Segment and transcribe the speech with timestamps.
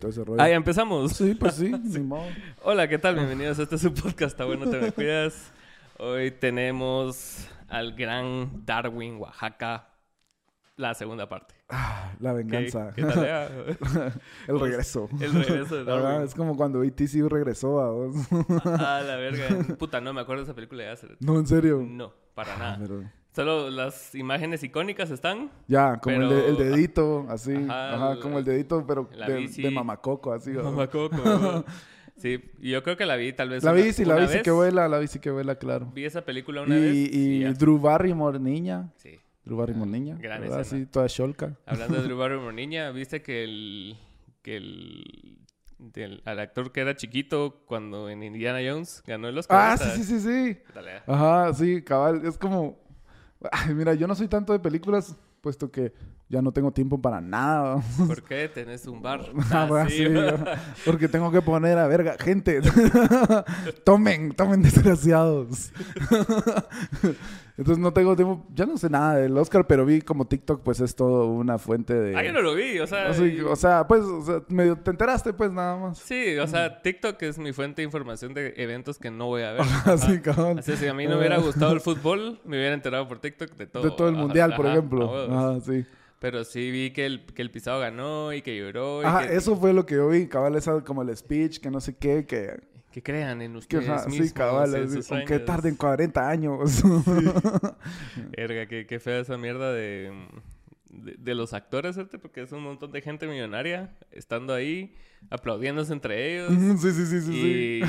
[0.00, 0.42] todo ese rollo.
[0.42, 1.12] Ah, ya empezamos.
[1.12, 2.24] Sí, pues sí, ni modo.
[2.62, 3.14] Hola, ¿qué tal?
[3.16, 4.32] Bienvenidos a este su podcast.
[4.32, 5.52] Está bueno, te me cuidas.
[5.98, 9.88] Hoy tenemos al gran Darwin, Oaxaca,
[10.76, 11.54] la segunda parte.
[11.68, 12.90] Ah, la ¿Qué, venganza.
[12.96, 13.24] qué tal?
[13.24, 13.78] eh?
[14.48, 15.08] el regreso.
[15.20, 16.22] El regreso de Darwin.
[16.26, 18.16] es como cuando ATC regresó a vos.
[18.64, 19.76] Ah, la verga.
[19.78, 21.16] Puta, no me acuerdo de esa película de hacer.
[21.20, 21.84] no, en serio.
[21.86, 22.78] No, para Ah, nada.
[22.80, 25.50] pero- Solo las imágenes icónicas están.
[25.68, 27.54] Ya, como el, de- el dedito, así.
[27.68, 29.62] Ajá, como el dedito, pero la de, bici.
[29.62, 30.50] de mamacoco, así.
[30.50, 31.64] Mamacoco.
[32.16, 33.64] Sí, yo creo que la vi tal vez.
[33.64, 34.42] La una- bici, la una bici vez.
[34.42, 35.90] que vuela, la bici que vuela, claro.
[35.94, 36.94] Vi esa película Y, una vez.
[36.94, 37.44] y.
[37.54, 38.92] Drew Barrymore, niña.
[38.96, 39.18] Sí.
[39.42, 40.18] Drew Barrymore, niña.
[40.20, 40.60] Gran escena.
[40.60, 41.56] Así, toda sholka.
[41.64, 43.96] Hablando de Drew Barrymore niña, ¿viste que el...
[44.42, 45.38] que el...
[45.78, 49.58] del- al actor que era chiquito cuando en Indiana Jones ganó el Oscar?
[49.58, 50.58] Ah, sí, sí, sí, sí.
[50.66, 51.00] ¿Qué tal, eh?
[51.06, 52.20] Ajá, sí, cabal.
[52.26, 52.78] Es como.
[53.74, 55.92] Mira, yo no soy tanto de películas, puesto que
[56.30, 57.82] ya no tengo tiempo para nada.
[58.06, 59.20] ¿Por qué tenés un bar?
[59.52, 60.04] Ah, sí,
[60.84, 62.60] porque tengo que poner a verga, gente.
[63.84, 65.72] tomen, tomen desgraciados.
[67.56, 70.80] Entonces no tengo tiempo, ya no sé nada del Oscar, pero vi como TikTok pues
[70.80, 72.16] es todo una fuente de...
[72.16, 73.08] Ah, yo no lo vi, o sea...
[73.08, 75.98] Así, o sea, pues, o sea, medio te enteraste pues nada más.
[75.98, 79.52] Sí, o sea, TikTok es mi fuente de información de eventos que no voy a
[79.52, 79.62] ver.
[79.84, 80.60] Así, cabrón.
[80.60, 83.50] Así si a mí no me hubiera gustado el fútbol, me hubiera enterado por TikTok
[83.56, 83.82] de todo.
[83.82, 85.04] De todo el Ajá, mundial, por ajá, ejemplo.
[85.04, 85.30] a huevos.
[85.30, 85.86] Ajá, sí.
[86.20, 89.02] Pero sí vi que el, que el pisado ganó y que lloró.
[89.02, 91.70] Y Ajá, que, eso fue lo que yo vi, cabal, esa como el speech, que
[91.70, 92.60] no sé qué, que...
[92.92, 94.28] que crean en que ustedes ajá, mismos.
[94.28, 95.44] sí, cabal, aunque sueños.
[95.46, 96.82] tarden 40 años.
[98.36, 100.12] Verga, qué, qué fea esa mierda de,
[100.90, 102.18] de, de los actores, ¿cierto?
[102.18, 104.94] Porque es un montón de gente millonaria estando ahí,
[105.30, 106.52] aplaudiéndose entre ellos.
[106.82, 107.82] sí, sí, sí, sí, sí.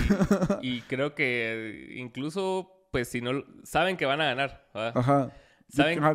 [0.61, 3.43] y, y creo que incluso, pues, si no...
[3.65, 4.93] Saben que van a ganar, ¿verdad?
[4.95, 5.31] Ajá.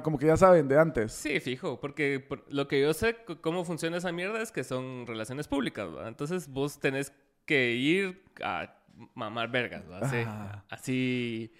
[0.03, 1.12] Como que ya saben de antes.
[1.12, 5.07] Sí, fijo, porque por- lo que yo sé cómo funciona esa mierda es que son
[5.07, 6.09] relaciones públicas, ¿verdad?
[6.09, 7.12] Entonces vos tenés
[7.45, 8.75] que ir a
[9.15, 9.84] mamar vergas.
[10.01, 10.65] Así, Ah.
[10.71, 11.53] así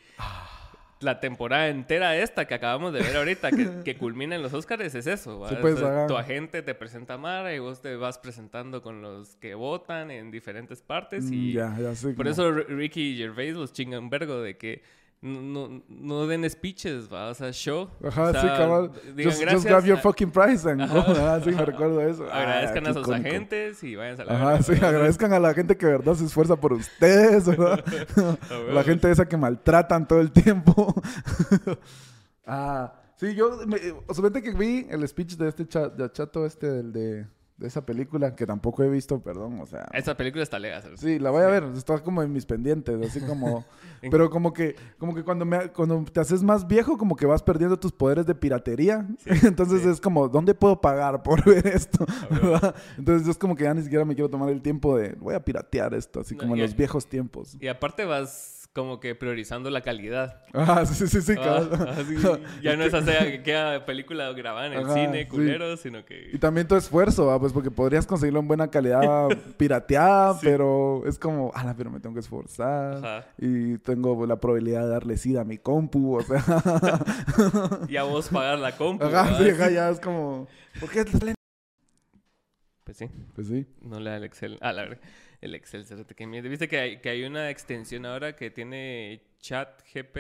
[1.01, 4.95] la temporada entera esta que acabamos de ver ahorita, que, que culmina en los Oscars,
[4.95, 6.07] es eso, pues, O sea, ajá.
[6.07, 10.11] tu agente te presenta a Mara y vos te vas presentando con los que votan
[10.11, 12.09] en diferentes partes y Mm, Ya, ya sé.
[12.15, 14.83] por como- eso Ricky Gervais los chinga un vergo de que
[15.27, 17.29] no, no, no den speeches, ¿va?
[17.31, 17.89] O sea, show.
[18.07, 18.91] Ajá, O sea, sí, cabal.
[19.15, 20.99] digan Just, just grab your a- fucking prize and go.
[20.99, 21.11] Ajá.
[21.13, 22.27] Ajá, sí, me recuerdo eso.
[22.31, 23.29] Ah, Agradezcan qué a sus icónico.
[23.29, 26.25] agentes y váyanse a la Ajá, sí, agradezcan a la gente que de verdad se
[26.25, 27.85] esfuerza por ustedes, ¿verdad?
[28.73, 30.95] La gente esa que maltratan todo el tiempo.
[32.47, 33.79] ah, sí, yo, me,
[34.15, 37.27] solamente que vi el speech de este cha- de chato este, del de,
[37.57, 39.87] de esa película, que tampoco he visto, perdón, o sea...
[39.95, 41.01] Esa película está lega, ¿sabes?
[41.01, 43.65] Sí, la voy a ver, está como en mis pendientes, así como...
[44.11, 47.43] pero como que, como que cuando, me, cuando te haces más viejo, como que vas
[47.43, 49.07] perdiendo tus poderes de piratería.
[49.43, 49.89] Entonces sí.
[49.89, 52.05] es como, ¿dónde puedo pagar por ver esto?
[52.31, 52.75] ¿verdad?
[52.99, 55.43] Entonces es como que ya ni siquiera me quiero tomar el tiempo de, voy a
[55.43, 57.57] piratear esto, así No, como en los viejos tiempos.
[57.59, 60.43] Y aparte vas como que priorizando la calidad.
[60.55, 61.89] Ah, sí, sí, sí, Ah, cabal.
[61.99, 62.15] así,
[62.63, 65.29] ya no es así que queda película grabada en el Ajá, cine, sí.
[65.29, 66.39] culero, sino Y que...
[66.39, 67.41] también tu esfuerzo, ¿va?
[67.41, 70.41] pues porque podrías conseguirlo en buena calidad pirateada, Sí.
[70.43, 72.97] pero es como, ala, pero me tengo que esforzar.
[72.99, 73.27] Ajá.
[73.39, 76.45] Y tengo la probabilidad de darle sida a mi compu, o sea.
[77.89, 79.45] Y a vos pagar la compu, Ajá, sí,
[79.75, 80.47] ya es como.
[80.79, 81.05] ¿Por qué?
[82.85, 83.67] Pues sí, Pues sí.
[83.83, 84.59] no le da el Excel.
[84.61, 84.99] Ah, la verdad.
[85.41, 86.49] El Excel, cerote, qué miedo.
[86.49, 90.17] ¿Viste que hay, que hay una extensión ahora que tiene chat GP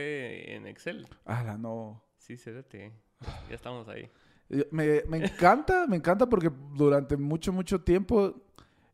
[0.54, 1.09] en Excel?
[1.25, 2.03] Ala, no.
[2.19, 2.93] Sí, cerote.
[3.49, 4.10] Ya estamos ahí.
[4.50, 8.43] Eh, Me, me encanta, me encanta porque durante mucho, mucho tiempo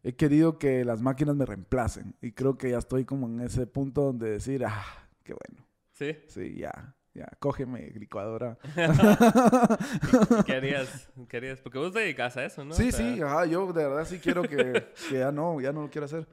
[0.03, 2.15] he querido que las máquinas me reemplacen.
[2.21, 4.85] Y creo que ya estoy como en ese punto donde decir, ah,
[5.25, 5.67] qué bueno.
[5.93, 6.17] ¿Sí?
[6.29, 8.59] Sí, ya, ya, cógeme, licuadora.
[8.65, 8.69] ¿Y
[10.45, 11.09] ¿Qué harías?
[11.29, 11.61] ¿Qué harías?
[11.61, 12.75] Porque vos te dedicas a eso, ¿no?
[12.75, 15.73] Sí, O sea, sí, ajá, yo de verdad sí quiero que, que ya no, ya
[15.73, 16.27] no lo quiero hacer.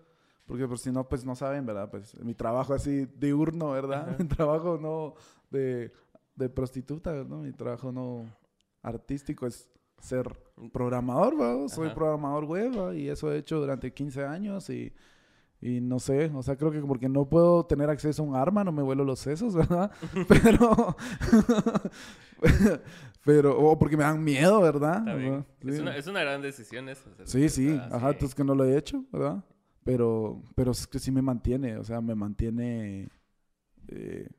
[0.45, 1.90] Porque por si no, pues no saben, ¿verdad?
[1.91, 4.09] Pues mi trabajo así diurno, ¿verdad?
[4.09, 4.16] Ajá.
[4.19, 5.13] Mi trabajo no
[5.51, 5.91] de,
[6.35, 7.41] de prostituta, ¿no?
[7.41, 8.25] Mi trabajo no
[8.81, 9.69] artístico es
[10.00, 10.28] ser
[10.72, 11.67] programador, ¿verdad?
[11.67, 11.96] Soy Ajá.
[11.96, 14.91] programador web y eso he hecho durante 15 años y,
[15.61, 18.64] y no sé, o sea, creo que porque no puedo tener acceso a un arma,
[18.64, 19.91] no me vuelo los sesos, ¿verdad?
[20.28, 20.96] Pero,
[23.26, 25.00] pero, o porque me dan miedo, ¿verdad?
[25.00, 25.34] Está bien.
[25.34, 25.82] Ajá, Es, sí.
[25.82, 27.09] una, es una gran decisión eso.
[27.26, 28.14] Sí, sí, ajá, sí.
[28.14, 29.44] entonces que no lo he hecho, ¿verdad?
[29.84, 33.09] Pero, pero es que sí me mantiene, o sea, me mantiene
[33.88, 34.29] eh,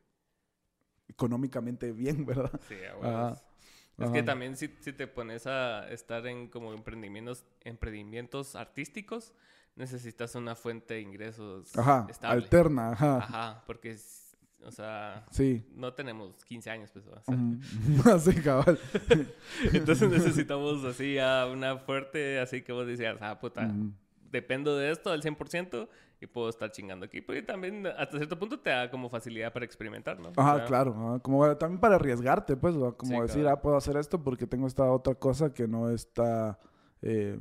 [1.08, 2.58] económicamente bien, ¿verdad?
[2.68, 3.42] Sí, Ajá, huevos.
[3.98, 9.34] Es que también si, si te pones a estar en como emprendimientos, emprendimientos artísticos,
[9.76, 12.42] necesitas una fuente de ingresos Ajá, estable.
[12.42, 13.16] alterna, ajá.
[13.18, 13.96] Ajá, porque,
[14.64, 15.64] o sea, Sí.
[15.74, 18.14] no tenemos 15 años, pues, o sea.
[18.14, 18.78] Así, cabal.
[19.72, 23.70] Entonces necesitamos así a una fuerte, así que vos decías, ah, puta,
[24.30, 25.88] dependo de esto al 100%
[26.20, 27.22] y puedo estar chingando aquí.
[27.22, 30.32] Pero también hasta cierto punto te da como facilidad para experimentar, ¿no?
[30.36, 30.92] Ajá, claro.
[31.22, 35.14] Como como para arriesgarte, pues, como decir, ah, puedo hacer esto porque tengo esta otra
[35.14, 36.58] cosa que no está,
[37.00, 37.40] eh,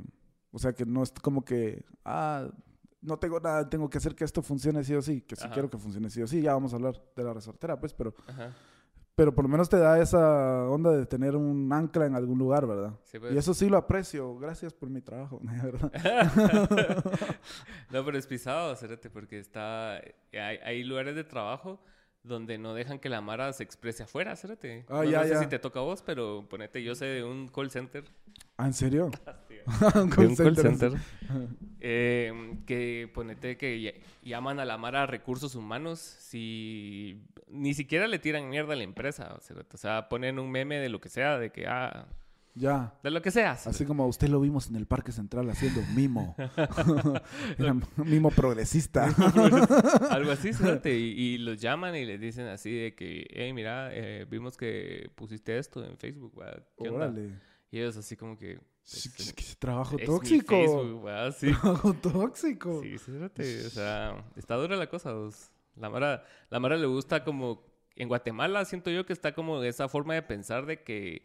[0.52, 2.48] o sea, que no es como que, ah,
[3.02, 5.70] no tengo nada, tengo que hacer que esto funcione sí o sí, que sí quiero
[5.70, 8.14] que funcione sí o sí, ya vamos a hablar de la resortera, pues, pero...
[9.16, 12.66] Pero por lo menos te da esa onda de tener un ancla en algún lugar,
[12.66, 12.94] ¿verdad?
[13.18, 13.34] Pues.
[13.34, 14.38] Y eso sí lo aprecio.
[14.38, 15.92] Gracias por mi trabajo, ¿verdad?
[17.90, 19.96] no, pero es pisado, acérate, porque está...
[20.32, 21.82] Hay, hay lugares de trabajo
[22.22, 24.84] donde no dejan que la Mara se exprese afuera, espérate.
[24.88, 27.70] Ah, no, sé si te toca a vos, pero ponete, yo sé de un call
[27.70, 28.04] center.
[28.56, 29.10] ¿Ah, en serio?
[29.94, 30.92] un call center.
[31.82, 38.50] Eh, que ponete que llaman a la Mara recursos humanos si ni siquiera le tiran
[38.50, 39.38] mierda a la empresa.
[39.72, 42.06] O sea, ponen un meme de lo que sea, de que, ah,
[42.54, 42.94] ya.
[43.02, 43.52] De lo que sea.
[43.52, 46.34] Así como usted lo vimos en el Parque Central haciendo mimo.
[47.96, 49.06] mimo progresista.
[50.10, 50.94] Algo así, fíjate.
[50.94, 55.58] Y, los llaman y les dicen así de que, hey, mira, eh, vimos que pusiste
[55.58, 56.42] esto en Facebook,
[56.76, 57.14] ¿qué onda?
[57.70, 58.58] Y ellos así como que...
[58.90, 60.56] Pues, ¿Qué trabajo tóxico.
[60.56, 61.52] Facebook, sí.
[61.60, 62.82] Trabajo tóxico.
[62.82, 63.66] Sí, fíjate.
[63.66, 65.14] O sea, está dura la cosa.
[65.76, 67.68] La Mara, la Mara le gusta como...
[67.96, 71.22] En Guatemala siento yo que está como esa forma de pensar de que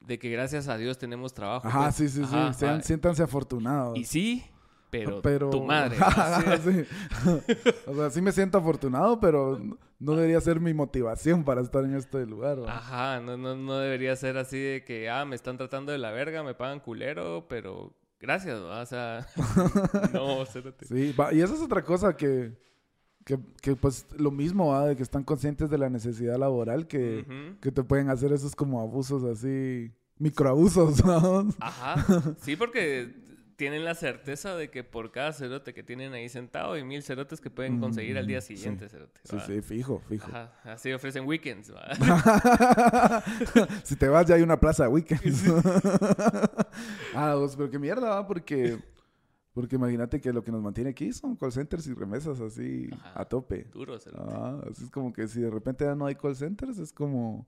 [0.00, 1.68] de que gracias a Dios tenemos trabajo.
[1.68, 1.96] Ajá, pues.
[1.96, 2.36] sí, sí, sí.
[2.54, 3.98] Sean, siéntanse afortunados.
[3.98, 4.44] Y sí,
[4.88, 5.96] pero, tu madre.
[6.64, 6.84] sí.
[7.86, 9.60] o sea, sí me siento afortunado, pero
[10.00, 12.58] no debería ser mi motivación para estar en este lugar.
[12.66, 16.10] Ajá, no, no, no debería ser así de que, ah, me están tratando de la
[16.10, 18.68] verga, me pagan culero, pero gracias, ¿no?
[18.68, 19.26] o sea,
[20.12, 20.86] no, cérate.
[20.86, 22.52] Sí, y esa es otra cosa que
[23.24, 24.86] que, que, pues lo mismo, ¿va?
[24.86, 28.80] de que están conscientes de la necesidad laboral que, que te pueden hacer esos como
[28.80, 31.48] abusos así, microabusos, ¿no?
[31.60, 33.14] Ajá, sí, porque
[33.60, 37.42] tienen la certeza de que por cada cerote que tienen ahí sentado hay mil cerotes
[37.42, 38.96] que pueden conseguir al día siguiente, sí.
[39.24, 40.28] Sí, sí, fijo, fijo.
[40.28, 41.92] Ajá, así ofrecen weekends, ¿va?
[43.84, 45.44] si te vas ya hay una plaza de weekends.
[47.14, 48.26] ah, pues, pero qué mierda, ¿va?
[48.26, 48.78] Porque
[49.52, 53.26] porque imagínate que lo que nos mantiene aquí son call centers y remesas así a
[53.26, 53.64] tope.
[53.64, 54.08] Duros.
[54.14, 57.46] Ah, así es como que si de repente ya no hay call centers, es como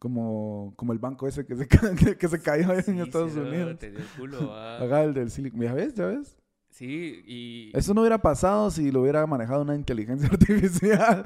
[0.00, 1.68] como, como el banco ese que se,
[2.18, 3.78] que, se cayó en Estados Unidos.
[3.78, 5.60] Te dio el culo, Haga el del Silicon.
[5.60, 5.94] ¿Ya ves?
[5.94, 6.36] ¿Ya ves?
[6.70, 7.70] Sí, y...
[7.76, 11.22] Eso no hubiera pasado si lo hubiera manejado una inteligencia artificial.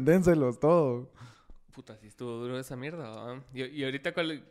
[0.00, 1.12] Dénselos todo.
[1.72, 3.40] Puta, sí estuvo duro esa mierda.
[3.54, 4.42] Y, y ahorita, ¿cuál,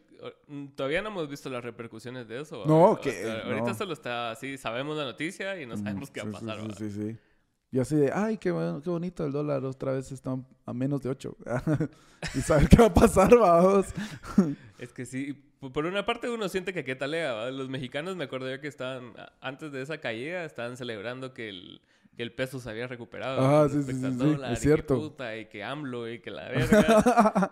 [0.75, 2.63] todavía no hemos visto las repercusiones de eso.
[2.65, 3.29] No, que.
[3.29, 6.75] ahorita solo está así, sabemos la noticia y no sabemos qué va a pasar.
[6.77, 7.17] Sí, sí, sí,
[7.75, 8.51] Y así de, ay, qué,
[8.85, 11.35] qué bonito el dólar, otra vez está a menos de 8.
[12.35, 13.87] y saber qué va a pasar, vamos.
[14.79, 17.51] es que sí, por una parte uno siente que qué talea.
[17.51, 19.11] Los mexicanos, me acuerdo yo que estaban,
[19.41, 21.81] antes de esa caída, estaban celebrando que el
[22.15, 23.41] que el peso se había recuperado.
[23.41, 24.95] Ah, sí, sí, sí, sí, es cierto.
[24.95, 27.51] Y que, puta, y que AMLO y que la verga.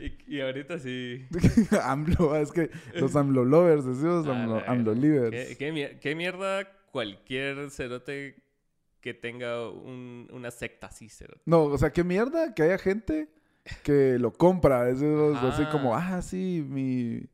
[0.00, 1.26] y, y, ahorita sí.
[1.82, 5.58] AMLO, es que los AMLO lovers, decimos AMLO, AMLO livers.
[5.58, 8.36] ¿Qué, ¿Qué, mierda cualquier cerote
[9.00, 11.42] que tenga un, una secta así, cerote?
[11.44, 13.28] No, o sea, qué mierda que haya gente
[13.82, 14.88] que lo compra.
[14.88, 17.28] Es así como, ah, sí, mi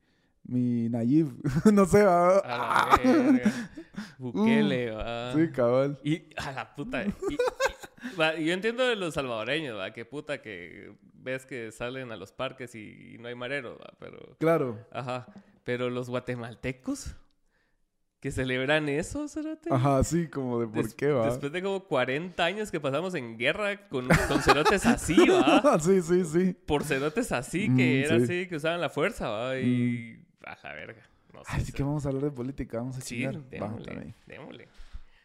[0.48, 1.28] mi Nayib,
[1.72, 2.38] no sé, va.
[2.38, 3.52] A la
[4.18, 5.34] Bukele, uh, va.
[5.34, 5.98] Sí, cabal.
[6.02, 7.04] Y a la puta.
[7.04, 12.74] yo entiendo de los salvadoreños, va, que puta que ves que salen a los parques
[12.74, 14.36] y, no hay mareros, va, pero.
[14.38, 14.78] Claro.
[14.90, 15.26] Ajá.
[15.64, 17.14] Pero los guatemaltecos
[18.20, 19.72] que celebran eso, Cerote.
[19.72, 21.26] Ajá, sí, como de por qué, va.
[21.26, 25.78] Después de como 40 años que pasamos en guerra con, con cerotes así, va.
[25.80, 26.56] sí, sí, sí.
[26.66, 29.58] Por cerotes así, que mm, era así, que usaban la fuerza, va.
[29.58, 30.16] Y.
[30.22, 31.02] Mm baja verga.
[31.32, 33.42] No sé, Así que vamos a hablar de política, vamos a sí, chingar.
[33.50, 34.68] Démosle, démosle.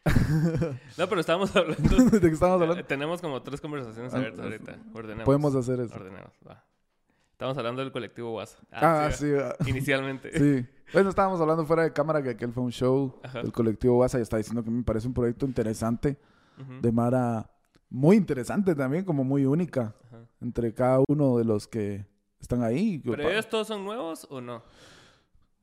[0.98, 1.90] no, pero estábamos hablando.
[2.10, 2.86] ¿De qué estamos hablando?
[2.86, 4.78] Tenemos como tres conversaciones ah, abiertas ahorita.
[4.94, 5.26] Ordenemos.
[5.26, 5.96] Podemos hacer eso.
[5.96, 6.64] Ordenemos, va.
[7.34, 8.64] Estamos hablando del colectivo WhatsApp.
[8.72, 9.28] Ah, ah, sí.
[9.68, 10.32] Inicialmente.
[10.38, 10.66] sí.
[10.94, 14.22] Bueno, estábamos hablando fuera de cámara que aquel fue un show del colectivo WhatsApp y
[14.22, 16.18] está diciendo que me parece un proyecto interesante
[16.82, 17.50] de Mara.
[17.90, 19.96] Muy interesante también, como muy única
[20.40, 22.06] entre cada uno de los que
[22.40, 23.00] están ahí.
[23.04, 24.62] ¿Pero ellos todos son nuevos o no?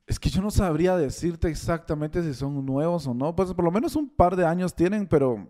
[0.07, 3.37] Es que yo no sabría decirte exactamente si son nuevos o no.
[3.37, 5.47] Pues por lo menos un par de años tienen, pero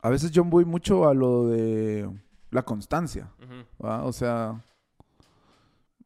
[0.00, 2.10] a veces yo voy mucho a lo de
[2.50, 3.30] la constancia.
[3.78, 4.60] O sea,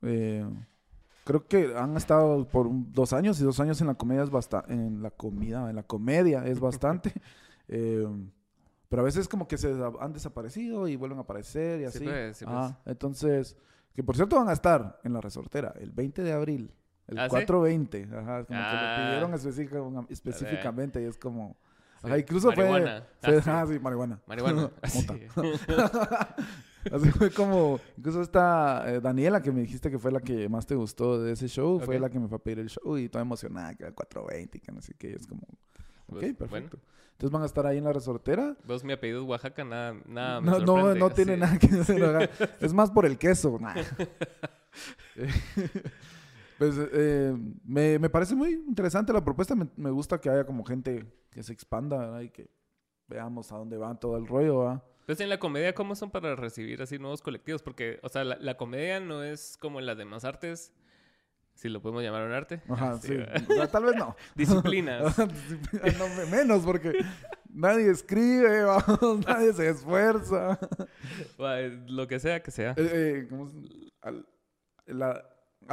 [0.06, 0.46] eh,
[1.24, 4.72] creo que han estado por dos años y dos años en la comedia es bastante,
[4.72, 7.12] en la comida, en la comedia es bastante.
[7.68, 8.06] Eh,
[8.88, 12.04] pero a veces como que se han desaparecido y vuelven a aparecer y así.
[12.04, 12.72] Pues, pues.
[12.84, 13.56] entonces,
[13.92, 16.72] que por cierto van a estar en la resortera el 20 de abril
[17.08, 17.30] El ¿Ah, sí?
[17.30, 18.04] 420.
[18.16, 18.96] Ajá, como que Ah.
[19.00, 21.56] lo pidieron específica- específicamente y es como...
[22.04, 22.84] Ajá, incluso Marihuana.
[22.84, 22.92] fue...
[22.92, 23.50] Ah, fue sí.
[23.52, 24.20] ah, sí, marihuana.
[24.28, 24.70] Marihuana.
[26.92, 27.80] Así fue como...
[27.96, 31.32] Incluso esta eh, Daniela que me dijiste que fue la que más te gustó de
[31.32, 32.02] ese show, fue Ok.
[32.02, 34.60] la que me fue a pedir el show y toda emocionada, que era 420 y
[34.60, 35.12] que no sé qué.
[35.12, 35.42] es como...
[36.08, 36.48] Ok, Pues, perfecto.
[36.78, 36.96] bueno.
[37.12, 38.56] Entonces van a estar ahí en la resortera.
[38.66, 41.40] Vos, mi apellido es Oaxaca, nada, nada me No, no, no tiene Sí.
[41.40, 42.30] nada que ver.
[42.60, 43.58] Es más por el queso.
[43.58, 43.74] nah.
[46.58, 49.54] pues eh, me, me parece muy interesante la propuesta.
[49.54, 52.20] Me, me gusta que haya como gente que se expanda ¿verdad?
[52.20, 52.50] y que
[53.08, 54.58] veamos a dónde va todo el rollo.
[54.60, 54.82] ¿verdad?
[55.06, 57.62] Entonces, en la comedia, ¿cómo son para recibir así nuevos colectivos?
[57.62, 60.72] Porque, o sea, la, la comedia no es como en las demás artes,
[61.54, 62.60] si lo podemos llamar un arte.
[62.68, 63.14] Ajá, sí.
[63.70, 64.16] Tal vez no.
[64.34, 65.16] Disciplinas.
[65.28, 66.92] Disciplina, no, me- menos porque
[67.48, 70.58] nadie escribe, vamos, nadie se esfuerza.
[71.40, 72.72] Va, lo que sea que sea.
[72.76, 72.76] Eh,
[73.22, 73.52] eh, ¿cómo es?
[74.02, 74.26] Al-
[74.86, 75.24] la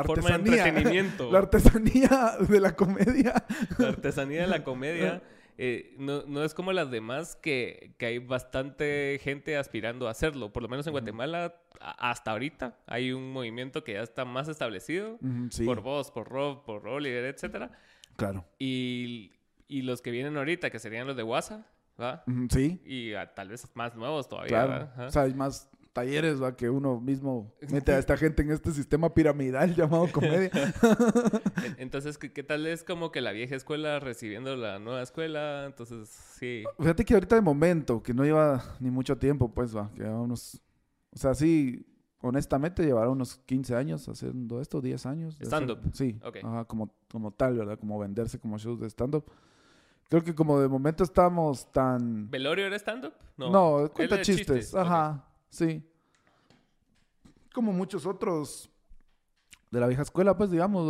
[0.05, 0.67] Forma de artesanía.
[0.67, 1.31] entretenimiento.
[1.31, 3.45] La artesanía de la comedia.
[3.79, 5.21] La artesanía de la comedia
[5.57, 10.51] eh, no, no es como las demás que, que hay bastante gente aspirando a hacerlo.
[10.53, 14.47] Por lo menos en Guatemala, a- hasta ahorita, hay un movimiento que ya está más
[14.47, 15.19] establecido.
[15.49, 17.71] Sí, Por vos, por Rob, por Oliver, etcétera.
[18.15, 18.45] claro.
[18.59, 19.31] Y,
[19.67, 21.65] y los que vienen ahorita, que serían los de WhatsApp,
[21.99, 22.23] ¿va?
[22.49, 24.89] Sí, Y ah, tal vez más nuevos todavía, claro.
[25.07, 26.55] O sea, hay más talleres ¿va?
[26.55, 30.49] que uno mismo mete a esta gente en este sistema piramidal llamado comedia.
[30.53, 35.65] En- Entonces, ¿qué, qué tal es como que la vieja escuela recibiendo la nueva escuela?
[35.65, 36.63] Entonces, sí.
[36.79, 40.59] Fíjate que ahorita de momento, que no lleva ni mucho tiempo, pues va, que unos...
[41.15, 41.85] O sea, sí,
[42.21, 45.37] honestamente llevará unos 15 años haciendo esto, 10 años.
[45.39, 45.79] Stand-up.
[45.93, 46.37] Sí, Ok.
[46.43, 47.77] ajá, como, como tal, ¿verdad?
[47.77, 49.25] Como venderse como shows de stand-up.
[50.09, 52.29] Creo que como de momento estamos tan...
[52.31, 53.13] ¿Velorio era stand-up?
[53.37, 54.45] No, él cuenta chistes.
[54.47, 54.75] chistes.
[54.75, 55.83] Ajá, sí.
[57.53, 58.69] Como muchos otros
[59.71, 60.87] de la vieja escuela, pues digamos,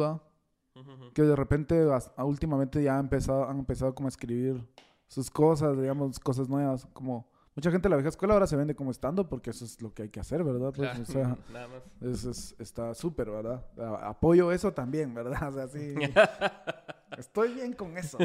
[0.75, 1.13] ujú.
[1.13, 1.75] Que de repente,
[2.15, 4.65] a- últimamente ya han empezado, han empezado como a escribir
[5.07, 6.87] sus cosas, digamos, cosas nuevas.
[6.93, 9.81] Como mucha gente de la vieja escuela ahora se vende como estando porque eso es
[9.81, 10.71] lo que hay que hacer, ¿verdad?
[10.73, 12.25] Pues, Claro, o sea, nada más.
[12.25, 13.63] es- está súper, ¿verdad?
[14.03, 15.47] Apoyo eso también, ¿verdad?
[15.49, 15.93] O sea, sí.
[17.17, 18.17] Estoy bien con eso.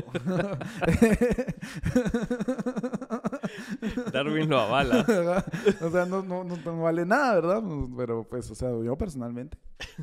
[4.12, 5.04] Darwin lo avala.
[5.80, 7.62] o sea, no, no, no, no vale nada, ¿verdad?
[7.96, 9.58] Pero pues, o sea, yo personalmente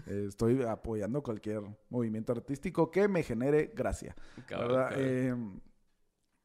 [0.07, 4.15] eh, estoy apoyando cualquier movimiento artístico que me genere gracia,
[4.49, 4.89] ¿verdad?
[4.95, 5.35] Eh,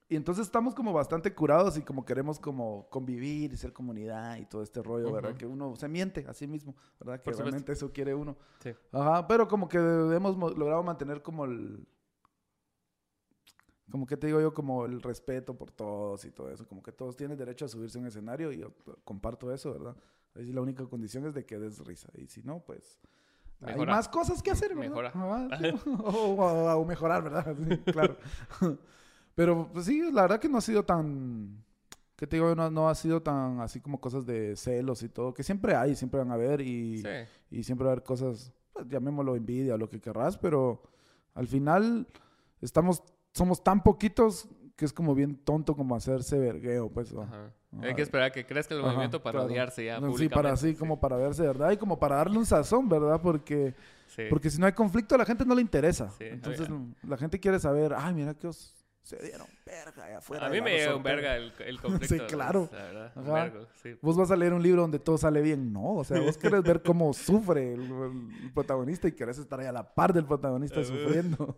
[0.08, 4.44] y entonces estamos como bastante curados y como queremos como convivir y ser comunidad y
[4.46, 5.36] todo este rollo, ¿verdad?
[5.36, 7.20] Que uno se miente a sí mismo, ¿verdad?
[7.22, 8.36] Que realmente eso quiere uno.
[8.60, 8.70] Sí.
[8.90, 11.86] Ajá, pero como que hemos mo- logrado mantener como el...
[13.90, 16.66] Como que te digo yo, como el respeto por todos y todo eso.
[16.66, 18.72] Como que todos tienen derecho a subirse a un escenario y yo
[19.04, 19.96] comparto eso, ¿verdad?
[20.34, 22.08] Ahí la única condición es de que des risa.
[22.16, 23.00] Y si no, pues...
[23.62, 23.96] Hay Mejora.
[23.96, 25.12] más cosas que hacer, ¿verdad?
[25.14, 25.58] Mejora.
[25.58, 25.74] Sí.
[26.04, 27.54] o, o- o mejorar, ¿verdad?
[27.68, 28.16] Sí, claro.
[29.34, 31.62] Pero pues sí, la verdad que no ha sido tan...
[32.16, 32.54] ¿Qué te digo?
[32.54, 35.32] No, no ha sido tan así como cosas de celos y todo.
[35.32, 37.08] Que siempre hay, siempre van a haber y Sí.
[37.50, 40.82] y siempre va a haber cosas, pues, llamémoslo envidia o lo que querrás, pero
[41.34, 42.06] al final
[42.60, 43.02] estamos,
[43.40, 47.12] somos tan poquitos que es como bien tonto como hacerse vergueo, pues.
[47.12, 47.52] Ajá.
[47.72, 47.86] Ajá.
[47.86, 49.46] Hay que esperar a que crezca el Ajá, movimiento para claro.
[49.46, 51.70] odiarse ya Sí, para así, como para verse, ¿verdad?
[51.70, 53.20] Y como para darle un sazón, ¿verdad?
[53.22, 53.74] Porque,
[54.08, 54.22] Sí.
[54.28, 56.10] porque si no hay conflicto, a la gente no le interesa.
[56.18, 56.82] Sí, Entonces, oiga.
[57.02, 60.46] la gente quiere saber, ay, mira que os se dieron verga allá afuera.
[60.46, 61.32] a mí me llega un resortera".
[61.32, 62.14] verga el, el conflicto.
[62.28, 62.68] Sí, claro.
[62.72, 63.32] La verdad, un Ajá.
[63.44, 63.96] vergo, sí.
[64.02, 65.72] Vos vas a leer un libro donde todo sale bien.
[65.72, 69.66] No, o sea, vos querés ver cómo sufre el, el protagonista y querés estar ahí
[69.66, 71.54] a la par del protagonista Ah, sufriendo.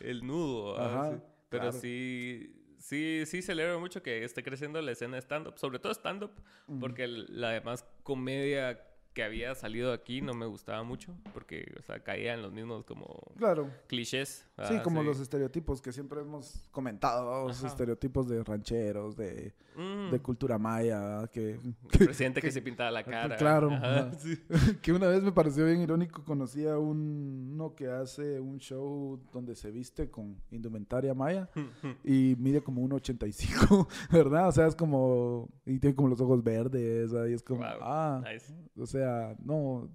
[0.00, 0.78] El nudo.
[0.80, 1.22] Ajá, sí.
[1.48, 1.78] Pero claro.
[1.78, 6.32] sí, sí, sí celebro mucho que esté creciendo la escena stand-up, sobre todo stand-up,
[6.80, 8.80] porque la demás comedia
[9.12, 12.84] que había salido aquí no me gustaba mucho, porque, o sea, caía en los mismos
[12.84, 13.70] como Claro.
[13.86, 14.45] clichés.
[14.58, 20.10] Sí, ah, como los estereotipos que siempre hemos comentado, los estereotipos de rancheros, de, Mm,
[20.10, 21.30] de cultura maya, ¿verdad?
[21.30, 21.74] que, el
[22.06, 23.36] presidente que, se pintaba la cara.
[23.36, 24.12] Claro, Ajá, ajá.
[24.14, 24.38] sí.
[24.80, 29.20] que una vez me pareció bien irónico, conocí a un- uno que hace un show
[29.34, 31.50] donde se viste con indumentaria maya
[32.04, 34.48] y mide como 1.85, ¿verdad?
[34.48, 38.22] O sea, es como, y tiene como los ojos verdes, y es como, Wow, ah,
[38.32, 38.54] nice.
[38.78, 39.90] o sea, no,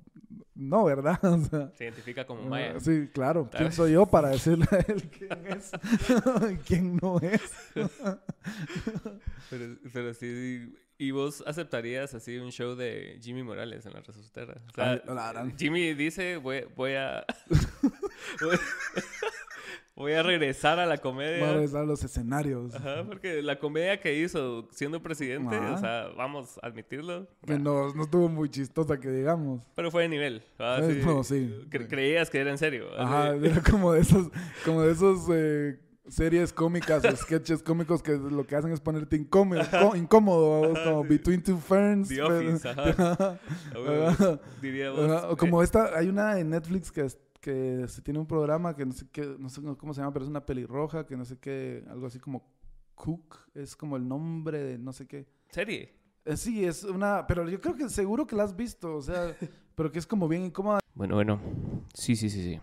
[0.54, 1.18] no, ¿verdad?
[1.26, 2.80] O sea, Se identifica como ah, maya.
[2.80, 5.72] sí, claro, ¿quién soy yo para decirle a él quién es
[6.52, 7.42] y quién no es?
[9.50, 14.62] Pero, pero sí, ¿y vos aceptarías así un show de Jimmy Morales en la resucitera?
[14.70, 15.46] O sea, Ah.
[15.58, 17.26] Jimmy dice, voy, voy a...
[20.02, 21.40] voy, a regresar a la comedia.
[21.40, 22.76] Voy a regresar a los escenarios.
[22.76, 27.28] Ajá, porque la comedia que hizo siendo presidente, o sea, vamos a admitirlo.
[27.46, 29.64] Que no, no estuvo muy chistosa, que digamos.
[29.76, 30.44] Pero fue de nivel.
[31.24, 31.68] sí.
[31.70, 32.88] creías que era en serio.
[32.98, 34.30] Ajá, era como de esos,
[34.66, 39.96] como de esos eh, series cómicas sketches cómicos que lo que hacen es ponerte incómodo,
[39.96, 42.10] incómodo como Between Two Ferns.
[42.10, 43.40] The Office, ajá.
[45.30, 47.08] O como esta, hay una en Netflix que,
[47.42, 50.24] que se tiene un programa que no sé qué, no sé cómo se llama, pero
[50.24, 52.48] es una pelirroja que no sé qué, algo así como
[52.96, 55.28] Cook, es como el nombre de no sé qué.
[55.50, 55.94] ¿Serie?
[56.24, 59.36] Eh, sí, es una, pero yo creo que seguro que la has visto, o sea,
[59.76, 60.80] pero que es como bien incómoda.
[60.94, 61.42] Bueno, bueno,
[61.94, 62.60] sí, sí, sí, sí.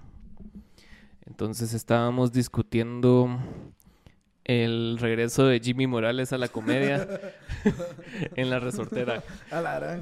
[1.26, 3.28] Entonces estábamos discutiendo
[4.44, 7.06] el regreso de Jimmy Morales a la comedia
[8.36, 9.22] en la resortera.
[9.50, 10.00] A la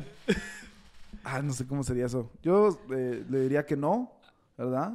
[1.25, 2.31] Ah, no sé cómo sería eso.
[2.43, 4.13] Yo eh, le diría que no,
[4.57, 4.93] ¿verdad?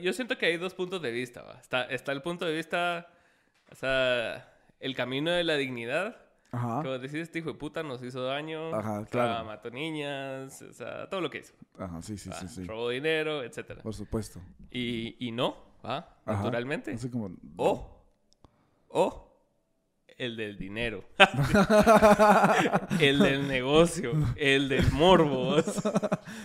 [0.00, 1.44] yo siento que hay dos puntos de vista.
[1.60, 3.08] Está, está el punto de vista,
[3.70, 6.16] o sea, el camino de la dignidad.
[6.50, 6.82] Ajá.
[6.82, 8.74] Como decís, este hijo de puta nos hizo daño.
[8.74, 9.44] Ajá, claro.
[9.46, 11.54] mató niñas, o sea, todo lo que hizo.
[11.78, 12.64] Ajá, sí, sí, sí, sí.
[12.64, 13.82] Robó dinero, etcétera.
[13.82, 14.38] Por supuesto.
[14.70, 16.18] Y, y no, ¿va?
[16.26, 16.92] Naturalmente.
[16.92, 17.30] Así como...
[17.56, 18.04] O,
[18.88, 19.31] o,
[20.24, 21.04] el del dinero.
[23.00, 24.12] el del negocio.
[24.36, 25.56] El del morbo.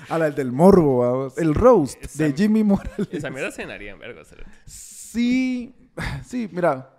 [0.10, 1.38] A la, el del morbo, ¿vamos?
[1.38, 3.08] El roast de Jimmy Morales.
[3.12, 4.24] Esa mierda cenaría en verga,
[4.66, 5.76] Sí,
[6.26, 6.94] sí, mira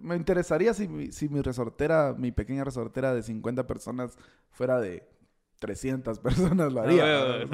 [0.00, 4.16] me interesaría si mi, si mi resortera, mi pequeña resortera de 50 personas
[4.50, 5.06] fuera de
[5.58, 7.46] 300 personas, lo haría.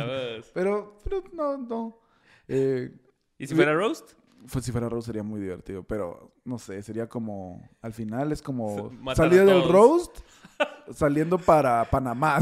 [0.55, 2.01] Pero, pero no, no.
[2.49, 2.93] Eh,
[3.39, 4.13] ¿Y si fuera roast?
[4.53, 8.43] Pues si fuera roast sería muy divertido, pero no sé, sería como, al final es
[8.43, 10.19] como salir del roast
[10.93, 12.37] saliendo para Panamá.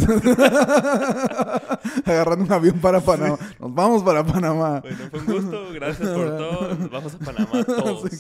[2.05, 3.39] Agarrando un avión para Panamá.
[3.59, 4.81] Nos vamos para Panamá.
[4.81, 5.73] Bueno, fue un gusto.
[5.73, 6.75] Gracias por todo.
[6.75, 8.11] Nos vamos a Panamá todos.
[8.11, 8.19] Sí,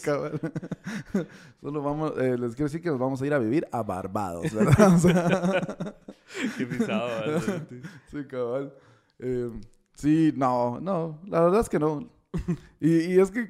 [1.61, 4.53] Solo vamos, eh, les quiero decir que nos vamos a ir a vivir a Barbados,
[4.53, 5.95] ¿verdad?
[6.57, 7.09] Qué pisado.
[8.11, 8.73] sí, cabal.
[9.19, 9.50] Eh,
[9.95, 11.21] sí, no, no.
[11.26, 12.09] La verdad es que no.
[12.81, 13.45] Y, y, es que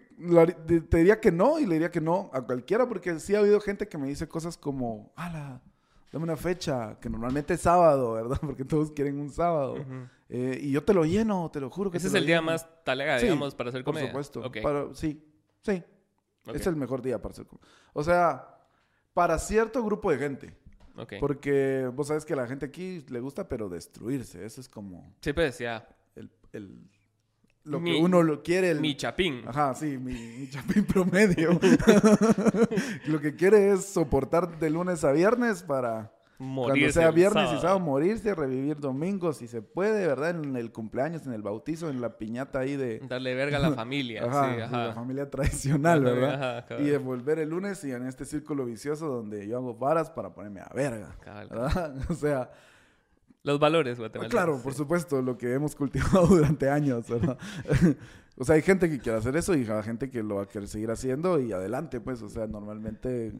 [0.89, 3.61] te diría que no y le diría que no a cualquiera porque sí ha habido
[3.61, 5.61] gente que me dice cosas como, ala,
[6.15, 8.39] dame una fecha, que normalmente es sábado, ¿verdad?
[8.41, 9.85] Porque todos quieren un sábado.
[10.29, 12.69] Eh, y yo te lo lleno, te lo juro que Ese es el día más
[12.85, 14.13] talega, digamos, para hacer comedia.
[14.13, 14.95] Por supuesto.
[14.95, 15.21] sí,
[15.63, 15.83] sí.
[16.53, 17.69] Es el mejor día para hacer comedia.
[17.93, 18.59] O sea,
[19.13, 20.57] para cierto grupo de gente.
[21.19, 24.45] Porque vos sabes que a la gente aquí le gusta, pero destruirse.
[24.45, 25.13] Eso es como...
[25.21, 25.89] Sí, pues ya.
[26.15, 26.31] el,
[27.65, 28.71] lo que uno lo quiere.
[28.71, 29.43] El, mi chapín.
[29.47, 31.59] Ajá, sí, mi, chapín promedio.
[33.07, 37.61] lo que quiere es soportar de lunes a viernes para morirse cuando sea viernes y
[37.61, 40.31] sábado morirse, revivir domingos si se puede, ¿verdad?
[40.31, 43.01] En el cumpleaños, en el bautizo, en la piñata ahí de...
[43.09, 44.25] Darle verga a la familia.
[44.25, 44.87] ajá, sí, ajá.
[44.89, 46.67] la familia tradicional, ¿verdad?
[46.81, 50.35] y de volver el lunes y en este círculo vicioso donde yo hago varas para
[50.35, 51.17] ponerme a verga.
[51.25, 51.95] ¿verdad?
[52.11, 52.51] O sea...
[53.45, 54.43] Los valores guatemaltecos.
[54.43, 57.37] Claro, por supuesto, lo que hemos cultivado durante años, ¿verdad?
[58.39, 60.49] o sea, hay gente que quiere hacer eso y hay gente que lo va a
[60.49, 63.35] querer seguir haciendo y adelante, pues, o sea, normalmente...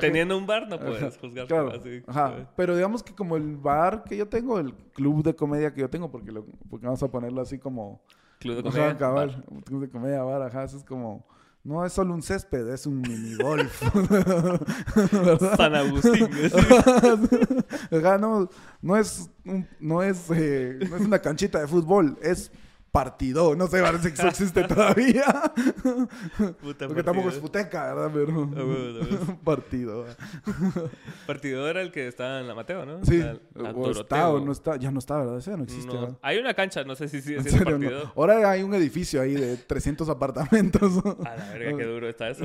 [0.00, 1.46] teniendo un bar no puedes juzgar.
[1.46, 2.50] Claro, así, ajá.
[2.56, 5.88] Pero digamos que como el bar que yo tengo, el club de comedia que yo
[5.88, 8.02] tengo, porque, lo, porque vamos a ponerlo así como...
[8.40, 8.96] Club de comedia.
[8.96, 11.24] cabal, club de comedia, bar, ajá, eso es como...
[11.62, 13.82] No es solo un césped, es un mini golf.
[15.56, 16.28] San Agustín.
[18.20, 18.48] no,
[18.80, 19.30] no es,
[19.78, 22.50] no, es, eh, no es una canchita de fútbol, es
[22.90, 23.54] partido.
[23.54, 25.24] No sé, parece que eso existe todavía.
[26.62, 28.10] Porque tampoco es futeca, ¿verdad?
[28.12, 28.50] Pero.
[28.56, 30.06] Ah, partido.
[31.26, 33.04] partido era el que estaba en la Mateo, ¿no?
[33.04, 33.22] Sí.
[33.54, 34.76] o está o no está.
[34.76, 35.38] Ya no está, ¿verdad?
[35.38, 35.96] Ese no existe.
[36.22, 38.12] Hay una cancha, no sé si sigue siendo partido.
[38.16, 40.92] Ahora hay un edificio ahí de 300 apartamentos.
[41.24, 42.44] A la verga, qué duro está eso.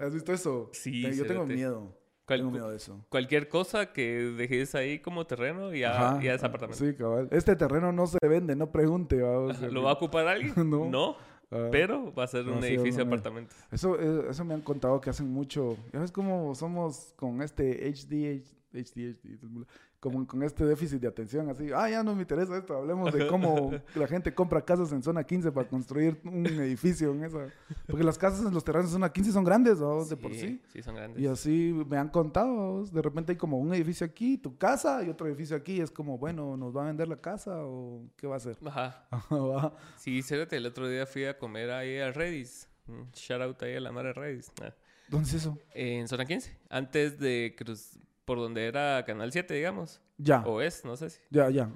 [0.00, 0.70] ¿Has visto eso?
[0.72, 2.01] Sí, Yo tengo miedo.
[2.26, 3.04] Tengo miedo de eso.
[3.08, 6.84] Cualquier cosa que dejes ahí como terreno, ya, ya es apartamento.
[6.84, 7.28] Sí, cabal.
[7.30, 9.16] Este terreno no se vende, no pregunte.
[9.16, 10.54] ¿Lo va a ocupar alguien?
[10.70, 10.88] no.
[10.88, 11.16] ¿No?
[11.52, 11.68] Ah.
[11.70, 13.54] pero va a ser un edificio de apartamentos.
[13.70, 15.76] Eso, eh, eso me han contado que hacen mucho.
[15.92, 19.66] Ya ves cómo somos con este HD, HD, HD,
[20.02, 23.28] como con este déficit de atención, así, ah, ya no me interesa esto, hablemos de
[23.28, 27.46] cómo la gente compra casas en zona 15 para construir un edificio en esa.
[27.86, 30.04] Porque las casas en los terrenos de zona 15 son grandes, ¿no?
[30.04, 30.60] De por sí.
[30.72, 31.22] Sí, son grandes.
[31.22, 35.08] Y así me han contado, de repente hay como un edificio aquí, tu casa, y
[35.08, 38.34] otro edificio aquí, es como, bueno, ¿nos va a vender la casa o qué va
[38.34, 38.58] a hacer?
[38.66, 39.06] Ajá.
[39.98, 42.68] sí, cérate, el otro día fui a comer ahí a Redis.
[43.14, 44.50] Shout out ahí a la madre Redis.
[45.06, 45.56] ¿Dónde es eso?
[45.74, 48.00] en zona 15, antes de Cruz
[48.32, 50.00] por donde era Canal 7, digamos.
[50.16, 50.40] Ya.
[50.46, 51.20] O es, no sé si.
[51.28, 51.68] Ya, ya.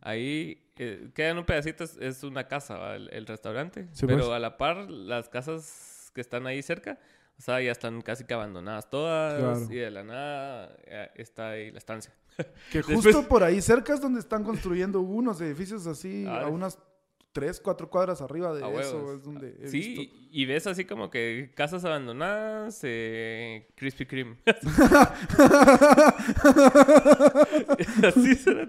[0.00, 3.88] Ahí eh, queda en un pedacito, es, una casa, el, restaurante.
[4.00, 4.28] pero pues.
[4.28, 7.00] a la par, las casas que están ahí cerca,
[7.36, 10.76] o sea, ya están casi que abandonadas todas y de la nada
[11.16, 12.14] está ahí la estancia.
[12.70, 16.78] Que justo por ahí cerca es donde están construyendo unos edificios así a unas
[17.34, 19.12] tres, cuatro cuadras arriba de eso.
[19.12, 24.36] Es donde sí, y ves así como que casas abandonadas, eh, Krispy Kreme.
[28.06, 28.66] así será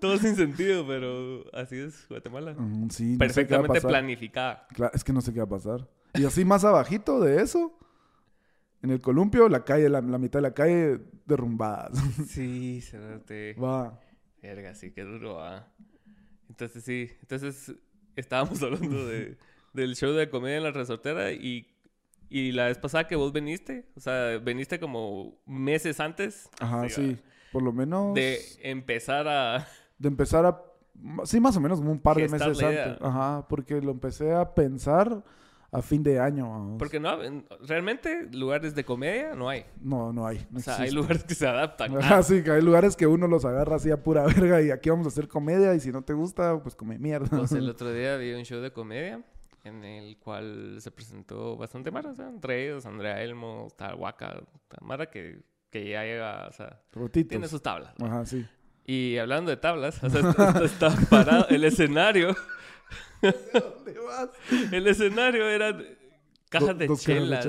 [0.00, 2.54] todo sin sentido, pero así es Guatemala.
[2.58, 4.66] Mm, sí, Perfectamente planificada.
[4.72, 5.86] Claro, es que no sé qué va a pasar.
[6.14, 7.78] Y así más abajito de eso,
[8.82, 11.90] en el columpio, la calle, la, mitad de la calle derrumbada.
[12.26, 14.00] Sí, se Va.
[14.40, 15.68] Verga, sí, qué duro va.
[16.48, 17.74] Entonces sí, entonces
[18.16, 19.38] estábamos hablando de,
[19.72, 21.66] del show de comedia en la resortera y,
[22.28, 26.48] y la vez pasada que vos viniste, o sea, viniste como meses antes.
[26.60, 27.18] Ajá, sí,
[27.52, 28.14] por lo menos.
[28.14, 29.66] De empezar a...
[29.98, 30.62] De empezar a...
[31.24, 32.98] Sí, más o menos como un par de meses antes.
[33.00, 35.22] Ajá, porque lo empecé a pensar
[35.70, 36.76] a fin de año.
[36.78, 37.18] Porque no,
[37.66, 39.64] realmente lugares de comedia no hay.
[39.80, 40.46] No, no hay.
[40.54, 41.96] o sea, hay lugares que se adaptan.
[42.02, 44.90] Ah, sí, que hay lugares que uno los agarra así a pura verga y aquí
[44.90, 47.36] vamos a hacer comedia y si no te gusta, pues come mierda.
[47.36, 49.22] Pues el otro día vi un show de comedia
[49.64, 54.42] en el cual se presentó bastante Mara, o sea, entre ellos Andrea Elmo, Waka,
[54.80, 56.80] Mara que, que ya llega, o sea,
[57.28, 57.92] tiene sus tablas.
[58.00, 58.46] Ajá, sí.
[58.86, 62.34] Y hablando de tablas, o sea, está parado el escenario
[63.22, 64.30] ¿Dónde vas?
[64.72, 65.76] El escenario era
[66.48, 67.46] cajas de chelas.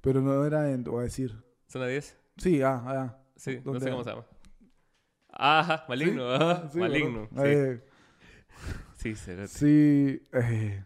[0.00, 1.36] Pero no era en, voy a decir.
[1.68, 2.16] ¿Zona 10?
[2.36, 3.16] Sí, ah, ah.
[3.36, 4.24] Sí, no sé cómo se llama.
[5.32, 6.42] Ajá, maligno, ¿Sí?
[6.42, 7.28] ajá, maligno.
[7.30, 7.40] sí.
[7.44, 7.80] Eh,
[8.96, 9.14] sí,
[9.46, 10.84] Sí, eh.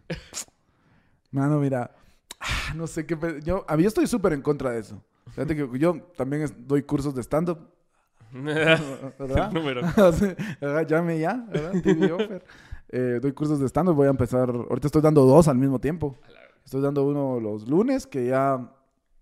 [1.31, 1.95] Mano, mira,
[2.39, 3.17] ah, no sé qué.
[3.43, 5.03] Yo, yo estoy súper en contra de eso.
[5.31, 7.59] Fíjate que yo también doy cursos de stand-up.
[8.31, 9.51] ¿Verdad?
[9.51, 9.81] número.
[10.87, 11.81] Llame ya, ¿verdad?
[11.81, 12.43] TV offer.
[12.89, 16.15] Eh, doy cursos de stand voy a empezar, ahorita estoy dando dos al mismo tiempo.
[16.63, 18.73] Estoy dando uno los lunes, que ya,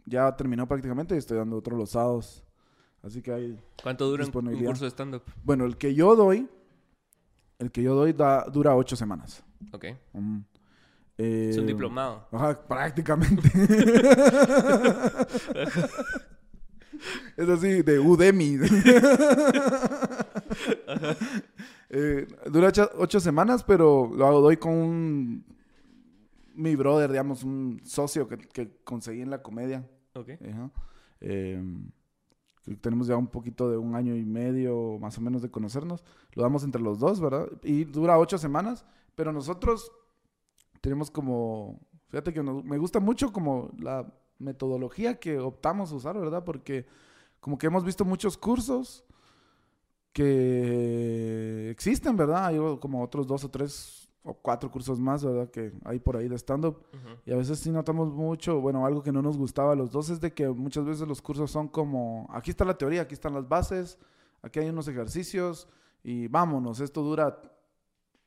[0.06, 2.44] ya terminó prácticamente, y estoy dando otro los sábados.
[3.02, 5.24] Así que hay ¿Cuánto dura un, curso de stand-up?
[5.44, 6.48] Bueno, el que yo doy,
[7.60, 9.44] el que yo doy dura ocho semanas.
[9.74, 9.86] Ok.
[11.18, 12.28] es un diplomado.
[12.32, 13.50] Ajá, prácticamente.
[17.36, 18.58] es así, de Udemy.
[21.96, 25.46] Eh, dura ocho, semanas, pero lo doy con un,
[26.56, 29.88] mi brother, digamos, un socio que, conseguí en la comedia.
[30.16, 30.30] Ok.
[31.22, 31.92] Em,
[32.82, 36.04] tenemos ya un poquito de un año y medio más o menos de conocernos.
[36.34, 37.48] Lo damos entre los dos, ¿verdad?
[37.62, 39.92] Y dura ocho semanas, pero nosotros
[40.82, 46.44] tenemos como, fíjate que me gusta mucho como la metodología que optamos a usar, ¿verdad?
[46.44, 46.88] Porque
[47.40, 49.06] como que hemos visto muchos cursos
[50.14, 52.46] que existen, ¿verdad?
[52.46, 55.50] Hay como otros dos o tres o cuatro cursos más, ¿verdad?
[55.50, 56.86] Que hay por ahí de stand-up.
[57.26, 60.10] Y a veces sí notamos mucho, bueno, algo que no nos gustaba a los dos
[60.10, 63.34] es de que muchas veces los cursos son como, aquí está la teoría, aquí están
[63.34, 63.98] las bases,
[64.42, 65.68] aquí hay unos ejercicios
[66.04, 67.42] y vámonos, esto dura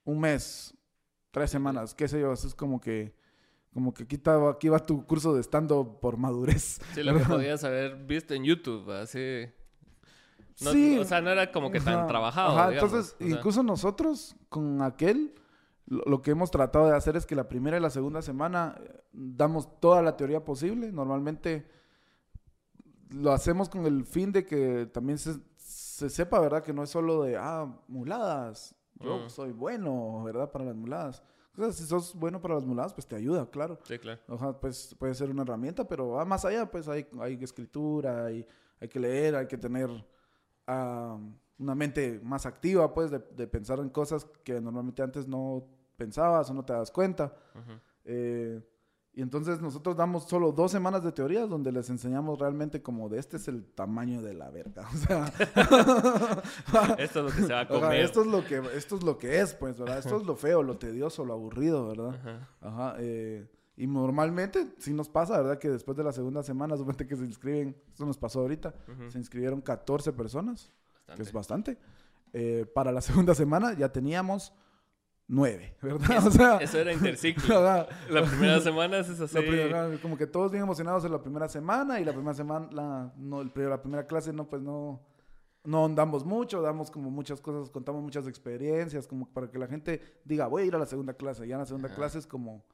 [0.05, 0.75] un mes,
[1.31, 3.15] tres semanas, qué sé yo, es como que...
[3.73, 6.81] Como que aquí, aquí va tu curso de stand-up por madurez.
[6.95, 9.51] Sí, lo que podías haber visto en YouTube, así
[10.57, 10.99] sí.
[10.99, 12.59] O sea, no era como que tan trabajado.
[12.59, 15.35] Ajá, entonces, incluso nosotros con aquel,
[15.87, 19.01] lo, que hemos tratado de hacer es que la primera y la segunda semana eh,
[19.13, 20.91] damos toda la teoría posible.
[20.91, 21.69] Normalmente
[23.11, 25.39] lo hacemos con el fin de que también se,
[26.11, 26.63] sepa, ¿verdad?
[26.63, 28.75] Que no es solo de, ah, muladas.
[28.95, 29.31] Yo mm.
[29.31, 30.51] soy bueno, ¿verdad?
[30.51, 31.23] Para las muladas.
[31.57, 33.79] O sea, si sos bueno para las muladas, pues te ayuda, claro.
[33.85, 34.21] Sí, claro.
[34.29, 38.47] Ojalá, pues puede ser una herramienta, pero más allá, pues hay, hay escritura, hay,
[38.81, 39.89] hay que leer, hay que tener
[40.67, 45.65] una mente más activa, pues, de, pensar en cosas que normalmente antes no
[45.97, 47.35] pensabas o no te das cuenta.
[48.05, 48.61] Eh,
[49.17, 53.19] y entonces nosotros damos solo dos semanas de teorías donde les enseñamos realmente como de
[53.19, 54.87] este es el tamaño de la verga.
[54.93, 55.33] O sea,
[56.99, 58.01] esto es lo que se va a comer.
[58.01, 60.01] esto es lo que, esto es lo que es, pues, ¿verdad?
[60.01, 62.45] Esto es lo feo, lo tedioso, lo aburrido, ¿verdad?
[62.61, 62.97] Ajá.
[62.99, 65.59] Eh, y normalmente sí nos pasa, ¿verdad?
[65.59, 68.75] Que después de la segunda semana, suponte que se inscriben, esto nos pasó ahorita,
[69.09, 70.73] se inscribieron 14 personas,
[71.15, 71.79] que es bastante.
[72.33, 74.53] Eh, para la segunda semana ya teníamos
[75.29, 76.27] 9, ¿verdad?
[76.27, 77.61] o sea, eso era interciclo.
[77.63, 79.39] la primera semana es así.
[80.01, 83.43] como que todos bien emocionados en la primera semana y la primera semana, la, no,
[83.43, 85.03] el, la primera clase no, pues no,
[85.65, 90.01] no andamos mucho, damos como muchas cosas, contamos muchas experiencias, como para que la gente
[90.25, 91.47] diga, voy a ir a la segunda clase.
[91.47, 92.65] Ya en la segunda clase es como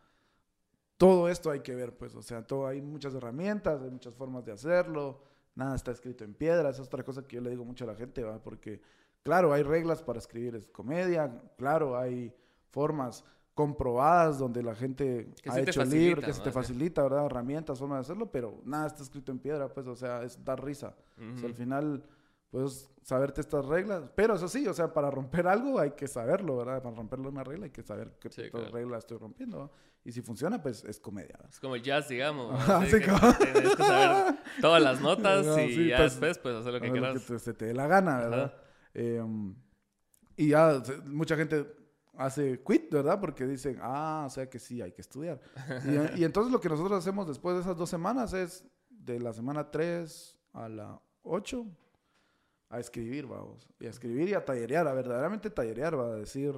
[1.02, 4.44] todo esto hay que ver, pues, o sea, todo, hay muchas herramientas, hay muchas formas
[4.44, 5.20] de hacerlo,
[5.56, 7.88] nada está escrito en piedra, esa es otra cosa que yo le digo mucho a
[7.88, 8.40] la gente, ¿va?
[8.40, 8.80] porque,
[9.24, 12.32] claro, hay reglas para escribir es comedia, claro, hay
[12.70, 17.26] formas, comprobadas donde la gente Que ha hecho libros, que se te facilita, ¿verdad?
[17.26, 20.64] Herramientas, formas de hacerlo, pero nada está escrito en piedra, pues, o sea, es dar
[20.64, 20.94] risa.
[21.34, 22.04] O sea, al final,
[22.52, 26.58] puedes saberte estas reglas, pero eso sí, o sea, para romper algo hay que saberlo,
[26.58, 26.80] ¿verdad?
[26.80, 28.68] Para romperle una regla hay que saber qué Sí, claro.
[28.70, 29.72] regla estoy rompiendo.
[30.04, 31.36] Y si funciona, pues es comedia.
[31.42, 31.48] ¿va?
[31.48, 32.60] Es como el jazz, digamos.
[32.68, 33.36] Así sí, que cabal.
[33.38, 36.92] Tienes que saber todas las notas y sí, ya pues, después, pues, hacer lo que
[36.92, 37.26] quieras.
[37.26, 38.54] te- se te dé la gana, ¿verdad?
[38.94, 39.22] Eh,
[40.36, 41.66] y ya mucha gente
[42.16, 43.18] hace quit, ¿verdad?
[43.20, 45.40] Porque dicen, ah, o sea que sí, hay que estudiar.
[46.16, 49.32] y, y entonces lo que nosotros hacemos después de esas dos semanas es de la
[49.32, 51.64] semana 3 a la 8
[52.72, 53.68] a escribir, vamos.
[53.78, 56.54] Y a escribir y a tallerear, a verdaderamente tallerear, va a decir,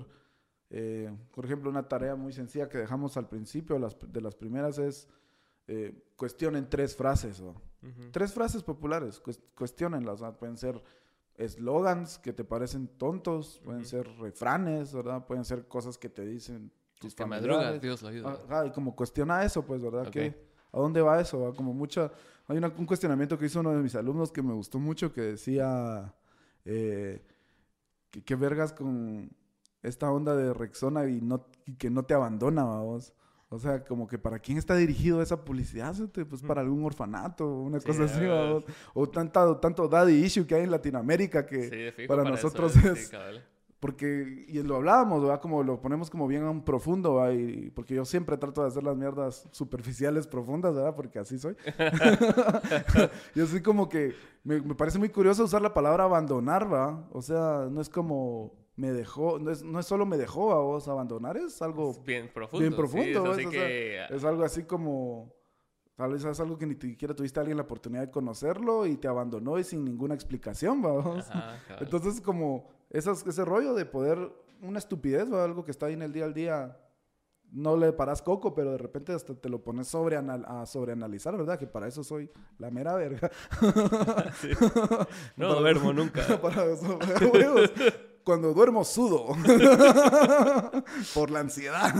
[0.70, 4.78] eh, por ejemplo, una tarea muy sencilla que dejamos al principio las- de las primeras
[4.78, 5.08] es
[5.66, 7.42] eh, cuestionen tres frases.
[8.12, 10.36] Tres frases populares, cues- cuestionenlas, ¿verdad?
[10.38, 10.82] pueden ser
[11.36, 15.26] eslogans que te parecen tontos, pueden ser refranes, ¿verdad?
[15.26, 18.38] Pueden ser cosas que te dicen tus Que madruga, Dios lo ayuda.
[18.44, 20.04] Ajá, y como cuestiona eso, pues, ¿verdad?
[20.10, 21.40] ¿Qué- ¿A dónde va eso?
[21.40, 21.54] va?
[21.54, 22.10] Como mucha...
[22.48, 25.20] Hay una- un cuestionamiento que hizo uno de mis alumnos que me gustó mucho que
[25.22, 26.12] decía...
[26.64, 27.22] eh,
[28.10, 29.30] que, que vergas con
[29.82, 33.12] esta onda de Rexona y, no, y que no te abandona, vamos.
[33.50, 36.06] O sea, como que para quién está dirigido esa publicidad, ¿sí?
[36.24, 38.64] pues para algún orfanato o una Sí, cosa así, vamos.
[38.94, 41.92] O tanta, tanto daddy issue que hay en Latinoamérica que...
[41.96, 43.44] Sí, para nosotros es- es- sí, cabal.
[43.84, 45.42] Porque, y lo hablábamos, ¿verdad?
[45.42, 47.34] Como lo ponemos como bien profundo, ¿verdad?
[47.34, 50.94] Y, porque yo siempre trato de hacer las mierdas superficiales profundas, ¿verdad?
[50.96, 51.54] Porque así soy.
[53.34, 57.06] yo soy como que, me, me parece muy curioso usar la palabra abandonar, ¿va?
[57.12, 60.62] O sea, no es como me dejó, no es, no es solo me dejó a
[60.62, 62.60] vos, abandonar es algo, Es bien profundo.
[62.60, 63.46] bien sí, profundo, es ¿ves?
[63.46, 64.04] así O sea, que...
[64.16, 65.30] es algo así como,
[65.94, 68.96] tal vez es algo que ni siquiera tuviste a alguien la oportunidad de conocerlo y
[68.96, 70.92] te abandonó y sin ninguna explicación, ¿va?
[70.92, 71.28] vos?
[71.28, 71.82] Ajá, cabal.
[71.84, 76.02] Entonces, como esas, ese rollo de poder, una estupidez o algo que está ahí en
[76.02, 76.78] el día al día,
[77.54, 81.58] no le paras coco, pero de repente hasta te lo pones sobre a sobreanalizar, ¿verdad?
[81.58, 83.30] Que para eso soy la mera verga.
[84.40, 84.48] Sí.
[85.36, 86.22] No duermo nunca.
[86.42, 86.98] para eso,
[87.32, 87.70] huevos.
[88.24, 89.36] Cuando duermo sudo.
[91.14, 91.94] Por la ansiedad.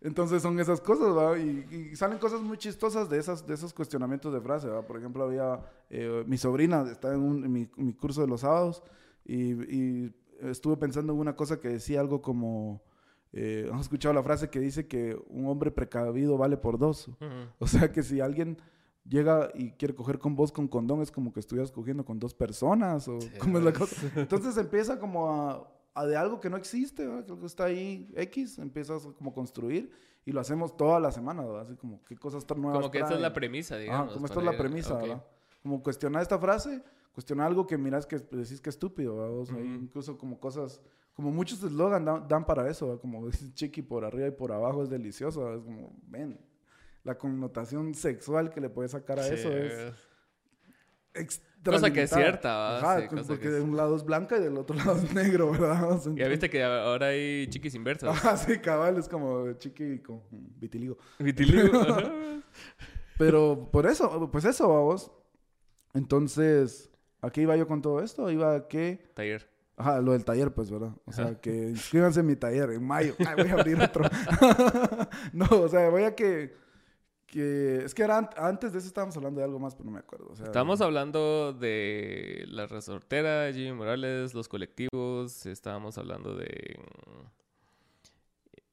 [0.00, 1.36] Entonces son esas cosas, ¿va?
[1.38, 4.82] Y, y salen cosas muy chistosas de, esas, de esos cuestionamientos de frase, ¿va?
[4.86, 5.60] Por ejemplo, había...
[5.90, 8.82] eh, mi sobrina está en, un- en mi, mi curso de los sábados
[9.24, 12.80] y, y estuve pensando en una cosa que decía algo como...
[13.32, 17.10] eh, ¿Has escuchado la frase que dice que un hombre precavido vale por dos?
[17.58, 18.56] O sea que si alguien
[19.04, 22.34] llega y quiere coger con vos con condón, es como que estuvieras cogiendo con dos
[22.34, 23.96] personas o Sí, cómo es la cosa.
[24.16, 25.68] Entonces empieza como a
[26.06, 27.24] de algo que no existe, ¿verdad?
[27.24, 29.90] que algo está ahí X, empiezas como a construir
[30.24, 31.62] y lo hacemos toda la semana, ¿verdad?
[31.62, 32.80] así como qué cosas tan nuevas.
[32.80, 34.12] Como que esta es la premisa, digamos.
[34.12, 35.02] como esta es la premisa, ok.
[35.02, 35.24] ¿verdad?
[35.62, 36.82] Como cuestionar esta frase,
[37.12, 39.30] cuestionar algo que miras que decís que estúpido, ¿verdad?
[39.30, 39.84] Vos ahí Ujú.
[39.84, 40.80] incluso como cosas,
[41.14, 43.00] como muchos eslogan dan, dan para eso, ¿verdad?
[43.00, 45.58] como dice chiqui por arriba y por abajo es delicioso, ¿verdad?
[45.58, 46.38] es como, ven,
[47.04, 49.92] la connotación sexual que le puedes sacar a Sí, eso es
[51.64, 52.78] Cosa que es cierta.
[52.78, 55.12] Ajá, Sí, cosa porque que de un lado es blanca y del otro lado es
[55.12, 55.92] negro, ¿verdad?
[55.92, 58.08] O sea, Ya viste que ahora hay chiquis inversos.
[58.08, 60.96] Ajá, sí, cabal, es como chiqui con vitiligo.
[61.18, 61.70] Vitiligo.
[63.18, 65.10] Pero por eso, pues eso, vamos.
[65.94, 66.90] Entonces,
[67.20, 68.30] ¿a qué iba yo con todo esto?
[68.30, 69.10] Iba a que...
[69.14, 69.50] Taller.
[69.76, 70.92] Ajá, lo del taller, pues, ¿verdad?
[71.04, 71.40] O sea, Ajá.
[71.40, 73.14] que inscríbanse en mi taller en mayo.
[73.18, 74.04] Ay, voy a abrir otro.
[75.32, 76.54] no, o sea, voy a que...
[77.28, 79.90] que es que era an- antes de eso estábamos hablando de algo más, pero no
[79.92, 80.28] me acuerdo.
[80.30, 86.80] O sea, Estamos hablando de la resortera, Jimmy Morales, los colectivos, estábamos hablando de...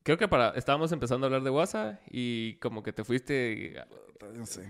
[0.03, 0.49] Creo que para...
[0.51, 3.83] Estábamos empezando a hablar de WhatsApp y como que te fuiste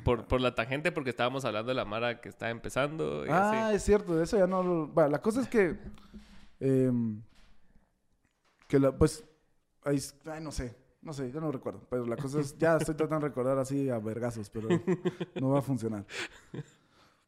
[0.03, 3.67] por, por la tangente porque estábamos hablando de la Mara que está empezando y Ah,
[3.67, 3.75] así.
[3.75, 4.63] es cierto, de eso ya no...
[4.63, 5.77] lo- Bueno, la cosa es que...
[6.59, 7.21] em,
[8.67, 9.23] que la, pues...
[9.85, 11.81] S- ay, no sé, no sé, yo no recuerdo.
[11.89, 12.57] Pero la cosa es...
[12.57, 14.67] Ya estoy tratando de recordar así a vergazos, pero
[15.35, 16.03] no va a funcionar.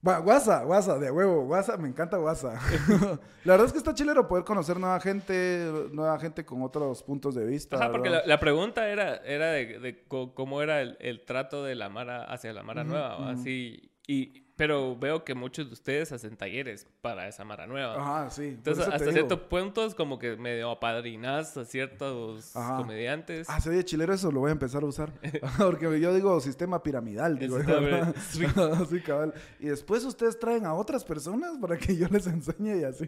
[0.06, 2.56] Va, WhatsApp, WhatsApp, de huevo, WhatsApp, me encanta WhatsApp.
[3.44, 7.36] la verdad es que está chilero poder conocer nueva gente, nueva gente con otros puntos
[7.36, 7.78] de vista.
[7.78, 11.90] Ajá, porque la, la pregunta era, era de, cómo era el, el trato de la
[11.90, 13.30] Mara hacia la Mara nueva.
[13.30, 17.94] Así, y, pero veo que muchos de ustedes hacen talleres para esa Mara nueva.
[18.02, 18.46] Ajá, sí.
[18.46, 22.78] Entonces, hasta cierto punto es como que medio apadrinas a ciertos Ajá.
[22.78, 23.48] comediantes.
[23.52, 25.14] Ah, se oye chilero eso, lo voy a empezar a usar.
[25.60, 27.60] Porque yo digo sistema piramidal, digo.
[29.06, 29.34] cabal.
[29.60, 33.08] Y después ustedes traen a otras personas para que yo les enseñe y así.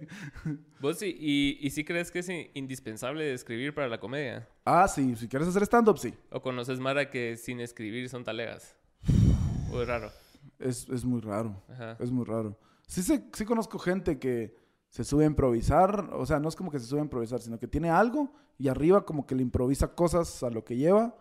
[0.80, 4.48] ¿Vos sí, y, y sí crees que es in- indispensable escribir para la comedia?
[4.66, 6.14] Ah, sí, si quieres hacer stand-up, sí.
[6.30, 8.76] ¿O conoces Mara que sin escribir son talegas?
[9.72, 10.12] ¿O es raro?
[10.60, 11.98] Es, es muy raro, Ajá.
[12.00, 12.58] es muy raro.
[12.88, 14.56] Sí, sé- sí conozco gente que
[14.90, 17.60] se sube a improvisar, o sea, no es como que se sube a improvisar, sino
[17.60, 21.16] que tiene algo y arriba como que le improvisa cosas a lo que lleva.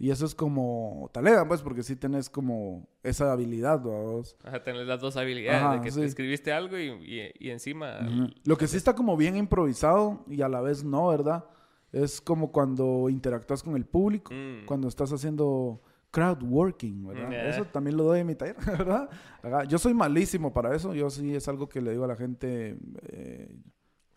[0.00, 4.36] Y eso es como talega, pues, porque sí tenés como esa habilidad, vos.
[4.42, 8.00] Ajá, tenés las dos habilidades, de que escribiste algo y, encima...
[8.44, 11.44] Lo que sí está como bien improvisado y a la vez no, ¿verdad?
[11.92, 14.66] Es como cuando interactúas con el público, mm.
[14.66, 15.80] cuando estás haciendo
[16.12, 17.48] crowd working, ¿verdad?
[17.48, 18.56] Eso también lo doy en mi taller,
[19.42, 19.64] ¿verdad?
[19.66, 20.94] Yo soy malísimo para eso.
[20.94, 22.78] Yo sí es algo que le digo a la gente.
[23.08, 23.56] Eh,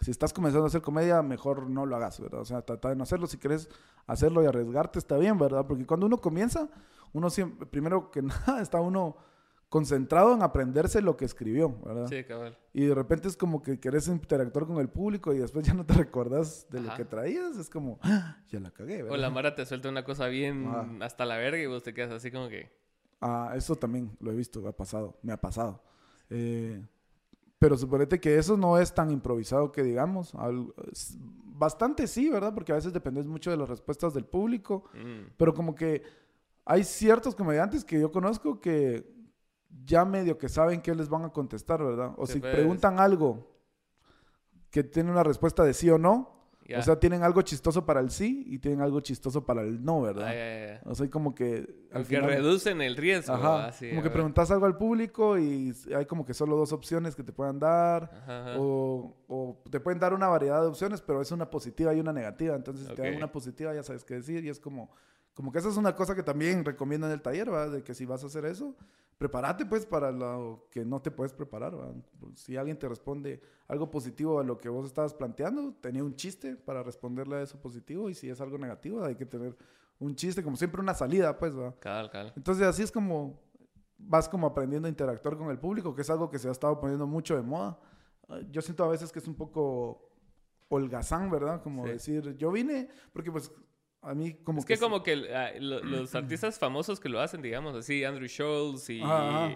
[0.02, 2.42] si estás comenzando a hacer comedia, mejor no lo hagas, ¿verdad?
[2.42, 3.26] O sea, trata de no hacerlo.
[3.26, 3.70] Si quieres
[4.06, 5.66] hacerlo y arriesgarte, está bien, ¿verdad?
[5.66, 6.70] Porque cuando uno comienza,
[7.14, 9.16] uno siempre, primero que nada, está uno
[9.70, 12.08] concentrado en aprenderse lo que escribió, ¿verdad?
[12.08, 12.58] Sí, cabal.
[12.74, 15.86] Y de repente es como que querés interactuar con el público y después ya no
[15.86, 17.58] te recuerdas de lo que traías.
[17.58, 18.38] Es como, ¡Ah!
[18.50, 19.12] ya la cagué, ¿verdad?
[19.12, 20.68] O la Mara te suelta una cosa bien
[21.02, 22.72] hasta la verga y vos te quedas así como que...
[23.22, 25.82] Ah, eso también lo he visto, ha pasado, me ha pasado.
[26.30, 26.82] Eh,
[27.58, 30.34] pero suponete que eso no es tan improvisado que digamos.
[31.46, 32.54] bastante sí, ¿verdad?
[32.54, 34.84] Porque a veces dependes mucho de las respuestas del público.
[34.94, 35.32] Mm.
[35.38, 36.04] Pero como que
[36.66, 39.15] hay ciertos comediantes que yo conozco que
[39.84, 42.14] ya medio que saben qué les van a contestar, ¿verdad?
[42.18, 43.52] O si preguntan algo
[44.70, 46.36] que tiene una respuesta de sí o no,
[46.76, 50.02] o sea, tienen algo chistoso para el sí y tienen algo chistoso para el no,
[50.02, 50.82] ¿verdad?
[50.86, 51.86] O sea, como que...
[51.92, 53.34] Al que reducen el riesgo.
[53.34, 57.24] Ajá, como que preguntas algo al público y hay como que solo dos opciones que
[57.24, 58.56] te puedan dar.
[58.58, 62.14] O, o, te pueden dar una variedad de opciones, pero es una positiva y una
[62.14, 62.56] negativa.
[62.56, 64.90] Entonces, si te dan una positiva, ya sabes qué decir y es como...
[65.36, 67.70] Como que esa es una cosa que también recomiendo en el taller, ¿verdad?
[67.70, 68.74] De que si vas a hacer eso,
[69.18, 71.76] prepárate pues para lo que no te puedes preparar.
[71.76, 71.96] ¿verdad?
[72.36, 76.56] Si alguien te responde algo positivo a lo que vos estabas planteando, tenía un chiste
[76.56, 78.10] para responderle a eso positivo.
[78.10, 79.56] Y si es algo negativo, hay que tener
[80.00, 81.56] un chiste, como siempre una salida, pues.
[81.56, 81.76] ¿verdad?
[81.80, 82.34] Cal, cal.
[82.36, 83.40] Entonces así es como
[83.98, 86.80] vas como aprendiendo a interactuar con el público, que es algo que se ha estado
[86.80, 87.80] poniendo mucho de moda.
[88.50, 90.10] Yo siento a veces que es un poco
[90.68, 91.62] holgazán, ¿verdad?
[91.62, 93.52] Como decir, yo vine, porque pues
[94.06, 97.76] a mí como es que, como que ah, los artistas famosos que lo hacen, digamos
[97.76, 99.02] así, Andrew Schultz y,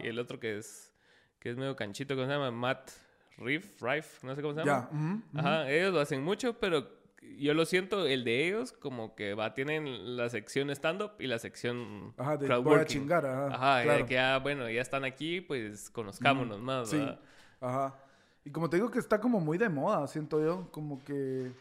[0.03, 0.91] el otro que es
[1.39, 2.51] que es medio canchito, ¿cómo se llama?
[2.51, 2.91] Matt
[3.37, 4.89] Riff, Riff, no sé cómo se llama.
[5.33, 6.99] Ajá, ellos lo hacen mucho, pero
[7.37, 11.39] yo lo siento, el de ellos como que va, tienen la sección stand-up y la
[11.39, 13.47] sección ajá, de chingar, ajá.
[13.47, 14.05] Ajá, claro.
[14.05, 17.07] que ya, bueno, ya están aquí, pues conozcámonos más, sí.
[17.61, 17.95] Ajá.
[18.43, 21.51] Y como te digo que está como muy de moda, siento yo, como que...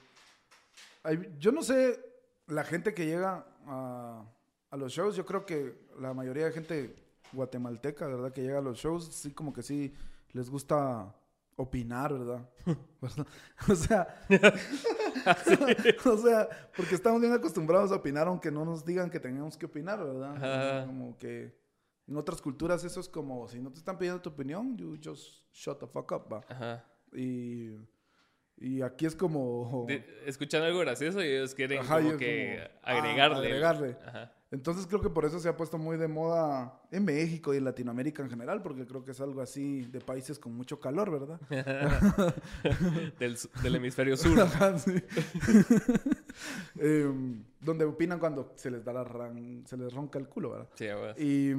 [1.38, 2.07] yo no sé,
[2.48, 4.24] la gente que llega a,
[4.72, 6.96] los shows, yo creo que la mayoría de gente
[7.32, 8.32] guatemalteca, ¿verdad?
[8.32, 9.94] Que llega a los shows, sí, como que sí
[10.32, 11.14] les gusta
[11.56, 12.48] opinar, ¿verdad?
[13.68, 14.24] o sea,
[16.04, 19.66] o sea, porque estamos bien acostumbrados a opinar aunque no nos digan que tenemos que
[19.66, 20.86] opinar, ¿verdad?
[20.86, 21.58] Como que
[22.06, 25.44] en otras culturas eso es como, si no te están pidiendo tu opinión, you just
[25.52, 26.40] shut the fuck up, ¿va?
[26.48, 26.84] Ajá.
[27.12, 27.74] Y
[28.60, 29.86] y aquí es como...
[30.26, 33.46] escuchan algo gracioso y ellos quieren como que agregarle.
[33.46, 33.96] agregarle.
[34.50, 37.64] Entonces creo que por eso se ha puesto muy de moda en México y en
[37.64, 41.38] Latinoamérica en general, porque creo que es algo así de países con mucho calor, ¿verdad?
[43.18, 44.38] del, hemisferio sur.
[46.80, 49.04] Em, donde opinan cuando se les da la
[49.64, 50.68] se les ronca el culo, ¿verdad?
[50.74, 50.86] Sí,
[51.22, 51.52] y,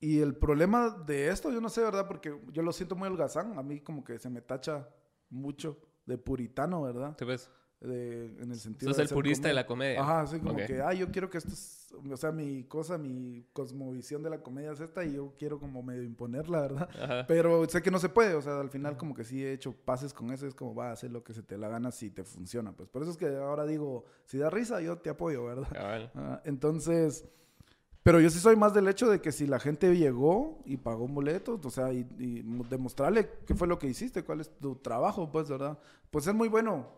[0.00, 2.06] y el problema de esto, yo no sé, ¿verdad?
[2.06, 3.58] Porque yo lo siento muy holgazán.
[3.58, 4.88] A mí como que se me tacha
[5.30, 7.16] mucho de puritano, ¿verdad?
[7.16, 7.50] ¿Te ves?
[7.80, 10.00] en el sentido Sos el purista de la comedia.
[10.00, 13.46] Ajá, sí, como que, ah, yo quiero que esto es, o sea, mi cosa, mi
[13.52, 16.88] cosmovisión de la comedia es esta y yo quiero como medio imponerla, ¿verdad?
[17.00, 17.26] Ajá.
[17.26, 19.72] Pero sé que no se puede, o sea, al final como que sí he hecho
[19.72, 22.10] pases con eso, es como va a hacer lo que se te la gana si
[22.10, 22.88] te funciona, pues.
[22.88, 25.68] Por eso es que ahora digo, si da risa, yo te apoyo, ¿verdad?
[26.14, 27.28] Ah, entonces,
[28.08, 31.04] pero yo sí soy más del hecho de que si la gente llegó y pagó
[31.04, 32.04] un boleto, o sea, y,
[32.70, 35.78] demostrarle qué fue lo que hiciste, cuál es tu trabajo, pues, ¿verdad?
[36.10, 36.88] Pues es muy bueno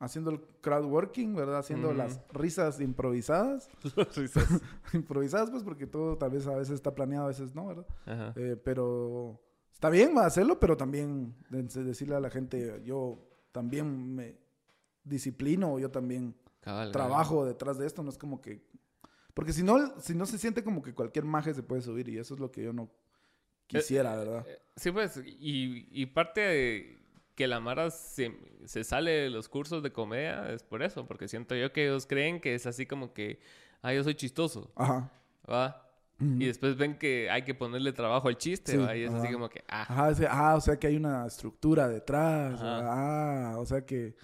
[0.00, 1.60] haciendo el crowd working, ¿verdad?
[1.60, 3.70] Haciendo las risas improvisadas.
[4.16, 4.60] risas.
[4.92, 7.86] improvisadas, pues, porque todo tal vez a veces está planeado, a veces no, ¿verdad?
[8.36, 9.40] Eh, pero
[9.72, 14.36] está bien hacerlo, pero también decirle a la gente, yo también me
[15.04, 16.36] disciplino, yo también
[16.92, 18.68] trabajo detrás de esto, no es como que
[19.40, 22.18] porque si no, si no se siente como que cualquier maje se puede subir y
[22.18, 22.90] eso es lo que yo no
[23.66, 24.46] quisiera, eh, ¿verdad?
[24.46, 26.98] Eh, sí, pues, y, y parte de
[27.34, 28.36] que la Mara se,
[28.66, 32.04] se, sale de los cursos de comedia es por eso, porque siento yo que ellos
[32.04, 33.40] creen que es así como que,
[33.80, 34.70] ah, yo soy chistoso.
[34.76, 35.10] Ajá.
[35.50, 35.90] ¿Va?
[36.20, 38.94] Y después ven que hay que ponerle trabajo al chiste, ¿va?
[38.94, 39.86] Y es así como que, ah.
[39.88, 42.60] Ajá, ah, o sea que hay una estructura detrás.
[42.62, 44.14] Ah, o sea que...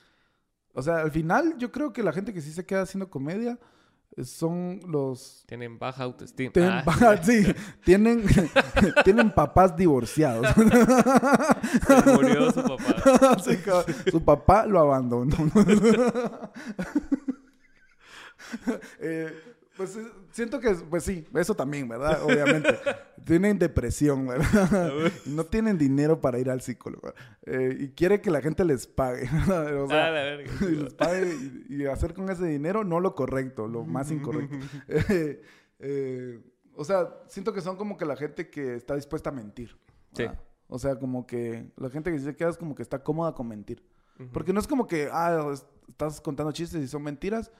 [0.74, 3.59] O sea, al final yo creo que la gente que sí se queda haciendo comedia
[4.25, 5.45] son los...
[5.47, 6.53] Tienen baja autoestima.
[6.53, 7.47] Tienen, Ah, baja- sí,
[7.85, 8.25] tienen,
[9.05, 10.47] tienen papás divorciados.
[10.55, 13.37] se murió su papá.
[13.45, 13.59] Sí.
[14.11, 15.35] Su papá lo abandonó.
[19.01, 22.22] Eh, pues eh, siento que, pues sí, eso también, ¿verdad?
[22.22, 22.77] Obviamente.
[23.24, 25.11] tienen depresión, ¿verdad?
[25.27, 27.12] no tienen dinero para ir al psicólogo.
[27.45, 29.29] Eh, y quiere que la gente les pague.
[29.49, 30.53] O sea, Ah, la verga.
[30.62, 31.35] y les pague
[31.68, 34.57] y, y hacer con ese dinero no lo correcto, lo más incorrecto.
[34.89, 35.43] Eh,
[35.81, 36.41] eh,
[36.74, 39.77] o sea, siento que son como que la gente que está dispuesta a mentir.
[40.14, 40.22] Sí.
[40.24, 40.41] ¿verdad?
[40.68, 43.49] O sea, como que la gente que se queda es como que está cómoda con
[43.49, 43.83] mentir.
[44.18, 44.31] Ujú.
[44.33, 47.51] Porque no es como que, ah, es- estás contando chistes y son mentiras.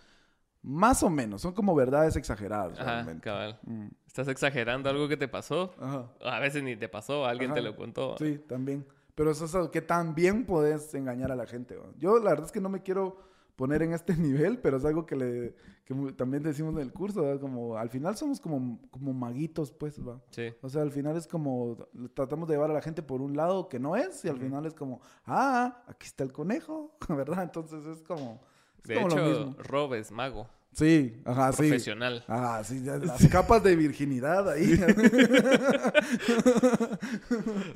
[0.67, 2.79] Más o menos, son como verdades exageradas.
[2.79, 3.23] Ajá, realmente.
[3.23, 3.59] cabal.
[3.65, 5.73] Mm, Estás exagerando algo que te pasó.
[5.81, 6.11] Ajá.
[6.25, 8.17] A veces ni te pasó, alguien te lo contó.
[8.19, 8.85] Sí, también.
[9.15, 11.79] Pero eso es algo que tan bien puedes engañar a la gente.
[11.99, 13.17] Yo la verdad es que no me quiero
[13.55, 15.55] poner en este nivel, pero es algo que, le,
[15.85, 17.39] que también decimos en el curso, ¿va?
[17.39, 20.21] como al final somos como, como maguitos, pues, va.
[20.31, 20.53] Sí.
[20.63, 21.77] O sea, al final es como
[22.15, 24.67] tratamos de llevar a la gente por un lado que no es y al final
[24.67, 27.45] es como, ah, aquí está el conejo, ¿verdad?
[27.45, 28.43] Entonces es como,
[28.87, 29.57] es De como lo hecho, mismo.
[29.65, 30.49] Rob es mago.
[30.73, 31.63] Sí, ajá, sí.
[31.69, 32.23] Profesional.
[32.29, 34.79] Ah, sí, ya, las capas de virginidad ahí.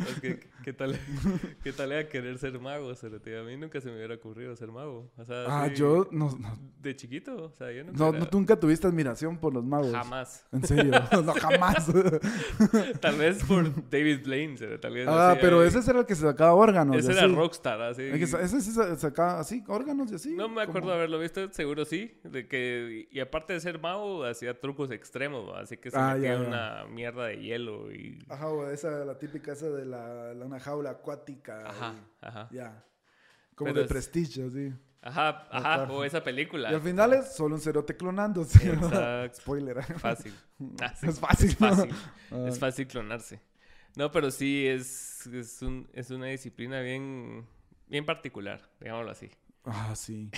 [0.07, 0.99] Es que, ¿qué tal,
[1.65, 2.95] ¿qué tal era querer ser mago?
[2.95, 3.39] Cerote?
[3.39, 5.11] A mí nunca se me hubiera ocurrido ser mago.
[5.17, 7.99] O sea, ah, sí, yo no, no, De chiquito, o sea, yo nunca...
[7.99, 9.93] no, era- nunca tuviste admiración por los magos.
[9.93, 10.47] Jamás.
[10.53, 10.93] En serio,
[11.25, 11.87] no, jamás.
[13.01, 15.09] Tal vez por David Blaine, cerote, tal vez.
[15.09, 15.69] ah, así, pero ahí.
[15.69, 16.97] ese era el que se sacaba órganos.
[16.97, 17.27] Ese era.
[17.29, 18.03] Rockstar, así.
[18.03, 20.35] El que Ese sí sa- sacaba así, órganos y así.
[20.35, 22.19] No me acuerdo como- haberlo visto, seguro sí.
[22.25, 25.61] De que, y aparte de ser mago, hacía trucos extremos, ¿va?
[25.61, 26.49] así que se Ah, metía ya, ya.
[26.49, 28.19] una mierda de hielo y...
[28.29, 31.69] Ajá, o esa, la típica esa de la, la- una jaula acuática.
[31.69, 32.49] Ajá, y- ajá.
[32.53, 32.85] Ya.
[33.55, 34.73] Como Pero de es- prestigio, así.
[35.03, 36.71] Ajá, ajá, o esa película.
[36.71, 38.71] Y al final es solo un cerote clonándose.
[38.73, 39.41] Exacto.
[39.41, 39.83] Spoiler.
[39.99, 40.35] Fácil.
[40.83, 41.49] Ah, sí, Es fácil.
[41.49, 41.91] Es fácil.
[42.31, 42.45] Ah.
[42.49, 43.41] Es fácil clonarse.
[43.97, 47.47] No, pero sí es, es, un- es una disciplina bien,
[47.89, 49.31] bien particular, digámoslo así.
[49.65, 50.31] Ah, sí.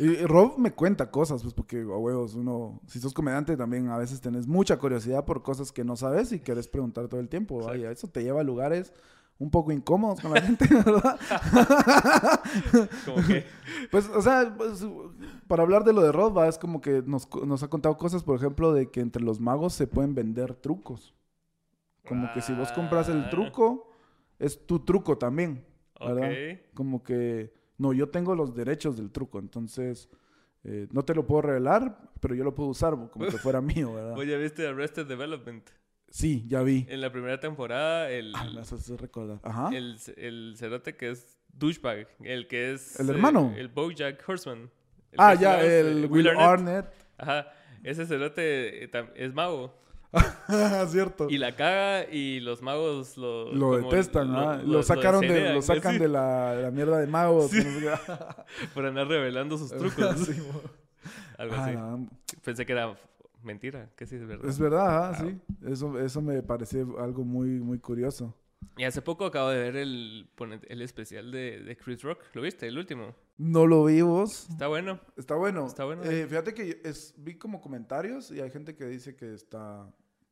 [0.00, 3.98] Y Rob me cuenta cosas, pues porque, a huevos, uno, si sos comediante también a
[3.98, 7.62] veces tenés mucha curiosidad por cosas que no sabes y querés preguntar todo el tiempo.
[7.64, 7.76] ¿va?
[7.76, 8.92] Y eso te lleva a lugares
[9.38, 11.18] un poco incómodos con la gente, ¿verdad?
[13.04, 13.44] Como que,
[13.90, 14.84] Pues, o sea, pues,
[15.46, 16.48] para hablar de lo de ¿va?
[16.48, 17.28] es como que nos,
[17.62, 21.14] ha contado cosas, por ejemplo, de que entre los magos se pueden vender trucos.
[22.06, 23.30] Como que si vos compras el Ah.
[23.30, 23.90] truco,
[24.38, 25.64] es tu truco también,
[26.00, 26.32] ¿verdad?
[26.74, 30.08] Como que, no, yo tengo los derechos del truco, entonces
[30.64, 33.94] eh, no te lo puedo revelar, pero yo lo puedo usar como que fuera mío,
[33.94, 34.18] ¿verdad?
[34.18, 35.68] Oye, ¿viste Arrested Development?
[36.10, 36.86] Sí, ya vi.
[36.88, 39.38] En la primera temporada, el, Ah, me haces recordar.
[39.42, 39.70] Ajá.
[39.76, 42.98] el, el cerote que es douchebag, el que es...
[42.98, 43.52] ¿El eh, hermano?
[43.56, 44.70] el Bojack Horseman.
[45.12, 46.86] El ah, ya, el Will Arnett.
[47.18, 47.48] Ajá,
[47.82, 49.74] ese cerote eh, es mago.
[50.88, 51.26] Cierto.
[51.28, 53.52] Y la caga y los magos lo...
[53.52, 54.56] Lo detestan, lo- ¿ah?
[54.64, 57.50] lo- sacaron de, lo sacan sí, de la, de la mierda de magos.
[57.50, 57.62] Sí.
[57.62, 58.16] no.
[58.74, 60.18] Por andar revelando sus trucos.
[60.20, 60.32] Sí,
[61.36, 61.76] Algo Ah, así.
[61.76, 62.08] no,
[62.42, 62.96] Pensé que era
[63.42, 64.48] mentira, que sí es verdad.
[64.48, 65.28] Es verdad, Wow.
[65.30, 65.40] sí.
[65.66, 68.34] Eso, eso me pareció algo muy, muy curioso.
[68.76, 70.28] Y hace poco acabo de ver el,
[70.68, 72.20] el especial de, de Chris Rock.
[72.34, 72.66] ¿Lo viste?
[72.66, 73.14] El último.
[73.36, 74.48] No lo vi vos.
[74.50, 75.00] Está bueno.
[75.16, 75.66] Está bueno.
[75.66, 76.02] Está bueno.
[76.04, 79.88] Eh, fíjate que es, vi como comentarios y hay gente que dice que está,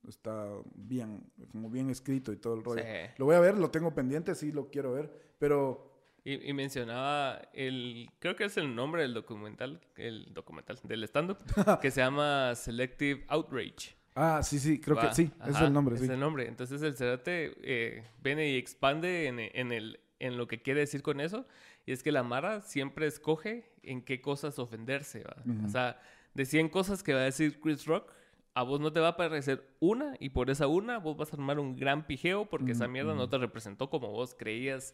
[0.08, 2.82] está bien, como bien escrito y todo el rollo.
[2.82, 3.10] Sí.
[3.18, 5.85] Lo voy a ver, lo tengo pendiente, sí lo quiero ver, pero
[6.26, 8.10] Y, y mencionaba el...
[8.18, 9.80] Creo que es el nombre del documental.
[9.94, 11.38] El documental del stand-up.
[11.80, 13.94] que se llama Selective Outrage.
[14.16, 16.08] ah, sí, sí, creo Va, que sí, es el nombre, Es sí.
[16.10, 16.48] el nombre.
[16.48, 21.00] Entonces el Cerate eh, viene y expande en, en el, en lo que quiere decir
[21.02, 21.46] con eso.
[21.86, 25.22] Y es que la Mara siempre escoge en qué cosas ofenderse.
[25.64, 26.00] O sea,
[26.34, 28.12] de 100 cosas que va a decir Chris Rock,
[28.54, 31.36] a vos no te va a parecer una y por esa una vos vas a
[31.36, 34.92] armar un gran pijeo porque esa mierda no te representó como vos creías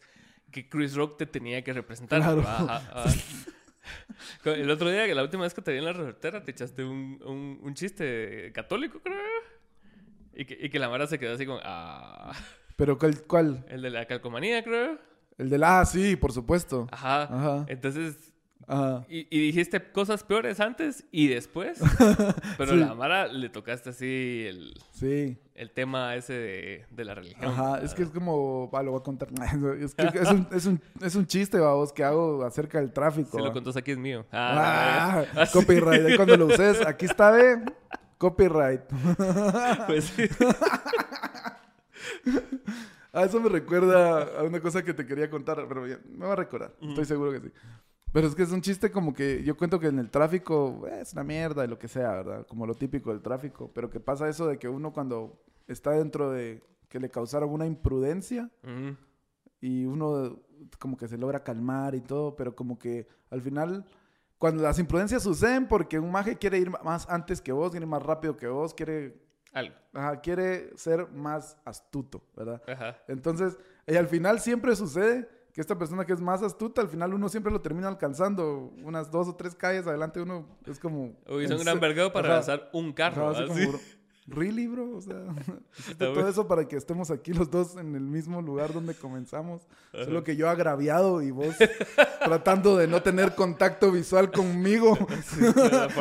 [0.53, 2.21] que Chris Rock te tenía que representar.
[2.21, 2.43] Claro.
[2.47, 3.05] Ajá,
[4.45, 6.85] El otro día, que la última vez que te vi en la revertera, te echaste
[6.85, 9.17] un, un, un chiste católico, creo.
[10.35, 12.33] Y que, y que la Mara se quedó así con, ah,
[12.77, 13.23] Pero ¿cuál?
[13.23, 13.65] cuál?
[13.69, 14.99] el de la calcomanía, creo.
[15.39, 16.89] El del, ah, sí, por supuesto.
[16.93, 17.23] Ajá.
[17.25, 17.65] Ajá.
[17.69, 18.32] Entonces,
[18.69, 19.05] Ajá.
[19.09, 21.79] y, y dijiste cosas peores antes y después.
[22.59, 22.83] Pero Sí.
[22.83, 25.37] a la Mara le tocaste así el, Sí.
[25.55, 27.45] el tema ese de, de la religión.
[27.51, 29.29] Ajá, es que es como, va, lo voy a contar.
[29.81, 33.37] Es que es un, es un, es un chiste, vamos, que hago acerca del tráfico.
[33.39, 34.25] Si lo contás aquí es mío.
[34.33, 36.07] Ah, Ah, copyright.
[36.07, 37.63] Ahí cuando lo uses, aquí está, ve.
[38.19, 38.83] Copyright.
[39.87, 40.23] Pues sí.
[43.13, 46.33] Ah, eso me recuerda a una cosa que te quería contar, pero ya, me va
[46.33, 46.73] a recordar.
[46.81, 47.53] Estoy seguro que sí.
[48.13, 51.01] Pero es que es un chiste como que yo cuento que en el tráfico eh,
[51.01, 52.47] es una mierda y lo que sea, ¿verdad?
[52.47, 53.71] Como lo típico del tráfico.
[53.75, 57.67] Pero que pasa eso de que uno cuando está dentro de que le causaron una
[57.67, 58.51] imprudencia
[59.61, 60.39] y uno
[60.79, 63.87] como que se logra calmar y todo, pero como que al final
[64.37, 67.91] cuando las imprudencias suceden porque un maje quiere ir más antes que vos, quiere ir
[67.91, 69.75] más rápido que vos, quiere algo.
[69.95, 72.63] Ajá, quiere ser más astuto, ¿verdad?
[72.67, 72.99] Ajá.
[73.09, 77.13] Entonces, y al final siempre sucede que esta persona que es más astuta, al final
[77.13, 78.73] uno siempre lo termina alcanzando.
[78.83, 81.15] Unas dos o tres calles adelante uno es como...
[81.29, 83.31] Uy, son un gran vergado para avanzar un carro.
[83.31, 83.79] Ajá, así como,
[84.27, 84.97] ¿Really, bro?
[84.97, 85.17] O sea,
[85.99, 89.67] todo eso para que estemos aquí los dos en el mismo lugar donde comenzamos.
[89.93, 91.55] Solo que yo agraviado y vos
[92.25, 94.97] tratando de no tener contacto visual conmigo.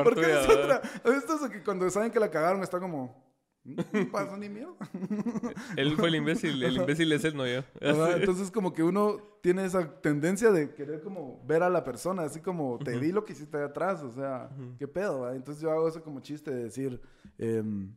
[0.04, 0.82] Porque es otra.
[1.04, 3.31] Esto es que cuando saben que la cagaron está como...
[3.64, 4.76] No pasó ni miedo.
[5.78, 7.62] él fue el imbécil, el imbécil es él, no yo.
[7.80, 12.42] Entonces como que uno tiene esa tendencia de querer como ver a la persona, así
[12.42, 14.50] como te vi lo que hiciste ahí atrás, o sea,
[14.80, 15.32] qué pedo.
[15.32, 17.02] Entonces yo hago eso como chiste de decir,
[17.38, 17.94] em,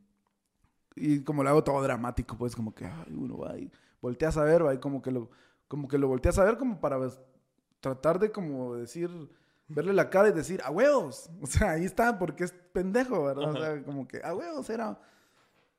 [0.97, 4.45] y como lo hago todo dramático, pues como que ay, uno va y volteas a
[4.45, 5.31] ver, va y como que lo,
[5.67, 6.99] como que lo volteas a ver como para
[7.81, 9.11] tratar de como decir
[9.69, 11.31] verle la cara y decir, a huevos.
[11.41, 13.51] O sea, ahí está, porque es pendejo, ¿verdad?
[13.51, 14.99] O sea, como que, a huevos, era,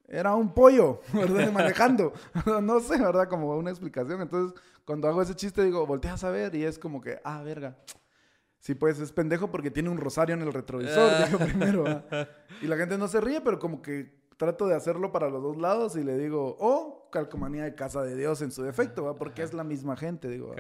[0.08, 1.52] era un pollo, ¿verdad?
[1.52, 2.14] Manejando.
[2.62, 3.28] no sé, ¿verdad?
[3.28, 4.22] Como una explicación.
[4.22, 7.78] Entonces, cuando hago ese chiste, digo, volteas a ver y es como que, ah, verga.
[8.60, 12.04] Sí, pues es pendejo porque tiene un rosario en el retrovisor, digo primero.
[12.62, 15.58] Y la gente no se ríe, pero como que trato de hacerlo para los dos
[15.58, 19.16] lados y le digo, oh, calcomanía de casa de Dios en su defecto, ¿va?
[19.16, 20.54] porque es la misma gente, digo.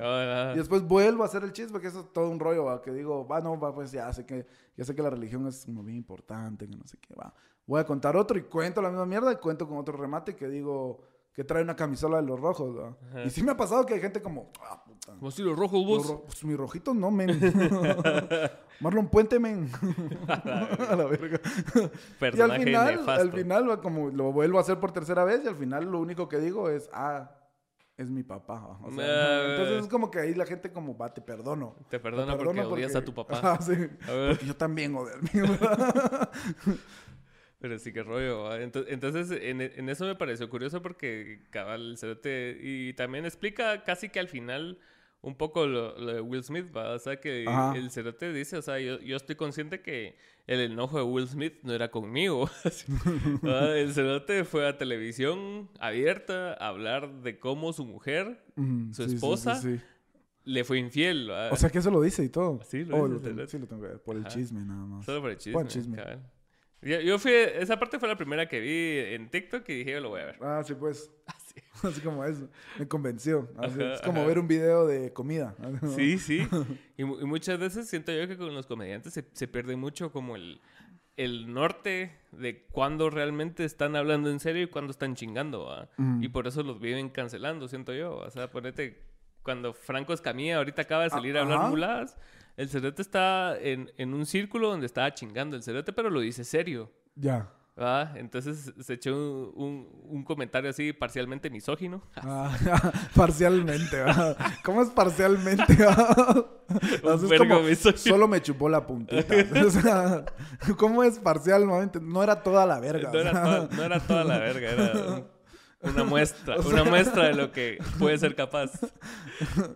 [0.53, 2.81] Y después vuelvo a hacer el chiste, porque eso es todo un rollo, ¿va?
[2.81, 4.45] que digo, va, no, va, pues ya sé que,
[4.77, 7.33] ya sé que la religión es muy importante, que no sé qué, va.
[7.67, 10.47] Voy a contar otro y cuento la misma mierda y cuento con otro remate que
[10.47, 11.01] digo,
[11.35, 13.23] que trae una camisola de los rojos, ¿va?
[13.25, 15.13] Y sí me ha pasado que hay gente como, ah, puta.
[15.19, 16.21] ¿Cómo si los rojos vos?
[16.25, 17.29] pues mi rojito no, men.
[18.79, 19.69] Marlon Puente, men.
[20.27, 21.41] a la verga.
[22.21, 25.55] y al final, al final, como lo vuelvo a hacer por tercera vez y al
[25.55, 27.31] final lo único que digo es, ah,
[27.97, 28.77] es mi papá.
[28.83, 31.75] O sea, entonces es como que ahí la gente como, va, te perdono.
[31.89, 33.39] Te perdono, porque, odias a tu papá.
[33.41, 33.73] Ah, sí.
[34.05, 35.57] Porque yo también odio al mío.
[37.59, 38.55] Pero sí que rollo.
[38.55, 44.19] Entonces, en, eso me pareció curioso porque cabal el cerote y también explica casi que
[44.19, 44.79] al final
[45.25, 46.93] un poco lo, de Will Smith, ¿va?
[46.93, 47.45] O sea, que
[47.75, 51.55] el cerote dice, o sea, yo, yo, estoy consciente que el enojo de Will Smith
[51.63, 52.47] no era conmigo.
[53.75, 58.45] el cerote fue a televisión abierta a hablar de cómo su mujer,
[58.91, 59.59] su esposa,
[60.43, 61.31] le fue infiel.
[61.31, 62.59] O sea, que eso lo dice y todo.
[62.63, 64.03] Sí, lo, oh, dice, sí, lo tengo que ver.
[64.03, 65.05] Por el chisme, nada más.
[65.05, 65.53] Solo por el chisme.
[65.53, 65.97] Por el chisme.
[66.85, 70.21] Yo, fui, esa parte fue la primera que vi en TikTok y dije, lo voy
[70.21, 70.37] a ver.
[70.41, 71.11] Ah, sí, pues.
[71.83, 72.47] Así como eso.
[72.79, 73.49] Me convenció.
[73.61, 75.55] es como ver un video de comida.
[75.95, 76.47] Sí, sí.
[76.97, 80.61] Y, muchas veces siento yo que con los comediantes se, se pierde mucho como el,
[81.17, 85.87] el norte de cuándo realmente están hablando en serio y cuándo están chingando.
[86.21, 88.15] Y por eso los viven cancelando, siento yo.
[88.17, 89.01] O sea, ponete,
[89.43, 92.17] cuando Franco Escamilla ahorita acaba de salir a hablar muladas
[92.57, 96.43] el cerote está en, en, un círculo donde estaba chingando el cerote, pero lo dice
[96.43, 96.91] serio.
[97.15, 97.49] Ya.
[97.77, 98.13] ¿Ah?
[98.15, 99.13] Entonces se echó
[99.53, 102.01] un, un, comentario así parcialmente misógino.
[102.15, 102.57] Ah,
[103.15, 103.97] parcialmente,
[104.63, 105.77] ¿cómo es parcialmente?
[107.97, 109.35] solo me chupó la puntita.
[109.65, 110.23] o sea,
[110.77, 111.99] ¿cómo es parcialmente?
[111.99, 113.11] No era toda la verga.
[113.11, 115.34] No, era, toda, no era toda la verga, era
[115.81, 118.71] una muestra, una muestra de lo que puede ser capaz.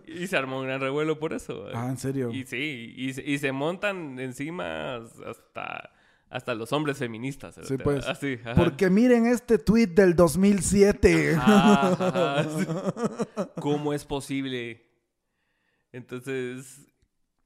[0.06, 1.66] Y se armó un gran revuelo por eso.
[1.74, 2.30] Ah, ¿en serio?
[2.30, 5.90] Y sí, y, se montan encima hasta,
[6.28, 7.58] hasta los hombres feministas.
[7.62, 8.06] Sí, pues.
[8.56, 11.36] Porque miren este tweet del 2007.
[13.60, 14.86] ¿Cómo es posible?
[15.92, 16.86] Entonces,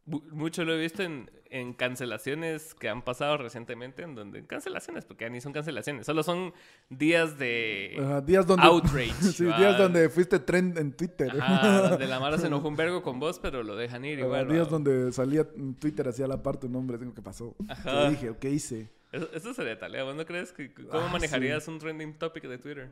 [0.05, 5.24] mucho lo he visto en, en, cancelaciones que han pasado recientemente, en donde cancelaciones, porque
[5.24, 6.52] ya ni son cancelaciones, solo son
[6.90, 9.12] días de días donde, outrage.
[9.32, 11.30] sí, días donde fuiste trend en Twitter.
[11.40, 14.48] Ajá, donde la Mara se enojó un vergo con vos, pero lo dejan ir igual.
[14.48, 17.55] días donde salía en Twitter hacía la parte un nombre, tengo que pasó.
[17.82, 18.90] ¿Qué dije qué hice?
[19.12, 20.14] Eso, sería tal, ¿eh?
[20.14, 22.90] ¿no crees que cómo ah, manejarías un trending topic de Twitter?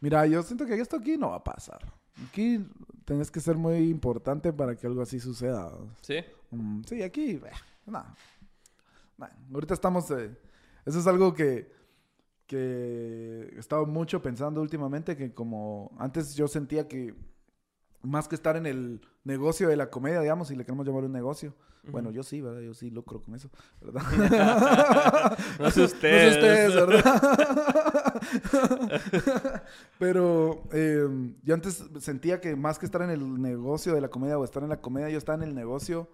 [0.00, 1.80] Mira, yo siento que esto aquí no va a pasar.
[2.28, 2.60] Aquí
[3.04, 5.72] tenés que ser muy importante para que algo así suceda.
[6.02, 6.18] ¿Sí?
[6.50, 7.40] Mm, sí, aquí, eh,
[7.86, 8.14] nada.
[9.52, 10.10] Ahorita estamos...
[10.10, 10.36] Eh,
[10.84, 11.72] eso es algo que,
[12.46, 17.14] que he estado mucho pensando últimamente, que como antes yo sentía que
[18.02, 21.12] más que estar en el negocio de la comedia, digamos, si le queremos llamar un
[21.12, 21.54] negocio.
[21.88, 22.62] Bueno, yo sí, ¿verdad?
[22.62, 23.48] Yo sí lucro con eso,
[23.80, 24.02] ¿verdad?
[25.60, 26.36] no sé ustedes.
[26.36, 28.22] No sé ustedes, ¿verdad?
[29.98, 31.06] Pero eh,
[31.44, 34.64] yo antes sentía que más que estar en el negocio de la comedia o estar
[34.64, 36.08] en la comedia, yo estaba en el negocio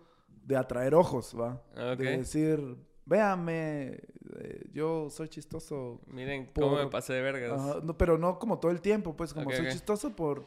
[0.44, 1.62] de atraer ojos, ¿va?
[1.96, 4.00] De decir, véame,
[4.38, 6.00] eh, yo soy chistoso.
[6.06, 7.82] Miren cómo me pasé de vergas.
[7.82, 10.44] no, pero no como todo el tiempo, pues como soy chistoso por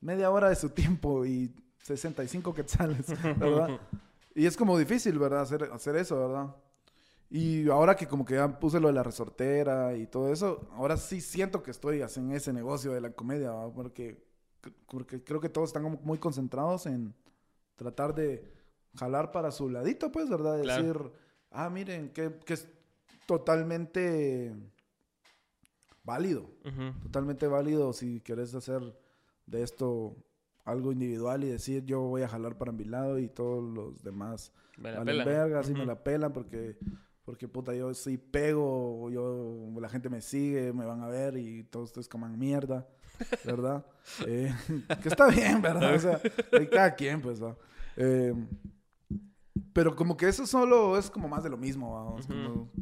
[0.00, 3.06] media hora de su tiempo y 65 quetzales,
[3.38, 3.80] ¿verdad?
[4.34, 5.42] y es como difícil, ¿verdad?
[5.42, 6.54] Hacer, hacer eso, ¿verdad?
[7.30, 10.96] Y ahora que como que ya puse lo de la resortera y todo eso, ahora
[10.96, 14.22] sí siento que estoy en ese negocio de la comedia, Porque,
[14.88, 17.14] porque creo que todos están muy concentrados en
[17.76, 18.52] tratar de
[18.96, 20.56] jalar para su ladito, pues, ¿verdad?
[20.56, 20.98] Decir,
[21.50, 22.68] ah, miren, que, que es
[23.26, 24.54] totalmente
[26.04, 26.50] válido.
[27.02, 28.82] Totalmente válido si quieres hacer
[29.46, 30.16] de esto
[30.64, 34.52] algo individual y decir yo voy a jalar para mi lado y todos los demás
[34.78, 35.26] me la pelan.
[35.26, 36.78] vergas y me la pelan porque
[37.24, 41.64] porque puta yo sí pego yo la gente me sigue me van a ver y
[41.64, 42.88] todos ustedes coman mierda
[43.44, 43.84] verdad
[44.26, 44.54] eh,
[45.02, 46.20] que está bien verdad o sea
[46.70, 47.56] cada quien pues va
[47.96, 48.34] eh,
[49.72, 52.28] pero como que eso solo es como más de lo mismo vamos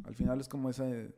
[0.05, 1.15] al final es como ese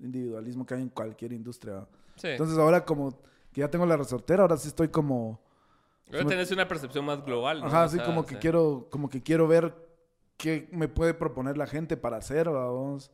[0.00, 1.86] individualismo que hay en cualquier industria
[2.22, 3.18] entonces ahora como
[3.52, 5.40] que ya tengo la resortera ahora sí estoy como
[6.12, 7.66] Ahora tenés una percepción más global, ¿no?
[7.66, 9.74] Ajá, sí, como que quiero, como que quiero ver
[10.36, 13.10] qué me puede proponer la gente para hacer, vamos.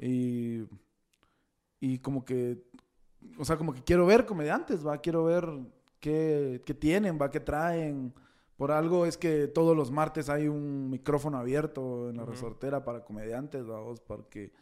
[0.00, 0.64] Y.
[1.80, 2.62] Y como que.
[3.38, 4.98] O sea, como que quiero ver comediantes, va.
[4.98, 5.48] Quiero ver
[6.00, 8.12] qué, qué tienen, va, qué traen.
[8.56, 13.04] Por algo es que todos los martes hay un micrófono abierto en la resortera para
[13.04, 14.52] comediantes, vamos, porque,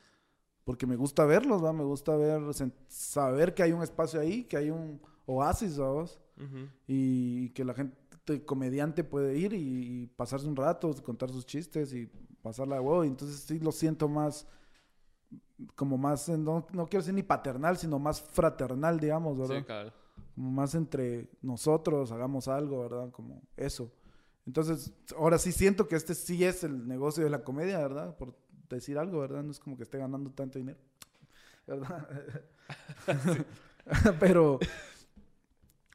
[0.65, 2.41] porque me gusta verlos, va, me gusta ver,
[2.89, 6.19] saber que hay un espacio ahí, que hay un oasis, vamos
[6.89, 12.07] y que la gente comediante puede ir y, pasarse un rato, contar sus chistes y
[12.41, 13.05] pasarla de huevo.
[13.05, 14.47] Entonces sí lo siento más,
[15.75, 19.93] como más, no, no quiero decir ni paternal, sino más fraternal, digamos, ¿verdad?
[20.35, 23.11] Como más entre nosotros, hagamos algo, ¿verdad?
[23.11, 23.93] Como eso.
[24.47, 28.17] Entonces, ahora sí siento que este sí es el negocio de la comedia, ¿verdad?
[28.17, 28.35] Por
[28.69, 29.43] decir algo, ¿verdad?
[29.43, 30.79] No es como que esté ganando tanto dinero,
[31.67, 32.09] ¿verdad?
[34.21, 34.59] Pero,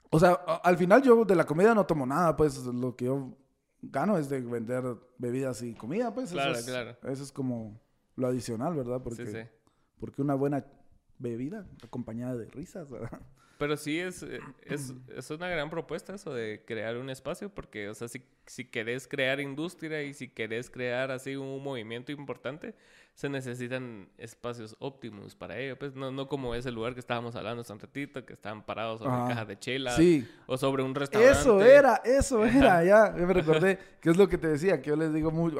[0.10, 3.38] o sea, al final yo de la comida no tomo nada, pues lo que yo
[3.82, 4.84] gano es de vender
[5.18, 6.32] bebidas y comida, pues.
[6.32, 6.98] Claro, eso es, claro.
[7.04, 7.80] Eso es como
[8.16, 9.02] lo adicional, ¿verdad?
[9.04, 9.40] Porque, sí, sí.
[10.00, 10.66] porque una buena
[11.20, 13.22] bebida acompañada de risas, ¿verdad?
[13.58, 17.90] Pero sí es, eh, es, es, una gran propuesta eso de crear un espacio, porque,
[17.90, 22.76] o sea, si, si querés crear industria y si querés crear así un movimiento importante,
[23.18, 25.76] se necesitan espacios óptimos para ello.
[25.80, 29.00] Pues no, no como ese lugar que estábamos hablando hace un ratito, que estaban parados
[29.00, 29.98] sobre cajas de chela
[30.46, 31.40] o sobre un restaurante.
[31.40, 34.96] Eso era, eso era, ya, me recordé, que es lo que te decía, que yo
[34.96, 35.52] les digo muy,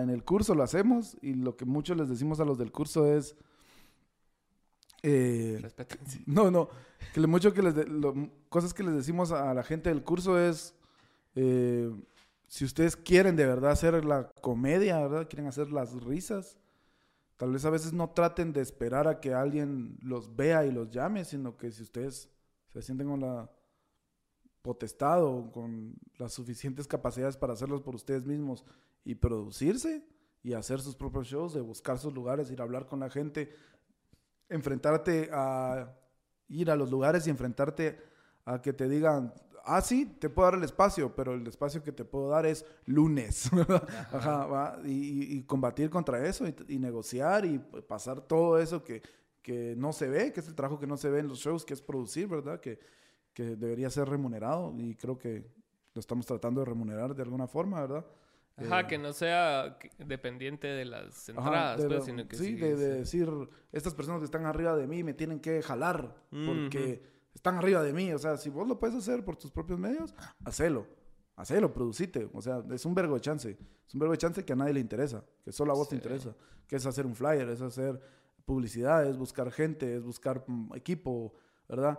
[0.00, 3.12] en el curso lo hacemos y lo que muchos les decimos a los del curso
[3.12, 3.34] es...
[5.02, 5.60] Eh,
[6.26, 6.68] no, no,
[7.12, 7.74] que lo mucho que les...
[8.48, 10.74] cosas que les decimos a la gente del curso es...
[11.34, 11.90] Eh,
[12.46, 15.26] si ustedes quieren de verdad hacer la comedia, ¿verdad?
[15.26, 16.58] Quieren hacer las risas,
[17.42, 20.90] Tal vez a veces no traten de esperar a que alguien los vea y los
[20.90, 22.30] llame, sino que si ustedes
[22.68, 23.50] se sienten con la
[24.62, 28.64] potestad o con las suficientes capacidades para hacerlos por ustedes mismos
[29.04, 30.06] y producirse
[30.44, 33.52] y hacer sus propios shows, de buscar sus lugares, ir a hablar con la gente,
[34.52, 35.92] enfrentarte a
[36.48, 37.98] ir a los lugares y enfrentarte
[38.44, 39.32] a que te digan,
[39.64, 42.64] ah, sí, te puedo dar el espacio, pero el espacio que te puedo dar es
[42.86, 43.50] lunes.
[44.12, 44.78] Ajá.
[44.84, 49.02] Y, combatir contra eso y, negociar y pasar todo eso que,
[49.40, 51.64] que no se ve, que es el trabajo que no se ve en los shows,
[51.64, 52.60] que es producir, ¿verdad?
[52.60, 52.78] Que,
[53.32, 55.46] que debería ser remunerado y creo que
[55.94, 58.04] lo estamos tratando de remunerar de alguna forma, ¿verdad?
[58.56, 62.54] Ajá, eh, que no sea dependiente de las entradas, pues, sino que sí.
[62.54, 63.28] de, decir,
[63.72, 67.02] estas personas que están arriba de mí me tienen que jalar, porque
[67.34, 68.12] están arriba de mí.
[68.12, 70.86] O sea, si vos lo puedes hacer por tus propios medios, hacelo.
[71.36, 72.28] Hacelo, producite.
[72.34, 73.58] O sea, es un vergo de chance.
[73.86, 75.96] Es un vergo de chance que a nadie le interesa, que solo a vos te
[75.96, 76.34] interesa.
[76.66, 78.00] Que es hacer un flyer, es hacer
[78.44, 81.32] publicidad, es buscar gente, es buscar mm, equipo,
[81.68, 81.98] ¿verdad?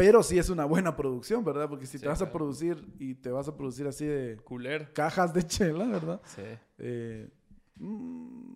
[0.00, 1.68] Pero sí es una buena producción, ¿verdad?
[1.68, 4.36] Porque si te vas a producir y te vas a producir así de...
[4.44, 4.94] Cooler.
[4.94, 6.22] Cajas de chela, ¿verdad?
[6.24, 6.42] Sí.
[6.78, 7.28] Eh,
[7.76, 8.54] mm,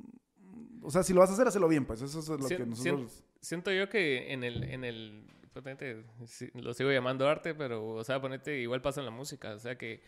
[0.82, 2.00] o sea, si lo vas a hacer, hazlo bien, pues.
[2.00, 3.24] Eso es lo que nosotros...
[3.42, 6.06] Siento yo que en el, en el ponete,
[6.54, 9.76] lo sigo llamando arte, pero, o sea, ponete, igual pasa en la música, o sea,
[9.76, 10.02] que,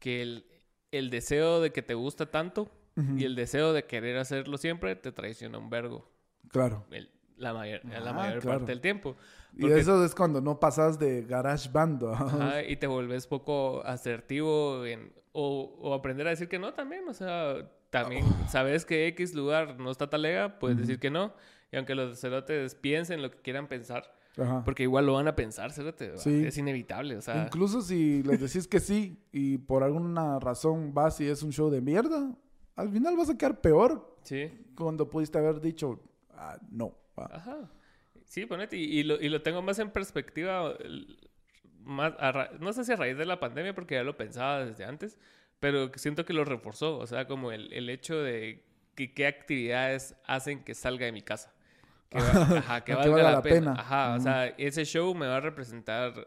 [0.00, 0.44] que el,
[0.90, 2.68] el deseo de que te gusta tanto
[3.16, 6.10] y el deseo de querer hacerlo siempre te traiciona un vergo.
[6.48, 6.84] Claro.
[7.40, 9.16] La mayor, la mayor parte del tiempo.
[9.56, 12.02] y eso es cuando no pasas de garage band.
[12.68, 17.08] y te vuelves poco asertivo en, o, o, aprender a decir que no también.
[17.08, 21.32] O sea, también sabes que X lugar no está talega, puedes decir que no
[21.72, 24.14] Y aunque los cerotes piensen lo que quieran pensar,
[24.64, 26.14] porque igual lo van a pensar, cerote.
[26.14, 27.44] Es inevitable, o sea.
[27.44, 31.70] Incluso si les decís que sí y por alguna razón vas y es un show
[31.70, 32.34] de mierda,
[32.76, 34.16] al final vas a quedar peor.
[34.22, 34.50] Sí.
[34.76, 36.00] Cuando pudiste haber dicho,
[36.34, 36.99] ah, no.
[37.26, 37.70] Ajá.
[38.24, 38.76] Sí, ponete.
[38.76, 40.74] Y, lo, y, lo, tengo más en perspectiva,
[41.82, 42.14] más
[42.60, 45.18] no sé si a raíz de la pandemia, porque ya lo pensaba desde antes,
[45.58, 46.98] pero siento que lo reforzó.
[46.98, 48.64] O sea, como el, el hecho de
[48.94, 51.52] que, qué actividades hacen que salga de mi casa.
[52.08, 52.18] Que,
[52.58, 53.72] ajá, que, valga, la, pena.
[53.72, 56.26] Ajá, o sea, ese show me va a representar...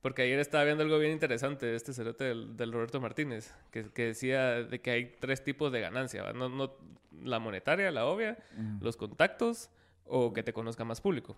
[0.00, 4.04] Porque ayer estaba viendo algo bien interesante de este cerote del, Roberto Martínez, que, que,
[4.04, 6.32] decía de que hay tres tipos de ganancia.
[6.34, 6.76] No, no,
[7.22, 8.38] la monetaria, la obvia,
[8.80, 9.70] los contactos
[10.08, 11.36] o que te conozca más público.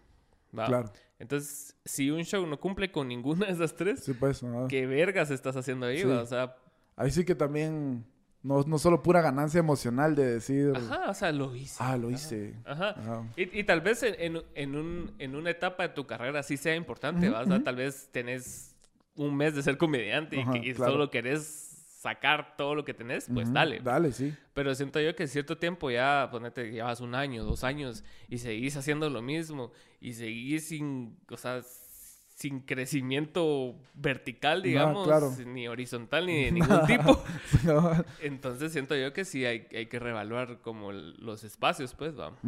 [0.53, 0.91] Claro.
[1.19, 5.31] Entonces, si un show no cumple con ninguna de esas tres, sí, pues, ¿qué vergas
[5.31, 6.03] estás haciendo ahí?
[6.03, 6.57] O sea,
[6.97, 8.05] ahí sí que también
[8.43, 10.73] no, no solo pura ganancia emocional de decir...
[10.75, 11.77] Ajá, o sea, lo hice.
[11.79, 12.55] Ah, lo hice.
[12.65, 12.95] Ajá.
[13.37, 16.75] Y, y, tal vez en, en, un, en, una etapa de tu carrera sí sea
[16.75, 17.49] importante, ¿vas?
[17.63, 18.75] Tal vez tenés
[19.15, 21.70] un mes de ser comediante y, solo querés
[22.01, 23.81] sacar todo lo que tenés, pues dale.
[23.81, 24.35] Dale, sí.
[24.55, 28.75] Pero siento yo que cierto tiempo ya, ponete, llevas un año, dos años y seguís
[28.79, 29.71] haciendo lo mismo
[30.01, 37.23] y seguís sin, o sea, sin crecimiento vertical, digamos, ni horizontal ni de ningún tipo.
[38.23, 42.39] Entonces siento yo que sí hay, hay que reevaluar como los espacios, pues, vamos.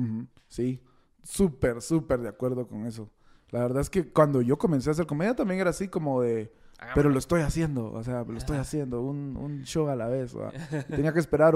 [0.48, 0.80] Sí,
[1.22, 3.10] súper, súper de acuerdo con eso.
[3.50, 6.50] La verdad es que cuando yo comencé a hacer comedia también era así como de...
[6.94, 10.34] Pero lo estoy haciendo, o sea, lo estoy haciendo, un, un show a la vez.
[10.88, 11.54] Tenía que esperar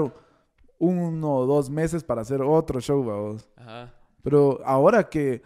[0.79, 3.49] uno o dos meses para hacer otro show, vamos.
[4.23, 5.41] Pero ahora que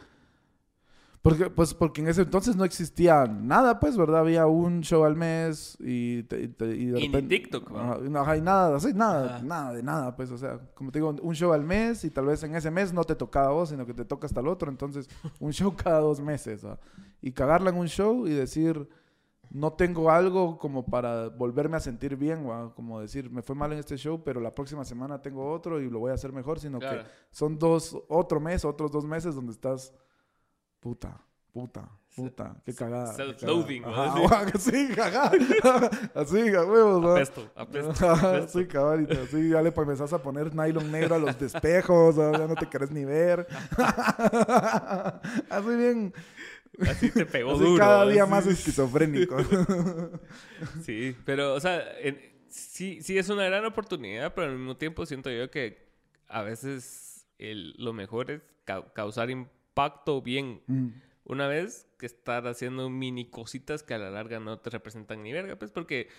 [1.22, 4.22] porque, pues, porque en ese entonces no existía nada, pues, ¿verdad?
[4.22, 7.22] Había un show al mes y, y, de repente...
[7.22, 8.26] TikTok, ¿no?
[8.26, 11.54] hay nada, así, nada, nada de nada, pues, o sea, como te digo, un show
[11.54, 13.94] al mes y tal vez en ese mes no te toca a vos, sino que
[13.94, 15.08] te toca hasta el otro, entonces,
[15.40, 16.66] un show cada dos meses,
[17.22, 18.90] Y cagarla en un show y decir,
[19.54, 23.80] no tengo algo como para volverme a sentir bien, como decir, me fue mal en
[23.80, 26.80] este show, pero la próxima semana tengo otro y lo voy a hacer mejor, sino
[26.80, 29.94] que son dos, otro mes, otros dos meses donde estás
[30.80, 31.22] puta,
[31.52, 33.14] puta, puta, qué cagada.
[33.14, 33.84] Self-loathing.
[34.58, 35.32] Sí, cagada.
[36.16, 37.12] Así, a huevos, ¿no?
[37.12, 38.48] Apesto, apesto.
[38.48, 39.26] sí, cabalito.
[39.28, 42.92] Sí, ya le empezás a poner nylon negro a los despejos, ya no te querés
[42.92, 43.46] ni ver.
[45.50, 46.14] Así bien.
[46.80, 47.78] Así te pegó así duro.
[47.78, 49.38] Cada día más esquizofrénico.
[50.84, 51.84] sí, pero, o sea,
[52.48, 55.90] sí, sí es una gran oportunidad, pero al mismo tiempo siento yo que
[56.28, 58.42] a veces el, lo mejor es
[58.94, 60.62] causar impacto pacto bien.
[60.68, 60.88] Mm.
[61.26, 65.32] Una vez que estar haciendo mini cositas que a la larga no te representan ni
[65.32, 66.10] verga, pues porque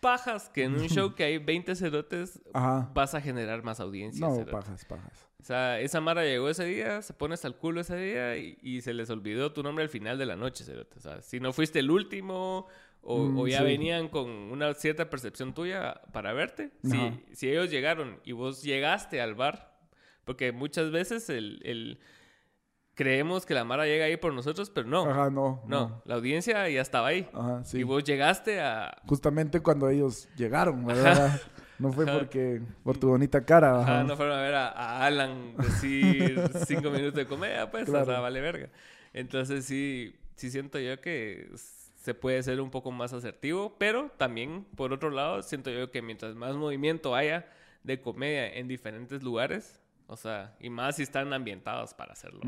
[0.00, 4.26] pajas que en un show que hay 20 cerotes vas a generar más audiencia.
[4.26, 5.28] No, pajas, pajas.
[5.42, 8.80] O sea, esa Mara llegó ese día, se pone hasta el culo ese día y,
[8.80, 10.98] se les olvidó tu nombre al final de la noche, cerote.
[10.98, 12.66] O sea, si no fuiste el último
[13.02, 16.96] o, mm, ya venían con una cierta percepción tuya para verte, si,
[17.32, 19.76] si, ellos llegaron y vos llegaste al bar,
[20.24, 21.98] porque muchas veces el
[22.94, 25.08] creemos que la Mara llega ahí por nosotros, pero no.
[25.08, 25.62] Ajá, no.
[25.66, 27.28] No, la audiencia ya estaba ahí.
[27.32, 27.78] Ajá, sí.
[27.78, 28.96] Y vos llegaste a...
[29.06, 31.40] Justamente cuando ellos llegaron, ¿verdad?
[31.82, 32.62] No fue porque...
[32.84, 33.80] Por tu bonita cara.
[33.80, 38.20] Ajá, no fueron a ver a, Alan decir cinco minutos de comedia, pues, o sea,
[38.20, 38.68] vale verga.
[39.12, 41.50] Entonces sí, sí siento yo que
[42.02, 46.02] se puede ser un poco más asertivo, pero también, por otro lado, siento yo que
[46.02, 47.46] mientras más movimiento haya
[47.82, 52.42] de comedia en diferentes lugares, o sea, y más si están ambientados para hacerlo.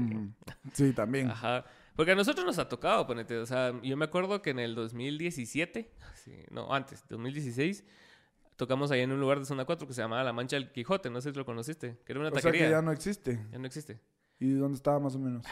[0.73, 1.31] Sí, también.
[1.31, 1.65] Ajá.
[1.97, 3.39] Porque a nosotros nos ha tocado, ponete.
[3.39, 5.91] O sea, yo me acuerdo que en el 2017,
[6.51, 7.85] no, antes, 2016,
[8.57, 11.11] tocamos ahí en un lugar de zona 4 que se llamaba La Mancha del Quijote.
[11.11, 11.99] No sé si lo conociste.
[12.05, 12.51] Que era una taquería.
[12.51, 13.47] O sea que ya no existe.
[13.53, 14.01] Ya no existe.
[14.39, 15.47] ¿Y dónde estaba más o menos?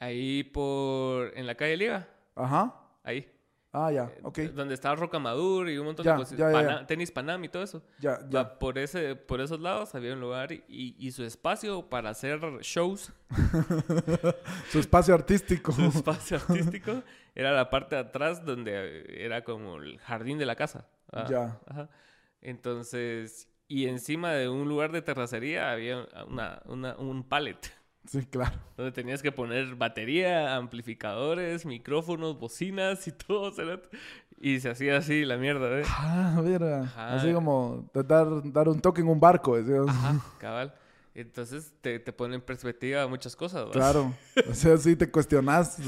[0.00, 1.36] Ahí por...
[1.36, 2.08] En la calle Liga.
[2.34, 2.74] Ajá.
[3.02, 3.30] Ahí.
[3.76, 4.38] Ah, ya, eh, ok.
[4.54, 6.86] Donde estaba Rocamadur y un montón de cosas.
[6.86, 7.82] tenis Panam y todo eso.
[7.98, 8.56] Ya, ya.
[8.56, 13.12] Por, ese, por esos lados había un lugar y, y su espacio para hacer shows.
[14.70, 15.72] su espacio artístico.
[15.72, 17.02] su espacio artístico
[17.34, 20.86] era la parte de atrás donde era como el jardín de la casa.
[21.12, 21.60] Ah, ya.
[21.66, 21.88] Ajá.
[22.44, 27.58] Entonces, y encima de un lugar de terracería había una, una, un pallet.
[28.06, 28.56] Sí, claro.
[28.76, 33.50] Donde tenías que poner batería, amplificadores, micrófonos, bocinas y todo.
[34.38, 35.84] Y se hacía así la mierda, ¿eh?
[35.88, 36.82] Ah, mira.
[36.96, 40.74] Así como dar, dar un toque en un barco, Ajá, cabal.
[41.14, 43.70] Entonces te, te pone en perspectiva muchas cosas.
[43.70, 44.12] Claro.
[44.50, 45.78] O sea, sí te cuestionas.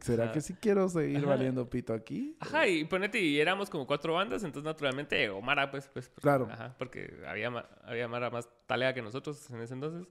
[0.00, 2.36] ¿Será que sí quiero seguir valiendo pito aquí?
[2.40, 6.10] Ajá, y ponete, y éramos como cuatro bandas, entonces naturalmente Omara, pues, pues.
[6.20, 6.48] claro.
[6.50, 7.48] Ajá, porque había,
[7.84, 10.06] había Mara más talea que nosotros en ese entonces.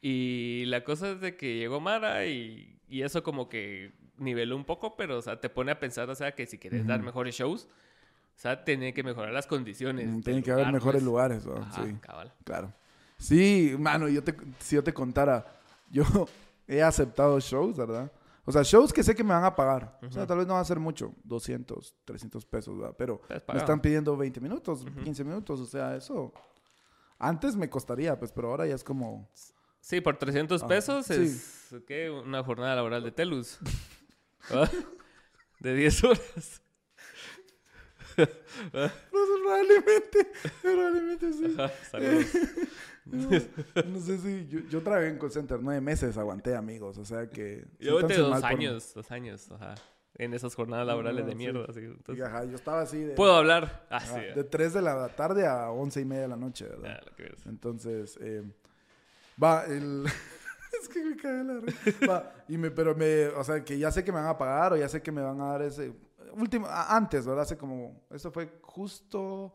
[0.00, 4.64] Y la cosa es de que llegó Mara y, y eso como que niveló un
[4.64, 7.34] poco, pero, o sea, te pone a pensar, o sea, que si quieres dar mejores
[7.34, 10.06] shows, o sea, tiene que mejorar las condiciones.
[10.06, 11.04] Mm, tiene que haber mejores pues.
[11.04, 11.42] lugares,
[11.74, 11.96] sí.
[12.00, 12.32] Cabal.
[12.44, 12.72] Claro.
[13.18, 15.46] Sí, mano, yo te, si yo te contara,
[15.90, 16.04] yo
[16.66, 18.10] he aceptado shows, ¿verdad?
[18.44, 19.98] O sea, shows que sé que me van a pagar.
[20.06, 22.94] O sea, tal vez no va a ser mucho, 200, 300 pesos, ¿verdad?
[22.96, 26.32] Pero me están pidiendo 20 minutos, 15 minutos, o sea, eso...
[27.18, 29.28] Antes me costaría, pues, pero ahora ya es como...
[29.80, 32.10] Sí, por 300 ah, pesos es ¿qué?
[32.10, 33.58] una jornada laboral de Telus.
[34.50, 34.68] ¿Ah?
[35.60, 36.62] De 10 horas.
[39.10, 41.56] Probablemente, probablemente sí.
[43.06, 47.28] no, sé si yo, yo, trabajé en call center nueve meses, aguanté amigos, o sea
[47.28, 47.64] que...
[47.78, 49.74] Yo aguanté dos años, dos años, ajá.
[50.18, 51.66] En esas jornadas laborales de mierda.
[51.68, 51.82] Así,
[52.22, 53.14] ajá, yo estaba así de...
[53.14, 53.86] Puedo hablar.
[53.90, 54.02] Ah,
[54.34, 57.02] de 3 de la tarde a 11 y media de la noche, ¿verdad?
[57.04, 58.42] Ah, Entonces, eh,
[59.42, 60.06] va, el...
[60.82, 61.60] es que me cae la
[62.08, 64.72] Va, y me, pero me, o sea, que ya sé que me van a pagar
[64.72, 65.92] o ya sé que me van a dar ese...
[66.34, 67.42] Último, antes, ¿verdad?
[67.42, 68.02] Hace como...
[68.10, 69.52] Eso fue justo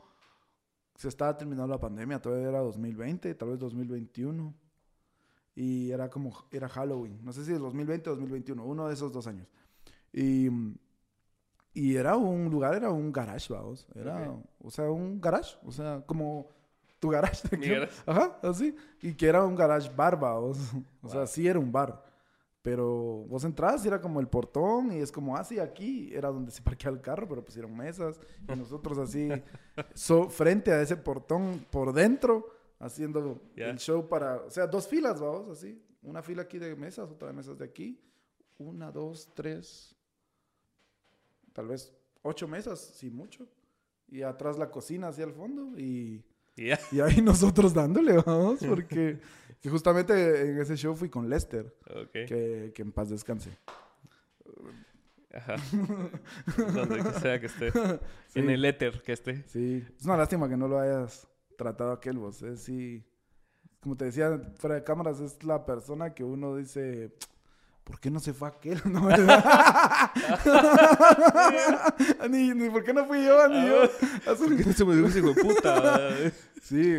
[1.01, 4.53] se estaba terminando la pandemia, todavía era 2020, tal vez 2021.
[5.55, 7.19] Y era como, era Halloween.
[7.23, 9.47] No sé si es 2020 o 2021, uno de esos dos años.
[10.13, 10.47] Y,
[11.73, 13.87] y era un lugar, era un garage, vamos.
[13.95, 16.49] Era, o sea, un garage, o sea, como
[16.99, 17.47] tu garage.
[18.05, 18.75] Ajá, así.
[19.01, 20.59] Y que era un garage bar, vamos.
[21.01, 22.10] O sea, sí era un bar.
[22.61, 26.29] Pero vos entras y era como el portón y es como, así ah, aquí era
[26.29, 28.19] donde se parqueaba el carro, pero pusieron mesas.
[28.47, 29.29] Y nosotros así,
[30.29, 32.47] frente a ese portón por dentro,
[32.79, 37.09] haciendo el show para, o sea, dos filas, vamos, así, una fila aquí de mesas,
[37.09, 37.99] otra de mesas de aquí,
[38.57, 39.95] una, dos, tres,
[41.53, 41.93] tal vez
[42.23, 43.47] ocho mesas, sí, mucho,
[44.07, 46.23] y atrás la cocina hacia el fondo y...
[46.53, 49.19] Y ahí nosotros dándole, vamos, porque
[49.61, 51.75] que justamente en ese show fui con Lester.
[52.11, 53.51] Que, que en paz descanse.
[55.33, 55.55] Ajá.
[56.57, 57.71] Donde sea que esté.
[58.35, 59.43] En el éter que esté.
[59.47, 59.85] Sí.
[59.97, 62.41] Es una lástima que no lo hayas tratado aquel vos.
[62.41, 63.03] Es sí.
[63.81, 67.13] Como te decía, fuera de cámaras, es la persona que uno dice.
[67.83, 68.81] ¿Por qué no se fue aquel?
[68.85, 69.09] No,
[72.29, 73.81] ni, ni por qué no fui yo, ni yo.
[74.37, 76.09] ¿Por qué no se me dio ese hijo de puta?
[76.61, 76.97] sí.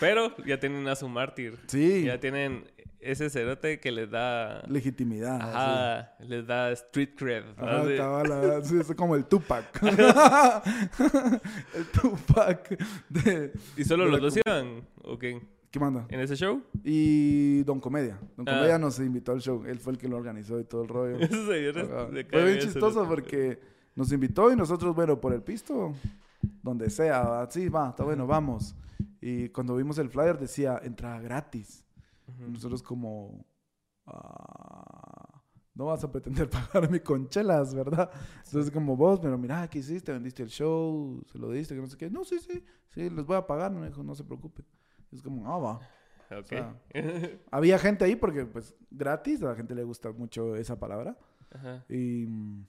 [0.00, 1.58] Pero ya tienen a su mártir.
[1.66, 2.04] Sí.
[2.04, 2.64] Ya tienen
[3.00, 4.62] ese cerote que les da...
[4.68, 5.40] Legitimidad.
[5.40, 6.14] Ajá.
[6.20, 7.44] Les da street cred.
[7.56, 9.82] Ajá, cabal, sí, es como el Tupac.
[11.74, 12.78] el Tupac
[13.08, 13.52] de...
[13.76, 14.86] ¿Y solo los dos iban?
[15.04, 15.40] ¿O qué?
[15.70, 16.06] ¿Qué manda?
[16.08, 16.62] ¿En ese show?
[16.82, 18.18] Y Don Comedia.
[18.36, 18.54] Don ah.
[18.54, 19.64] Comedia nos invitó al show.
[19.66, 21.18] Él fue el que lo organizó y todo el rollo.
[21.20, 23.60] Eso Fue bien chistoso porque
[23.94, 25.92] nos invitó y nosotros, bueno, por el pisto,
[26.62, 27.46] donde sea.
[27.50, 28.74] Sí, va, está bueno, vamos.
[29.20, 31.84] Y cuando vimos el flyer decía entrada gratis.
[32.38, 33.46] Nosotros como...
[34.06, 35.42] Ah,
[35.78, 38.10] no vas a pretender pagarme con chelas, ¿verdad?
[38.44, 40.12] Entonces como vos, pero mira, ¿qué hiciste?
[40.12, 41.22] ¿Vendiste el show?
[41.30, 41.74] ¿Se lo diste?
[41.74, 42.10] Que no sé qué.
[42.10, 42.64] No, sí, sí.
[42.88, 43.70] Sí, les voy a pagar.
[43.70, 44.64] No, dijo, no se preocupe.
[45.12, 45.80] Es como, ah, va.
[46.40, 46.62] Okay.
[47.50, 49.42] había gente ahí porque, pues, gratis.
[49.42, 51.16] A la gente le gusta mucho esa palabra.
[51.88, 52.66] Y mm,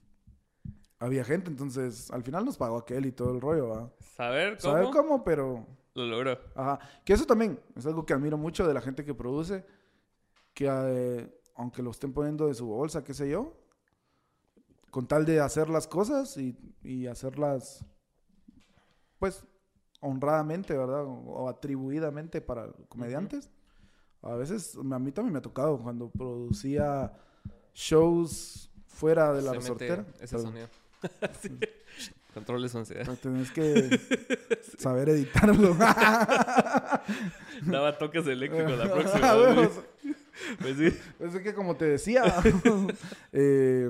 [1.00, 3.92] había gente, entonces al final nos pagó aquel y todo el rollo, ¿va?
[4.00, 4.74] Saber cómo.
[4.74, 6.40] Saber cómo, pero lo logró.
[6.56, 6.80] Ajá.
[7.04, 9.66] Que eso también es algo que admiro mucho de la gente que produce,
[10.54, 13.58] que eh, aunque lo estén poniendo de su bolsa, qué sé yo,
[14.92, 17.86] con tal de hacer las cosas y, y hacerlas,
[19.20, 19.44] pues,
[20.02, 21.04] honradamente, ¿verdad?
[21.06, 23.50] O, atribuidamente para comediantes.
[24.22, 27.14] A veces, a mí también me ha tocado cuando producía
[27.74, 30.06] shows fuera de la resortera.
[30.20, 30.68] Ese sonido.
[31.42, 31.58] sí.
[32.34, 33.08] Controles ansiedad.
[33.22, 34.00] Tienes que
[34.78, 35.74] saber editarlo.
[37.64, 39.70] Daba toques eléctricos la próxima.
[40.60, 40.98] pues sí.
[41.18, 42.24] Pues es que como te decía,
[43.32, 43.90] eh,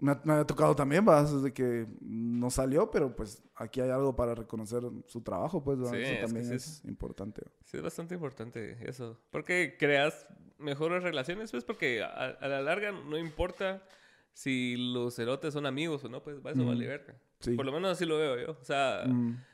[0.00, 1.34] me, ha, tocado también, ¿vas?
[1.34, 5.90] Desde que no salió, pero pues aquí hay algo para reconocer su trabajo, pues eso
[6.26, 7.42] también es, importante.
[7.64, 9.18] Sí, es bastante importante eso.
[9.30, 10.26] Porque creas
[10.58, 13.82] mejores relaciones, pues porque a la larga no importa
[14.32, 17.14] si los cerotes son amigos o no, pues va eso vale mm, verga.
[17.56, 18.58] Por lo menos así lo veo yo.
[18.60, 19.44] O sea, mm.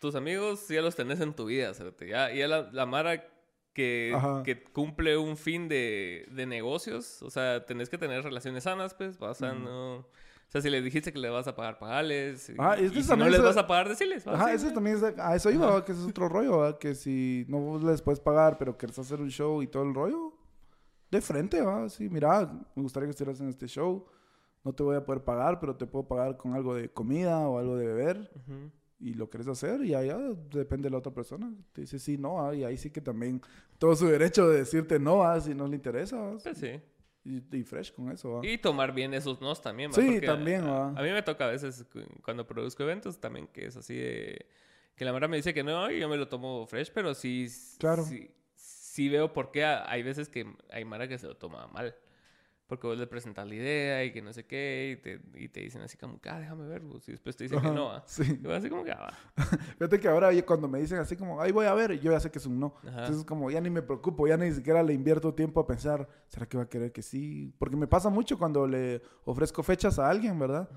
[0.00, 2.08] tus amigos ya los tenés en tu vida, cerote.
[2.08, 3.34] Ya, ya la, la mara
[3.74, 8.94] que, que, cumple un fin de, de, negocios, o sea, tenés que tener relaciones sanas,
[8.94, 9.96] pues, vas a no...
[9.96, 12.52] O sea, si le dijiste que le vas a pagar, pagales.
[12.58, 14.24] Ah, y, si no les vas a pagar, decirles.
[14.24, 15.02] Ajá, eso también es...
[15.18, 18.96] A eso iba, que es otro rollo, Que si no les puedes pagar, pero quieres
[18.96, 20.33] hacer un show y todo el rollo,
[21.14, 21.88] de frente, va.
[21.88, 24.06] Sí, mira, me gustaría que estuvieras en este show
[24.64, 27.58] no te voy a poder pagar, pero te puedo pagar con algo de comida o
[27.58, 28.30] algo de beber.
[28.98, 30.16] y lo quieres hacer y allá
[30.50, 31.52] depende de la otra persona.
[31.72, 33.42] Te dice sí, no, ah, y ahí sí que también
[33.78, 36.36] todo su derecho de decirte no ah, si no le interesa.
[36.42, 36.80] Pues sí.
[37.26, 38.40] Y, fresh con eso.
[38.42, 39.92] Y tomar bien esos nos también.
[39.92, 40.64] Sí, también.
[40.64, 41.86] A, a, mí me toca a veces
[42.22, 44.46] cuando produzco eventos también que es así de...
[44.94, 47.48] Que la Mara me dice que no y yo me lo tomo fresh, pero sí...
[47.78, 48.04] Claro.
[48.04, 48.30] Sí,
[48.94, 51.96] sí veo por qué hay veces que hay Mara que se lo toma mal.
[52.68, 55.60] Porque vos le presentas la idea y que no sé qué, y te, y te
[55.60, 58.02] dicen así como, ah, déjame ver, y después te dicen que no.
[58.06, 58.40] Sí.
[58.42, 59.12] Y así como que, ah,
[59.78, 62.30] Fíjate que ahora cuando me dicen así como, ahí voy a ver, yo ya sé
[62.30, 62.76] que es un no.
[62.84, 66.46] Entonces como, ya ni me preocupo, ya ni siquiera le invierto tiempo a pensar, ¿será
[66.46, 67.52] que va a querer que sí?
[67.58, 70.68] Porque me pasa mucho cuando le ofrezco fechas a alguien, ¿verdad?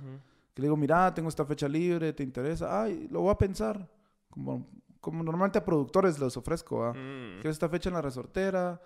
[0.54, 2.82] Que le digo, mira, tengo esta fecha libre, ¿te interesa?
[2.82, 3.90] Ay, lo voy a pensar.
[4.30, 4.68] Como,
[5.00, 6.94] como normalmente a productores les ofrezco, ¿ah?
[7.42, 8.82] Que esta fecha en la resortera,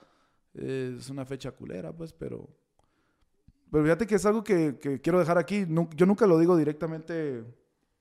[0.53, 2.49] es una fecha culera, pues, pero
[3.71, 5.65] pero fíjate que es algo que, quiero dejar aquí.
[5.95, 7.43] yo nunca lo digo directamente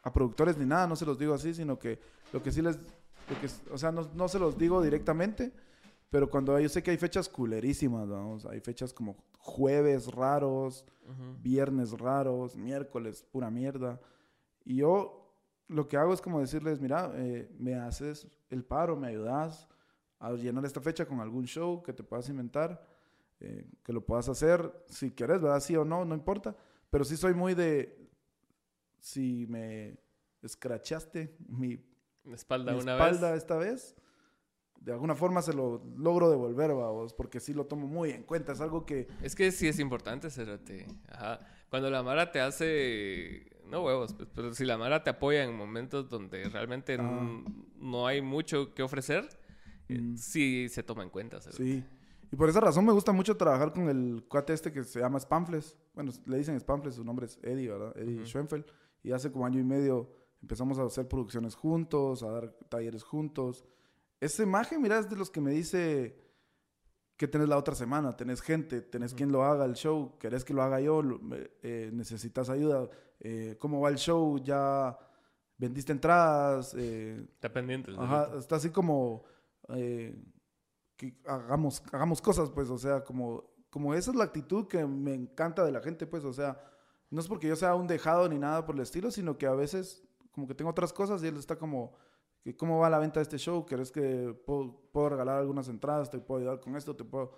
[0.02, 2.00] a productores ni nada, no se los digo así, sino que
[2.32, 2.76] lo que sí les...
[3.70, 5.52] o sea, no, se los digo directamente,
[6.10, 10.84] pero cuando yo sé que hay fechas culerísimas, vamos, hay fechas como jueves raros,
[11.40, 14.00] viernes raros, miércoles, pura mierda.
[14.64, 15.19] Y yo
[15.70, 19.68] lo que hago es como decirles, mira, eh, me haces el paro, me ayudas
[20.18, 22.84] a llenar esta fecha con algún show que te puedas inventar
[23.38, 25.60] eh, que lo puedas hacer si quieres, ¿verdad?
[25.60, 26.54] Sí o no, no importa.
[26.90, 28.10] Pero sí soy muy de,
[28.98, 29.96] si me
[30.42, 31.82] escrachaste mi
[32.32, 33.94] espalda, una espalda esta vez,
[34.80, 38.52] de alguna forma se lo logro devolver, vamos, porque sí lo tomo muy en cuenta.
[38.52, 39.06] Es algo que...
[39.22, 40.86] Es que sí es importante, Cerote.
[41.08, 41.40] Ajá.
[41.68, 43.49] Cuando la Mara te hace...
[43.70, 48.20] No huevos, pues, pero si la Mara te apoya en momentos donde realmente no, hay
[48.20, 49.28] mucho que ofrecer,
[49.88, 50.16] eh, mm.
[50.16, 51.62] sí se toma en cuenta, Cerote.
[51.62, 51.84] Sí.
[52.32, 55.18] Y por esa razón me gusta mucho trabajar con el cuate este que se llama
[55.18, 55.76] Spamfles.
[55.94, 57.96] Bueno, le dicen Spamfles, su nombre es Eddie, ¿verdad?
[57.96, 58.64] Eddie Schoenfeld.
[59.02, 63.64] Y hace como año y medio empezamos a hacer producciones juntos, a dar talleres juntos.
[64.20, 66.16] Esa imagen, mira, es de los que me dice
[67.20, 70.54] que tenés la otra semana, tenés gente, tenés quien lo haga el show, querés que
[70.54, 71.02] lo haga yo,
[71.62, 72.88] eh, necesitas ayuda,
[73.20, 74.98] eh, cómo va el show, ya
[75.58, 76.74] vendiste entradas.
[76.78, 77.92] Eh, está pendiente.
[77.98, 79.22] Ajá, está así como
[79.68, 85.12] que hagamos, hagamos cosas, pues, o sea, como, como esa es la actitud que me
[85.12, 86.58] encanta de la gente, pues, o sea,
[87.10, 89.52] no es porque yo sea un dejado ni nada por el estilo, sino que a
[89.52, 91.92] veces como que tengo otras cosas y él está como,
[92.56, 93.64] ¿cómo va la venta de este show?
[93.66, 96.10] ¿Querés que puedo, regalar algunas entradas?
[96.10, 96.94] ¿Te puedo ayudar con esto?
[96.94, 97.32] ¿Te puedo...?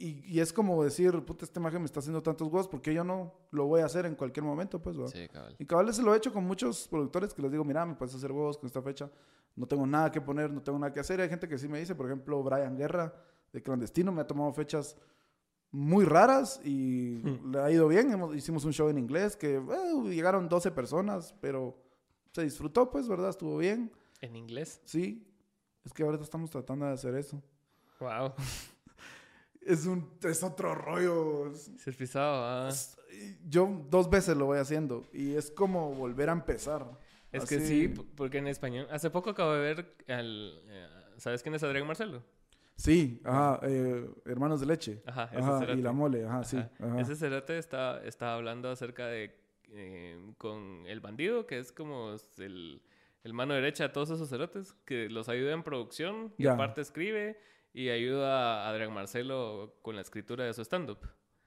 [0.00, 3.02] Y, y, es como decir, puta, esta imagen me está haciendo tantos huevos, porque yo
[3.02, 5.56] no lo voy a hacer en cualquier momento, pues, Sí, cabal.
[5.58, 8.14] Y cabal se lo he hecho con muchos productores que les digo, mira, me puedes
[8.14, 9.10] hacer huevos con esta fecha
[9.58, 11.20] no tengo nada que poner, no tengo nada que hacer.
[11.20, 13.12] Hay gente que sí me dice, por ejemplo, Brian Guerra,
[13.52, 14.96] de Clandestino, me ha tomado fechas
[15.70, 17.50] muy raras y hmm.
[17.52, 18.14] le ha ido bien.
[18.34, 21.76] hicimos un show en inglés que eh, llegaron 12 personas, pero
[22.32, 23.30] se disfrutó, pues, ¿verdad?
[23.30, 23.90] Estuvo bien.
[24.20, 24.80] ¿En inglés?
[24.84, 25.26] Sí.
[25.84, 27.42] Es que ahorita estamos tratando de hacer eso.
[28.00, 28.32] Wow.
[29.60, 31.54] es un es otro rollo.
[31.54, 32.70] Se pisado, ah.
[33.48, 36.86] Yo dos veces lo voy haciendo y es como volver a empezar.
[37.32, 38.86] Es que sí, porque en español.
[38.90, 40.62] Hace poco acabo de ver al.
[40.66, 40.88] Eh,
[41.18, 42.22] ¿Sabes quién es Adrián Marcelo?
[42.76, 45.02] Sí, ajá, eh, hermanos de leche.
[45.04, 46.58] Ajá, ese Y la mole, ajá, sí.
[46.96, 49.36] Ese cerote está, está hablando acerca de.
[49.70, 52.82] Eh, con el bandido, que es como el,
[53.24, 57.38] el, mano derecha de todos esos cerotes, que los ayuda en producción y aparte escribe
[57.72, 60.98] y ayuda a Adrián Marcelo con la escritura de su stand-up.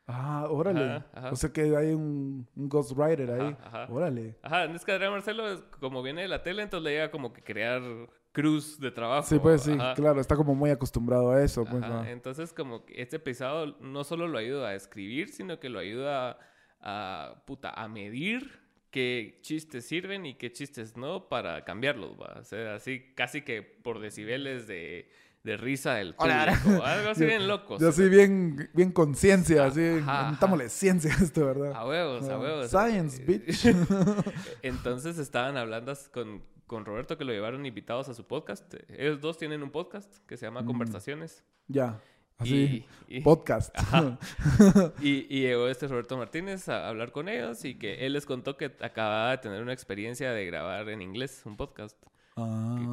[0.08, 1.04] Ah, órale.
[1.32, 3.58] O sea que hay un, un ghostwriter ahí.
[3.90, 4.38] Órale.
[4.42, 7.42] Ajá, es que Adrián Marcelo, como viene de la tele, entonces le llega como que
[7.44, 7.82] crear
[8.32, 9.28] cruz de trabajo.
[9.28, 11.66] Sí, pues sí, claro, está como muy acostumbrado a eso.
[11.66, 15.80] Pues, Entonces, como que este pesado no solo lo ayuda a escribir, sino que lo
[15.80, 16.40] ayuda
[16.80, 18.60] a, puta, a medir
[18.92, 22.38] qué chistes sirven y qué chistes no para cambiarlos, ¿va?
[22.40, 25.10] O sea, así casi que por decibeles de
[25.44, 26.84] de risa del público.
[26.84, 27.78] Algo así bien loco.
[27.80, 29.82] Yo así bien, bien conciencia, así.
[29.82, 31.74] Metámosle ciencia esto, ¿verdad?
[31.74, 32.70] A huevos, a huevos.
[32.70, 33.66] Science, bitch.
[34.62, 38.74] Entonces estaban hablando con, con Roberto que lo llevaron invitados a su podcast.
[38.90, 40.66] Ellos dos tienen un podcast que se llama mm.
[40.66, 41.44] Conversaciones.
[41.68, 42.00] Ya.
[42.42, 42.86] Así,
[43.24, 43.76] podcast.
[45.02, 48.58] y, y, llegó este Roberto Martínez a hablar con ellos y que él les contó
[48.58, 51.98] que acababa de tener una experiencia de grabar en inglés un podcast.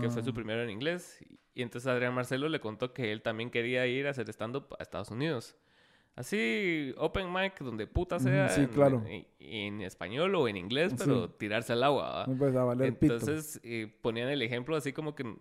[0.01, 0.35] Que, fue su ah.
[0.35, 1.25] primero en inglés.
[1.55, 4.83] Y entonces Adrián Marcelo le contó que él también quería ir a hacer stand-up a
[4.83, 5.57] Estados Unidos.
[6.15, 8.49] Así, open mic, donde puta sea.
[8.49, 9.05] Sí, claro.
[9.39, 12.27] En, español o en inglés, pero tirarse al agua.
[12.39, 15.37] Pues a Entonces, eh, ponían el ejemplo así como que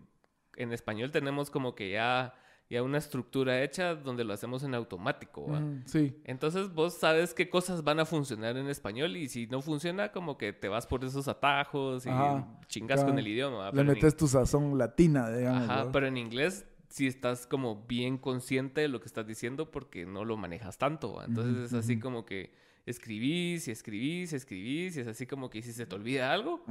[0.56, 2.36] en español tenemos como que ya
[2.70, 5.48] y a una estructura hecha donde lo hacemos en automático.
[5.48, 6.20] Mm, sí.
[6.26, 10.38] Entonces vos sabes qué cosas van a funcionar en español y si no funciona, como
[10.38, 12.46] que te vas por esos atajos y Ajá.
[12.68, 13.68] chingas con el idioma.
[13.68, 15.70] Le Pero en metes tu sazón latina, digamos.
[15.70, 20.06] Ajá, pero en inglés sí estás como bien consciente de lo que estás diciendo porque
[20.06, 21.14] no lo manejas tanto.
[21.14, 21.26] ¿va?
[21.26, 22.54] Entonces es así como que
[22.86, 26.66] escribís y escribís y escribís y es así como que si se te olvida algo.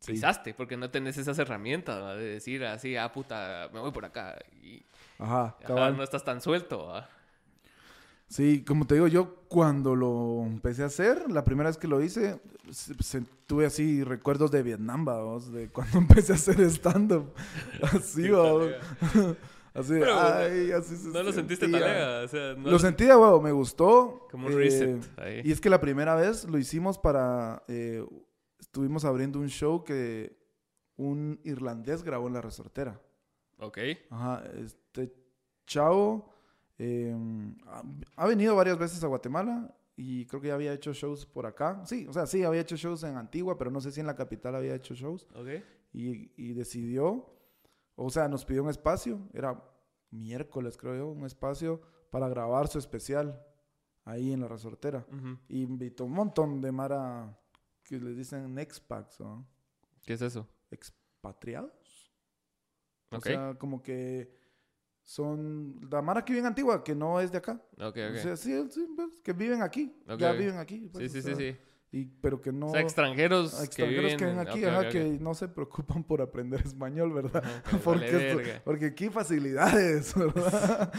[0.00, 0.14] Sí.
[0.14, 4.36] pisaste porque no tenés esas herramientas de decir así, ah, puta, me voy por acá.
[4.60, 4.84] Y
[5.22, 5.96] Ajá, ajá, cabal.
[5.96, 6.92] no estás tan suelto.
[8.28, 12.00] Sí, como te digo, yo cuando lo empecé a hacer, la primera vez que lo
[12.02, 17.32] hice, se- se- tuve así recuerdos de Vietnam, vamos, de cuando empecé a hacer stand-up.
[17.82, 18.70] Así, vamos.
[19.74, 23.16] Así, Pero, ay, así se No lo sentiste talega, o sea, no Lo sentí de
[23.16, 24.28] huevo, me gustó.
[24.30, 25.40] Como un eh, reset ahí.
[25.44, 27.62] Y es que la primera vez lo hicimos para...
[27.68, 28.04] eh,
[28.58, 30.36] estuvimos abriendo un show que
[30.96, 33.00] un irlandés grabó en la resortera.
[33.60, 33.78] Ok.
[34.10, 34.81] Ajá, este
[35.66, 36.32] chavo
[36.78, 37.14] eh,
[38.16, 41.84] ha, venido varias veces a Guatemala y creo que ya había hecho shows por acá.
[41.86, 44.16] Sí, o sea, sí, había hecho shows en Antigua, pero no sé si en la
[44.16, 45.26] capital había hecho shows.
[45.34, 45.48] Ok.
[45.92, 47.30] Y, y decidió,
[47.94, 49.62] o sea, nos pidió un espacio, era
[50.10, 53.44] miércoles creo yo, un espacio para grabar su especial
[54.04, 55.06] ahí en la resortera.
[55.48, 57.38] Y invitó un montón de Mara
[57.84, 59.46] que les dicen expats, ¿no?
[60.04, 60.48] ¿Qué es eso?
[60.70, 62.12] expatriados.
[63.10, 63.24] O Ok.
[63.26, 64.34] sea, como que
[65.02, 67.60] son la Mara que vive en Antigua, que no es de acá.
[67.78, 68.14] Ok, ok.
[68.14, 69.94] O sea, sí, sí, pues, que viven aquí.
[70.08, 70.88] Ok, ya viven aquí.
[70.92, 71.56] pues, sí, o sí, sí, sea, sí.
[71.94, 72.68] Y, pero que no...
[72.68, 76.60] O sea, extranjeros, extranjeros que viven en- aquí, ajá, que no se preocupan por aprender
[76.64, 77.42] español, ¿verdad?
[77.68, 78.62] Que porque, vale esto- verga.
[78.64, 80.90] porque aquí facilidades, ¿verdad?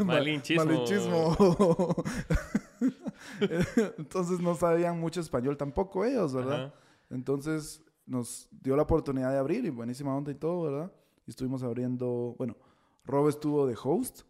[0.00, 0.64] Ma- Malinchismo.
[0.64, 2.04] Malinchismo.
[3.98, 6.64] Entonces no sabían mucho español tampoco ellos, ¿verdad?
[6.66, 6.74] Ajá.
[7.10, 10.92] Entonces nos dio la oportunidad de abrir y buenísima onda y todo, ¿verdad?
[11.26, 12.56] Y estuvimos abriendo, bueno,
[13.04, 14.22] Rob estuvo de host.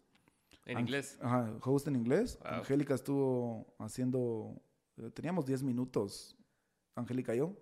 [0.65, 1.17] En Ang- inglés.
[1.21, 2.39] Ajá, host en inglés.
[2.41, 2.53] Wow.
[2.59, 4.61] Angélica estuvo haciendo,
[4.97, 6.37] eh, teníamos 10 minutos,
[6.95, 7.53] Angélica y yo,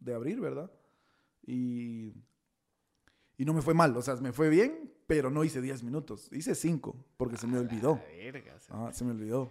[0.00, 0.70] de abrir, ¿verdad?
[1.46, 2.12] Y,
[3.36, 6.28] y no me fue mal, o sea, me fue bien, pero no hice 10 minutos,
[6.32, 7.94] hice 5, porque se me olvidó.
[7.96, 8.86] La verga, o sea.
[8.88, 9.50] Ah, se me olvidó.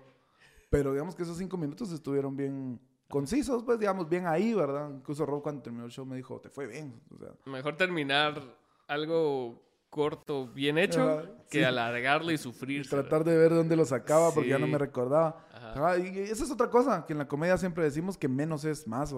[0.70, 4.91] Pero digamos que esos 5 minutos estuvieron bien concisos, pues digamos, bien ahí, ¿verdad?
[4.93, 7.01] Incluso Rob cuando terminó el show me dijo, te fue bien.
[7.09, 8.41] O sea, Mejor terminar
[8.88, 11.64] algo corto, bien hecho, Ajá, que sí.
[11.64, 12.88] alargarlo y y sufrir.
[12.90, 15.46] tratar de ver dónde lo sacaba porque ya no me recordaba.
[15.54, 15.72] Ajá.
[15.74, 18.88] Ajá, y esa es otra cosa, que en la comedia siempre decimos que menos es
[18.88, 19.10] más.
[19.10, 19.16] Sí.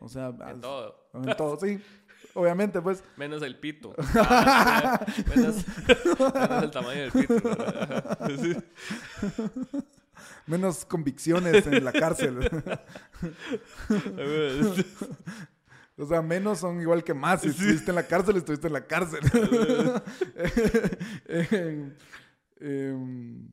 [0.00, 1.08] O sea, En as- todo.
[1.14, 1.80] en todo, sí.
[2.34, 3.02] Obviamente, pues.
[3.16, 3.94] Menos el pito.
[4.14, 5.04] Ah,
[5.36, 5.64] menos,
[6.18, 7.34] menos el tamaño del pito.
[10.46, 12.38] Menos convicciones en la cárcel.
[15.96, 17.42] O sea, menos son igual que más.
[17.42, 19.20] Si estuviste en la cárcel, estuviste en la cárcel.
[21.26, 21.94] Em,
[22.60, 23.52] em,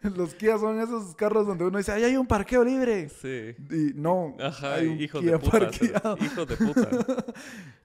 [0.02, 3.08] Los Kia son esos carros donde uno dice, ¡ay, hay un parqueo libre!
[3.08, 3.54] Sí.
[3.70, 5.58] Y no, Ajá, hay un hijos Kia de puta.
[5.58, 6.16] parqueado.
[6.20, 6.88] Hijos de puta.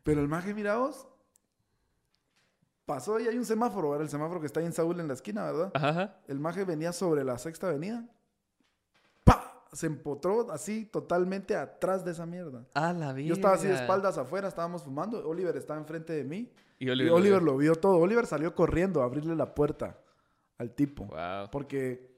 [0.03, 1.07] Pero el maje, mira vos,
[2.85, 5.45] pasó y hay un semáforo, el semáforo que está ahí en Saúl en la esquina,
[5.45, 5.71] ¿verdad?
[5.76, 6.17] Ajá.
[6.27, 8.05] El maje venía sobre la sexta avenida.
[9.73, 12.65] Se empotró así totalmente atrás de esa mierda.
[12.73, 13.27] A la vida.
[13.30, 15.27] Yo estaba así de espaldas afuera, estábamos fumando.
[15.27, 16.52] Oliver estaba enfrente de mí.
[16.80, 17.98] Y Y Oliver, lo vio todo.
[17.98, 19.98] Oliver salió corriendo a abrirle la puerta
[20.57, 21.06] al tipo.
[21.06, 21.49] Wow.
[21.52, 22.10] Porque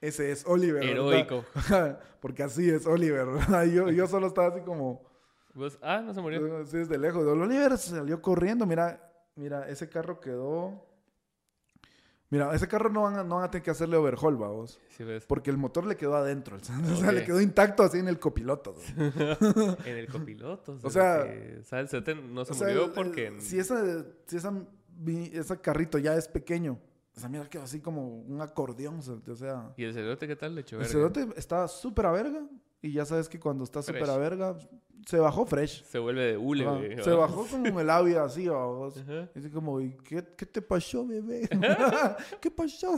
[0.00, 0.82] ese es Oliver.
[0.84, 1.44] Heroico.
[2.20, 3.26] Porque así es Oliver.
[3.72, 5.02] Yo, yo solo estaba así como...
[5.54, 6.64] Vos- Ah, no se murió.
[6.66, 7.26] Sí, desde lejos.
[7.26, 8.66] Oliver salió corriendo.
[8.66, 9.00] Mira,
[9.34, 10.84] mira, ese carro quedó...
[12.30, 14.78] Mira, ese carro no van a, no van a tener que hacerle overhaul, vamos.
[14.90, 15.24] Sí, ves.
[15.24, 16.58] Porque el motor le quedó adentro.
[16.92, 18.74] O sea, le quedó intacto así en el copiloto.
[18.98, 20.78] En el copiloto.
[20.82, 23.26] O sea- que- o sea, el cerote no se O sea, murió el- porque...
[23.28, 24.52] el- si esa, si esa,
[25.06, 26.78] ese carrito ya es pequeño,
[27.16, 29.00] esa mierda quedó así como un acordeón.
[29.26, 32.42] O sea, ¿Y el cerote qué tal le echó el cerote estaba súper a verga.
[32.80, 34.56] Y ya sabes que cuando está súper a verga,
[35.06, 35.82] se bajó fresh.
[35.84, 37.02] Se vuelve de hule, güey.
[37.02, 38.96] Se bajó como el labio así, vamos.
[38.98, 39.28] Ajá.
[39.34, 41.48] Y así como, ¿y qué, qué te pasó, bebé?
[42.40, 42.96] ¿Qué pasó?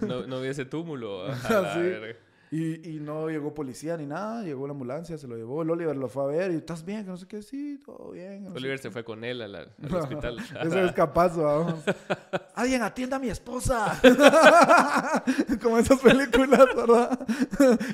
[0.00, 1.26] No, no vi ese túmulo.
[1.26, 1.80] a Ah, la sí.
[1.80, 2.18] verga.
[2.54, 5.62] Y, y no llegó policía ni nada, llegó la ambulancia, se lo llevó.
[5.62, 7.02] El Oliver lo fue a ver y ¿estás bien?
[7.02, 8.44] Que no sé qué, sí, todo bien.
[8.44, 10.38] no Oliver se fue con él la- al hospital.
[10.62, 11.82] Eso es capaz, vamos.
[12.54, 13.98] Alguien atienda a mi esposa.
[15.62, 17.18] Como esas películas, ¿verdad?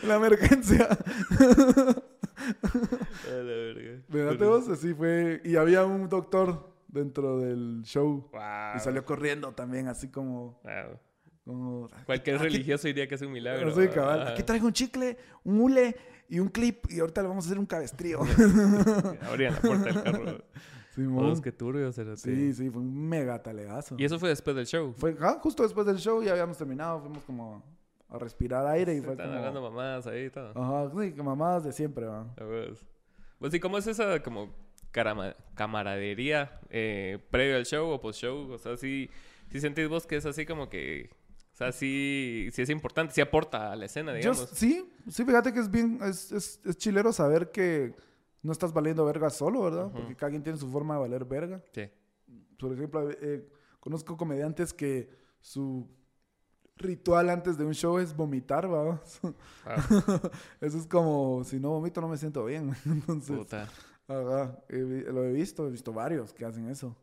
[0.02, 0.88] La emergencia.
[3.28, 3.42] A la
[4.12, 4.46] verga.
[4.46, 5.40] Vos, así fue.
[5.44, 8.28] Y había un doctor dentro del show.
[8.32, 8.40] Wow.
[8.76, 10.60] Y salió corriendo también, así como...
[10.64, 10.98] Wow.
[11.48, 13.74] Como Cualquier aquí- religioso diría que es un milagro.
[13.74, 14.28] Sí, cabal.
[14.28, 15.96] Aquí traigo un chicle, un hule
[16.28, 16.84] y un clip.
[16.90, 18.20] Y ahorita le vamos a hacer un cabestrío.
[19.22, 20.38] Abrían la puerta del carro.
[21.44, 21.94] Que turbios.
[21.94, 22.16] cerote.
[22.20, 23.94] Sí, sí, fue un mega talegazo.
[23.98, 24.92] Y eso fue después del show.
[24.98, 27.62] Fue ah, justo después del show, ya habíamos terminado, fuimos como
[28.08, 29.38] a respirar aire y Se fue están como...
[29.38, 30.50] hablando mamadas ahí y todo.
[30.60, 32.26] Ajá, sí, mamadas de siempre, va.
[33.38, 34.52] Pues sí, ¿cómo es esa como
[34.90, 38.50] carama- camaradería eh, previo al show o post show?
[38.50, 39.08] O sea, sí,
[39.52, 41.10] sí sentís vos que es así como que...
[41.58, 44.48] O sea, sí, sí es importante, sí aporta a la escena, Yo, digamos.
[44.54, 47.96] sí, sí, fíjate que es bien, es, es, es chilero saber que
[48.44, 49.90] no estás valiendo verga solo, ¿verdad?
[49.90, 51.60] Porque cada quien tiene su forma de valer verga.
[51.72, 51.90] Sí.
[52.60, 53.44] Por ejemplo, eh,
[53.80, 55.10] conozco comediantes que
[55.40, 55.88] su
[56.76, 59.02] ritual antes de un show es vomitar, ¿va?
[59.66, 60.30] Ah,
[60.60, 62.72] Eso es como, si no vomito no me siento bien.
[62.84, 63.68] Entonces, puta.
[64.06, 66.96] ajá, lo he visto, he visto varios que hacen eso.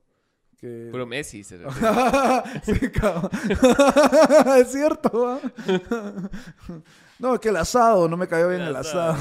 [0.58, 0.90] Que...
[0.92, 1.44] Puro Messi.
[1.44, 1.76] cerote.
[2.64, 3.30] sí, cabrón.
[4.58, 5.40] es cierto,
[7.20, 9.18] no, que el asado, no me cayó bien el asado.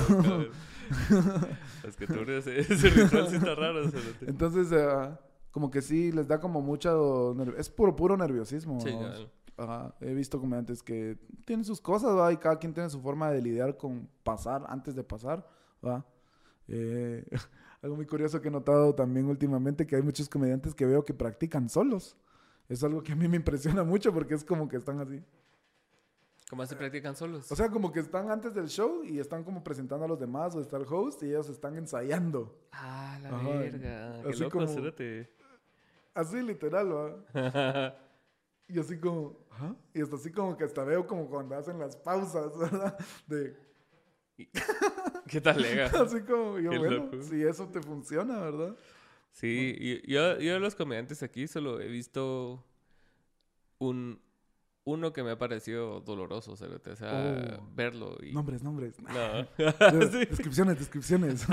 [1.87, 3.83] Es que turbios, ese ritual sí está raro.
[4.27, 5.11] Entonces, eh,
[5.51, 7.35] como que sí, les da como mucho...
[7.35, 8.81] nerv- Es puro, puro nerviosismo.
[8.81, 8.91] Sí.
[9.57, 12.33] Ajá, He visto comediantes que tienen sus cosas, ¿va?
[12.33, 15.47] Y cada quien tiene su forma de lidiar con pasar antes de pasar,
[15.85, 16.05] ¿va?
[16.69, 17.25] Eh,
[17.85, 21.15] algo muy curioso que he notado también últimamente, que hay muchos comediantes que veo que
[21.15, 22.17] practican solos.
[22.69, 25.23] Es algo que a mí me impresiona mucho porque es como que están así.
[26.49, 27.51] ¿Cómo se practican solos?
[27.53, 30.55] O sea, como que están antes del show y están como presentando a los demás
[30.55, 32.59] o está el host y ellos están ensayando.
[32.73, 34.23] ah, la Ajá, verga.
[34.23, 35.31] Qué así loco, como- cerote.
[36.15, 37.95] Así literal, ¿va?
[38.67, 39.75] Y así como, ¿ah?
[39.93, 42.97] Y hasta así como que hasta veo como cuando hacen las pausas, ¿verdad?
[43.27, 43.55] De,
[45.29, 45.87] ¿Qué tal, lega?
[45.87, 47.23] así como, yo, Qué bueno, loco.
[47.23, 48.77] si eso te funciona, ¿verdad?
[49.33, 52.65] Sí, yo, yo de los comediantes aquí solo he visto
[53.79, 54.21] un
[54.87, 56.69] uno que me ha parecido doloroso, o sea,
[57.03, 57.69] Oh.
[57.75, 58.33] verlo y...
[58.33, 58.95] Nombres, nombres.
[59.01, 59.43] No.
[59.99, 61.47] De- Sí, Descripciones, descripciones.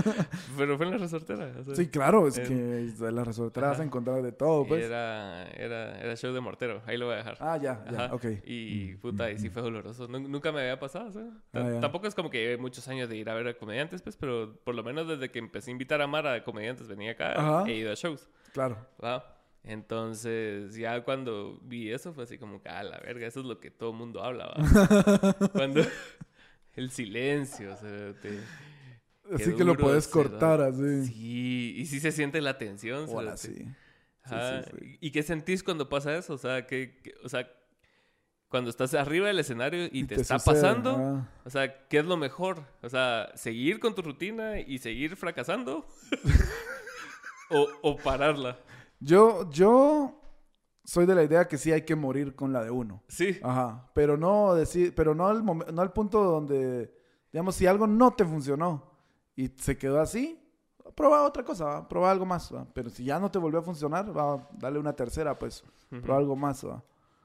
[0.56, 1.52] Pero fue en la resortera.
[1.58, 3.86] o sea, sí, claro, es que de las resorteras vas a ajá.
[3.86, 4.84] encontrar de todo, pues.
[4.84, 7.36] Era, era, era show de mortero, ahí lo voy a dejar.
[7.40, 8.14] Ah, ya, ya, Ajá.
[8.14, 8.24] ok.
[8.44, 10.06] Y puta, y sí fue doloroso.
[10.06, 11.80] Nu- Nunca me había pasado, o sea, ta- Ah.
[11.80, 14.58] Tampoco es como que lleve muchos años de ir a ver a comediantes, pues, pero
[14.64, 17.64] por lo menos desde que empecé a invitar a Mara a comediantes venía acá, Ajá.
[17.68, 18.28] he ido a shows.
[18.52, 18.76] Claro.
[19.02, 19.35] ¿va?
[19.66, 23.58] Entonces, ya cuando vi eso fue así como que, a la verga, eso es lo
[23.58, 24.54] que todo el mundo habla, ¿va?
[25.52, 25.82] cuando
[26.74, 28.40] el silencio, o sea, te-
[29.34, 30.30] Así que lo puedes ¿verdad?
[30.30, 31.06] cortar así.
[31.06, 33.06] Sí, y sí se siente la tensión.
[33.08, 33.66] Hola, sí.
[34.22, 34.62] Ajá.
[34.62, 34.98] sí, sí.
[35.00, 36.34] ¿Y qué sentís cuando pasa eso?
[36.34, 37.50] O sea, que, que- o sea,
[38.48, 41.28] cuando estás arriba del escenario y, te, está sucede, pasando, ah.
[41.44, 42.62] o sea, ¿qué es lo mejor?
[42.82, 45.88] O sea, seguir con tu rutina y seguir fracasando
[47.50, 48.56] o, o pararla.
[49.00, 50.20] Yo, yo
[50.84, 53.02] soy de la idea que sí hay que morir con la de uno.
[53.08, 53.38] Sí.
[53.42, 53.90] Ajá.
[53.94, 56.94] Pero no decir, pero no al, no al punto donde,
[57.32, 58.90] digamos, si algo no te funcionó
[59.34, 60.40] y se quedó así,
[60.94, 61.88] prueba otra cosa, ¿va?
[61.88, 62.54] prueba algo más.
[62.54, 62.66] ¿va?
[62.72, 66.36] Pero si ya no te volvió a funcionar, va, dale una tercera, pues, prueba algo
[66.36, 66.64] más.
[66.66, 66.82] ¿va?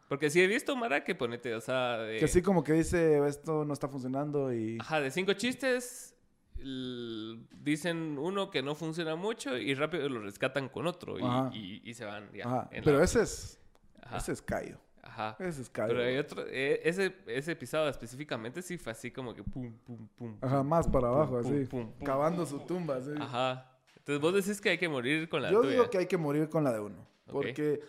[0.10, 3.26] Porque sí he visto, Mara, que ponete, o sea, de, Que así como que dice,
[3.28, 4.78] esto no está funcionando y...
[4.82, 6.16] ajá, de cinco chistes,
[6.64, 11.50] dicen uno que no funciona mucho y rápido lo rescatan con otro y, Ajá.
[11.54, 12.46] y- y se van ya.
[12.46, 12.70] Ajá.
[12.72, 13.04] en la Pero otra.
[13.06, 13.60] ese es,
[14.02, 14.18] Ajá.
[14.18, 14.78] ese es callo.
[15.04, 15.36] Ajá.
[15.40, 15.94] Ese es callo.
[15.94, 20.08] Pero hay otro, eh, ese, ese episodio específicamente sí fue así como que pum, pum,
[20.16, 20.38] pum.
[20.42, 22.06] Ajá, pum, más para pum, abajo, pum, así.
[22.06, 23.12] Cavando su tumba, así.
[23.20, 23.68] Ajá.
[23.98, 25.72] Entonces vos decís que hay que morir con la Yo tuya.
[25.74, 27.08] digo que hay que morir con la de uno.
[27.26, 27.80] Porque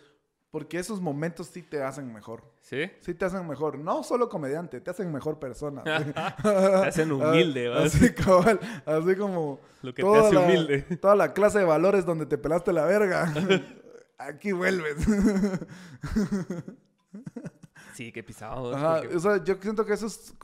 [0.53, 2.43] Porque esos momentos sí te hacen mejor.
[2.61, 2.83] ¿Sí?
[2.99, 3.79] Sí te hacen mejor.
[3.79, 5.81] No solo comediante, te hacen mejor persona.
[6.43, 7.85] te hacen humilde, ¿verdad?
[7.85, 9.59] Así, cabal, así como...
[9.81, 10.81] Lo que te hace humilde.
[11.01, 13.33] Toda la clase de valores donde te pelaste la verga.
[14.19, 14.97] Aquí vuelves.
[17.95, 18.75] sí, qué pisado.
[18.75, 20.35] Ajá, o sea, yo siento que eso es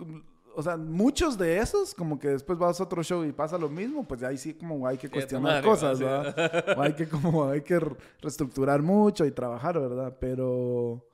[0.60, 3.70] o sea, muchos de esos, como que después vas a otro show y pasa lo
[3.70, 6.78] mismo, pues ahí sí como hay que cuestionar cosas, ¿verdad?
[6.78, 7.80] o hay que como, hay que
[8.22, 10.18] reestructurar mucho y trabajar, ¿verdad?
[10.20, 11.08] Pero,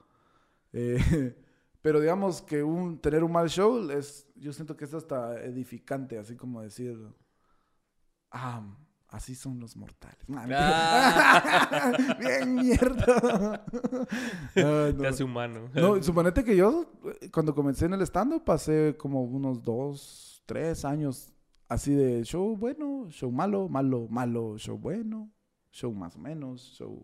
[0.73, 0.97] eh,
[1.84, 6.17] pero digamos que un, tener un mal show es, yo siento que es hasta edificante,
[6.17, 6.97] así como decir,
[8.31, 8.63] ah,
[9.16, 10.20] Así son los mortales.
[10.30, 11.94] Ah.
[12.20, 13.66] Bien mierda.
[14.58, 15.08] Ah, no.
[15.08, 15.70] hace humano.
[15.74, 16.92] No, suponete que yo,
[17.32, 21.32] cuando comencé en el stand pasé como unos dos, tres años
[21.70, 25.32] así de show bueno, show malo, malo, malo, show bueno,
[25.72, 27.02] show más o menos, show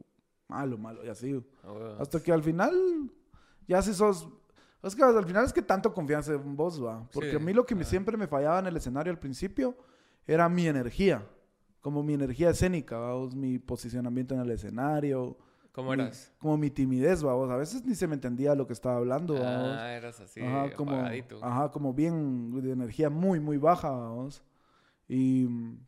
[0.49, 1.33] malo, malo, y así.
[1.63, 2.75] Oh, Hasta que al final,
[3.69, 4.27] ya si sos...
[4.83, 7.07] Es que al final es que tanto confianza en vos, va.
[7.13, 9.77] Porque a mí lo que me, siempre me fallaba en el escenario al principio
[10.27, 11.25] era mi energía
[11.81, 15.37] como mi energía escénica, vamos, mi posicionamiento en el escenario.
[15.71, 16.31] ¿Cómo eras?
[16.37, 17.49] Como mi timidez, vamos.
[17.49, 20.91] A veces ni se me entendía lo que estaba hablando, Ah, eras así, ajá, como,
[21.41, 24.43] Ajá, como bien de energía muy, muy baja, vamos.
[25.07, 25.79] Y mm,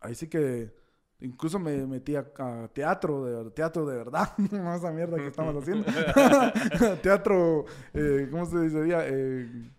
[0.00, 0.74] ahí sí que
[1.20, 2.24] incluso me metí a,
[2.72, 5.84] teatro, de, teatro de verdad, no esa mierda que estamos haciendo.
[7.02, 8.78] teatro, eh, ¿cómo se dice?
[8.88, 9.70] Eh,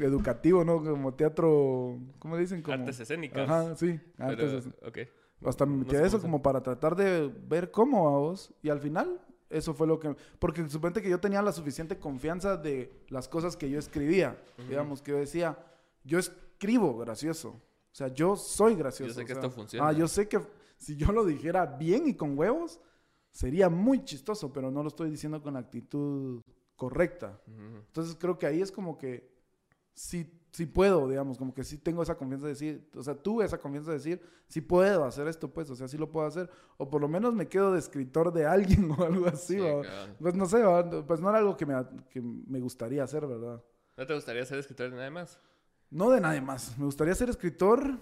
[0.00, 0.82] educativo, ¿no?
[0.82, 2.62] Como teatro, ¿cómo dicen?
[2.62, 3.48] Como, artes escénicas.
[3.48, 4.68] Ajá, sí, artes
[5.44, 8.52] Hasta me metí eso como para tratar de ver cómo a vos.
[8.62, 9.20] Y al final,
[9.50, 10.14] eso fue lo que...
[10.38, 14.36] Porque suponte que yo tenía la suficiente confianza de las cosas que yo escribía.
[14.68, 15.58] Digamos, que yo decía,
[16.04, 17.48] yo escribo gracioso.
[17.50, 19.12] O sea, yo soy gracioso.
[19.12, 19.88] Yo sé que esto funciona.
[19.88, 20.40] Ah, yo sé que
[20.76, 22.80] si yo lo dijera bien y con huevos,
[23.30, 26.42] sería muy chistoso, pero no lo estoy diciendo con la actitud
[26.76, 27.40] correcta.
[27.46, 29.31] Entonces creo que ahí es como que
[29.94, 33.44] sí, sí puedo, digamos, como que sí tengo esa confianza de decir, o sea, tuve
[33.44, 36.50] esa confianza de decir, sí puedo hacer esto, pues, o sea, sí lo puedo hacer,
[36.76, 39.58] o por lo menos me quedo de escritor de alguien o algo así,
[40.20, 40.62] pues no sé,
[41.06, 41.74] pues no era algo que me,
[42.10, 43.62] que me gustaría hacer, ¿verdad?
[43.96, 45.38] ¿No te gustaría ser escritor de nadie más?
[45.90, 47.98] No de nadie más, me gustaría ser escritor,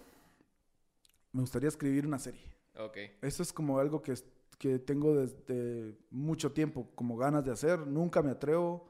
[1.33, 2.53] me gustaría escribir una serie.
[2.77, 2.97] Ok.
[3.23, 4.15] Eso es como algo que,
[4.59, 8.90] que tengo desde mucho tiempo, como ganas de hacer, nunca me atrevo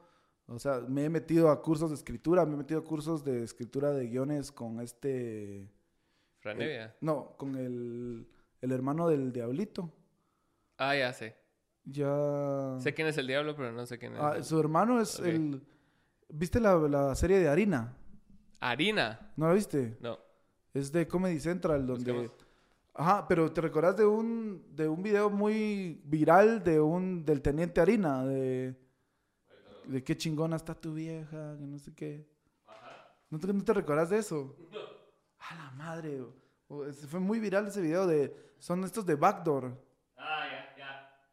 [0.53, 3.43] o sea, me he metido a cursos de escritura, me he metido a cursos de
[3.43, 5.69] escritura de guiones con este...
[6.39, 6.95] ¿Franevia?
[7.01, 8.27] no, con el,
[8.61, 9.93] el hermano del Diablito.
[10.77, 11.35] Ah, ya sé.
[11.85, 12.75] Ya...
[12.79, 14.19] Sé quién es el diablo, pero no sé quién es.
[14.19, 15.61] Ah, su hermano es el...
[16.29, 17.95] ¿Viste la, la, serie de Harina?
[18.59, 19.31] ¿Harina?
[19.35, 19.97] ¿No la viste?
[19.99, 20.17] No.
[20.73, 22.31] Es de Comedy Central, donde...
[22.93, 27.79] Ajá, pero ¿te recordás de un, de un video muy viral de un, del Teniente
[27.79, 28.25] Harina?
[28.25, 28.75] De
[29.85, 32.27] de qué chingona está tu vieja, que no sé qué.
[33.29, 34.55] ¿No te, ¿No te recuerdas de eso?
[34.71, 34.79] No.
[35.39, 36.21] A la madre.
[37.07, 38.35] fue muy viral ese video de.
[38.59, 39.73] Son estos de Backdoor.
[40.17, 41.23] Ah, ya, ya.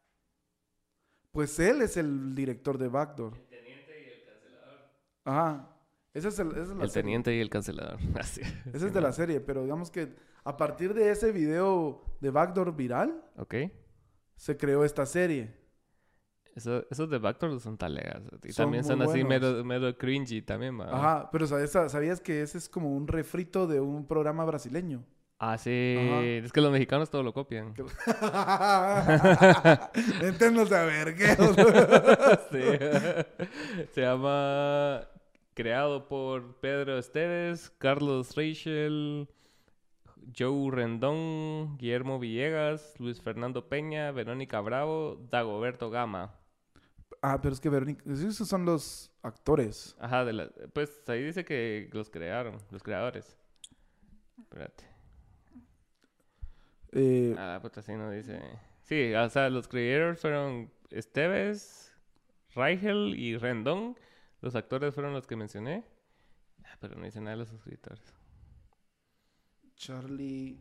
[1.32, 3.34] Pues él es el director de Backdoor.
[3.34, 4.90] El teniente y el cancelador.
[5.24, 5.76] Ajá.
[6.14, 6.56] Ese es el.
[6.56, 7.98] es el teniente y el cancelador.
[8.18, 8.42] Así.
[8.72, 10.14] Ese es de la serie, pero digamos que
[10.44, 13.22] a partir de ese video de Backdoor viral.
[13.36, 13.54] Ok.
[14.36, 15.57] Se creó esta serie.
[16.58, 18.20] Eso, esos de Backdoor son talegas.
[18.42, 22.68] Y también son así medio, medio cringy también, Ajá, pero ¿sabías, ¿sabías que ese es
[22.68, 25.04] como un refrito de un programa brasileño?
[25.38, 25.70] Ah, sí.
[25.70, 27.74] Es que los mexicanos todo lo copian.
[30.20, 31.28] Entiendo saber qué.
[32.50, 32.62] sí.
[33.94, 35.06] Se llama
[35.54, 39.28] creado por Pedro Esteves, Carlos Rachel,
[40.36, 46.34] Joe Rendón, Guillermo Villegas, Luis Fernando Peña, Verónica Bravo, Dagoberto Gama.
[47.20, 49.96] Ah, pero es que Verónica, esos son los actores.
[49.98, 53.36] Ajá, de la, pues ahí dice que los crearon, los creadores.
[54.38, 54.84] Espérate.
[56.92, 58.40] Eh, ah, pues así no dice.
[58.82, 61.92] Sí, o sea, los creadores fueron Esteves,
[62.54, 63.96] Rigel y Rendón.
[64.40, 65.84] Los actores fueron los que mencioné.
[66.64, 68.14] Ah, pero no dice nada de los escritores.
[69.76, 70.58] Charlie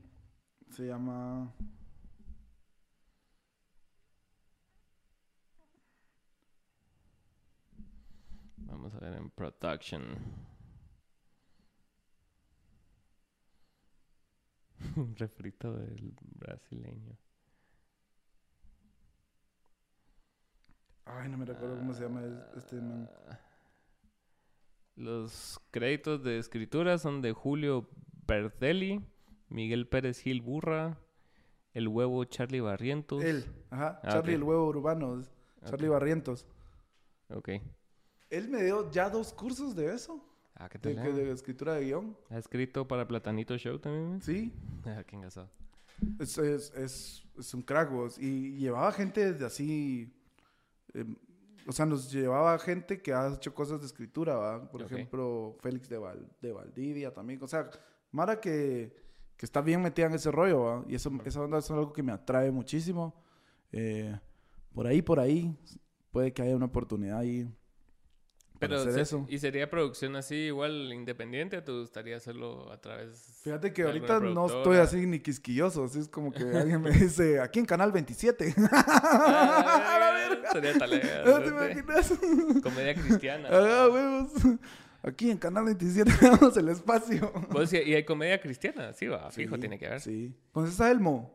[0.70, 1.54] se llama.
[8.68, 10.04] Vamos a ver en production.
[14.96, 17.18] Un refrito del brasileño.
[21.06, 22.22] Ay, no me recuerdo cómo se llama
[22.56, 23.10] este man.
[24.96, 27.90] Los créditos de escritura son de Julio
[28.28, 29.02] Bertelli,
[29.48, 31.00] Miguel Pérez Gil Burra,
[31.72, 33.24] El Huevo Charlie Barrientos.
[33.24, 35.24] Él, ajá, ah, Charlie el Huevo Urbano.
[35.64, 36.46] Charlie Barrientos.
[37.30, 37.50] Ok.
[38.30, 40.24] Él me dio ya dos cursos de eso.
[40.56, 41.04] Ah, ¿qué De, tal?
[41.06, 42.18] que- de escritura de guion.
[42.30, 44.22] ¿Ha escrito para Platanito Show también?
[44.22, 44.52] Sí.
[44.86, 45.50] Ah, qué engasado.
[46.20, 48.18] Es, es, es, es un crack, vos.
[48.20, 50.14] Y llevaba gente de así.
[50.94, 51.16] em,
[51.68, 54.70] o sea, nos llevaba gente que ha hecho cosas de escritura, ¿va?
[54.72, 54.92] Por Ok.
[54.92, 57.42] ejemplo, Félix de, Val- de Valdivia también.
[57.44, 57.70] O sea,
[58.12, 58.96] Mara que,
[59.36, 60.86] que está bien metida en ese rollo, ¿va?
[60.88, 63.14] Y eso, esa onda es algo que me atrae muchísimo.
[63.74, 64.18] Eh,
[64.74, 65.58] por ahí, por ahí,
[66.12, 67.52] puede que haya una oportunidad ahí.
[68.60, 69.26] Pero, hacer se- eso.
[69.30, 73.88] ¿y sería producción así igual independiente o te gustaría hacerlo a través Fíjate que de
[73.90, 75.84] ahorita no estoy así ni quisquilloso.
[75.86, 78.56] Así es como que alguien me dice, aquí en Canal 27.
[78.72, 81.24] Ah, Sería talega.
[81.26, 82.14] ¿No te imaginas?
[82.64, 83.50] Comedia cristiana.
[83.52, 84.32] Ah, huevos.
[85.04, 87.32] Aquí en Canal 27 damos el espacio.
[87.52, 90.02] Vos, y hay comedia cristiana, sí, va, fijo, Sí, tiene que haber.
[90.02, 90.30] Sí.
[90.30, 90.36] Sí.
[90.52, 91.34] ¿Conoces a Elmo?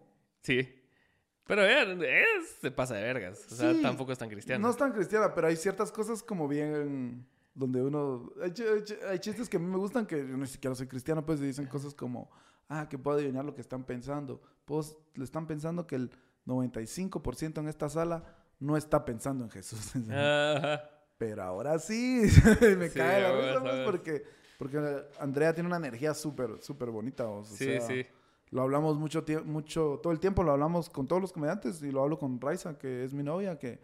[1.46, 3.46] Pero eh, es, se pasa de vergas.
[3.50, 3.82] O sea, Sí.
[3.82, 4.62] tampoco es tan cristiano.
[4.64, 8.32] No es tan cristiana, pero hay ciertas cosas como bien donde uno...
[8.42, 11.24] Hay, hay hay chistes que a mí me gustan que yo ni siquiera soy cristiano,
[11.26, 12.30] pues dicen cosas como,
[12.68, 14.40] ah, que puedo adivinar lo que están pensando.
[14.64, 16.10] Pues le están pensando que el
[16.46, 18.24] 95% en esta sala
[18.58, 19.92] no está pensando en Jesús.
[20.10, 20.88] Ajá.
[21.18, 22.22] Pero ahora sí,
[22.78, 24.24] me Sí, cae la risa, pues, porque,
[24.58, 27.28] porque Andrea tiene una energía súper, súper bonita.
[27.28, 28.06] o Sí, sea, sí.
[28.52, 32.02] Lo hablamos mucho, mucho, todo el tiempo lo hablamos con todos los comediantes y lo
[32.02, 33.80] hablo con Raiza, que es mi novia, que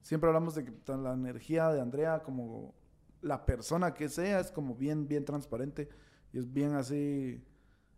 [0.00, 2.74] siempre hablamos de que la energía de Andrea como
[3.20, 5.90] la persona que sea es como bien, bien transparente
[6.32, 7.44] y es bien así.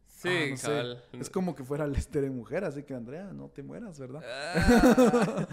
[0.09, 1.05] Sí, ah, no sé, cabal.
[1.13, 4.21] Es como que fuera Lester en mujer, así que Andrea, no te mueras, ¿verdad?
[4.27, 5.47] Ah.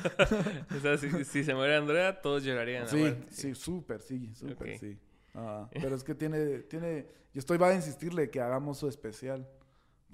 [0.76, 2.88] o sea, si, si se muere Andrea, todos llorarían.
[2.88, 3.24] Sí, igual.
[3.30, 4.98] sí, súper, sí, súper, sí.
[5.36, 9.48] Ah, pero es que tiene, tiene, yo estoy va a insistirle que hagamos su especial,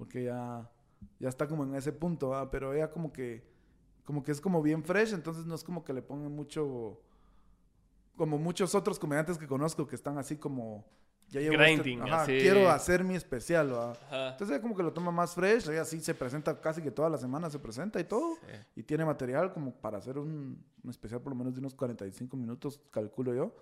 [0.02, 0.68] porque ya,
[1.19, 2.49] ya está como en ese punto, ¿va?
[2.49, 3.44] pero ella como que,
[4.03, 6.99] como que es como bien fresh, entonces no es como que le pongan mucho,
[8.15, 10.84] como muchos otros comediantes que conozco que están así como,
[11.28, 12.32] ya llevo este- Grinding, ajá, así.
[12.40, 13.91] quiero hacer mi especial, ¿va?
[13.91, 14.30] Ajá.
[14.32, 17.07] Entonces ella como que lo toma más fresh, ella sí se presenta casi que toda
[17.07, 18.38] la semana se presenta y todo.
[18.38, 18.53] Sí.
[18.78, 22.36] Y tiene material como para hacer un, un especial por lo menos de unos 45
[22.38, 23.56] minutos, calculo yo.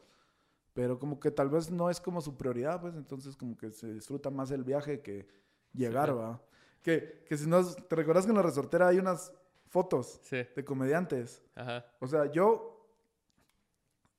[0.71, 3.93] Pero como que tal vez no es como su prioridad, pues entonces como que se
[3.93, 5.27] disfruta más el viaje que
[5.73, 6.17] llegar, claro.
[6.17, 6.41] ¿va?
[6.81, 9.33] Que, que si no, ¿te recuerdas que en la resortera hay unas
[9.67, 10.37] fotos Sí.
[10.55, 11.41] de comediantes?
[11.55, 11.85] Ajá.
[11.99, 12.87] O sea, yo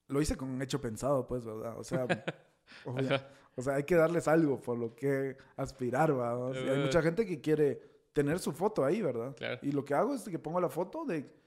[0.09, 1.79] lo hice con un hecho pensado, pues, ¿verdad?
[1.79, 2.07] O sea,
[2.85, 6.37] obvia- o sea, hay que darles algo por lo que aspirar, ¿va?
[6.37, 7.81] O sea, hay mucha gente que quiere
[8.13, 9.35] tener su foto ahí, ¿verdad?
[9.37, 9.59] Claro.
[9.63, 11.39] Y lo que hago es que pongo la foto de...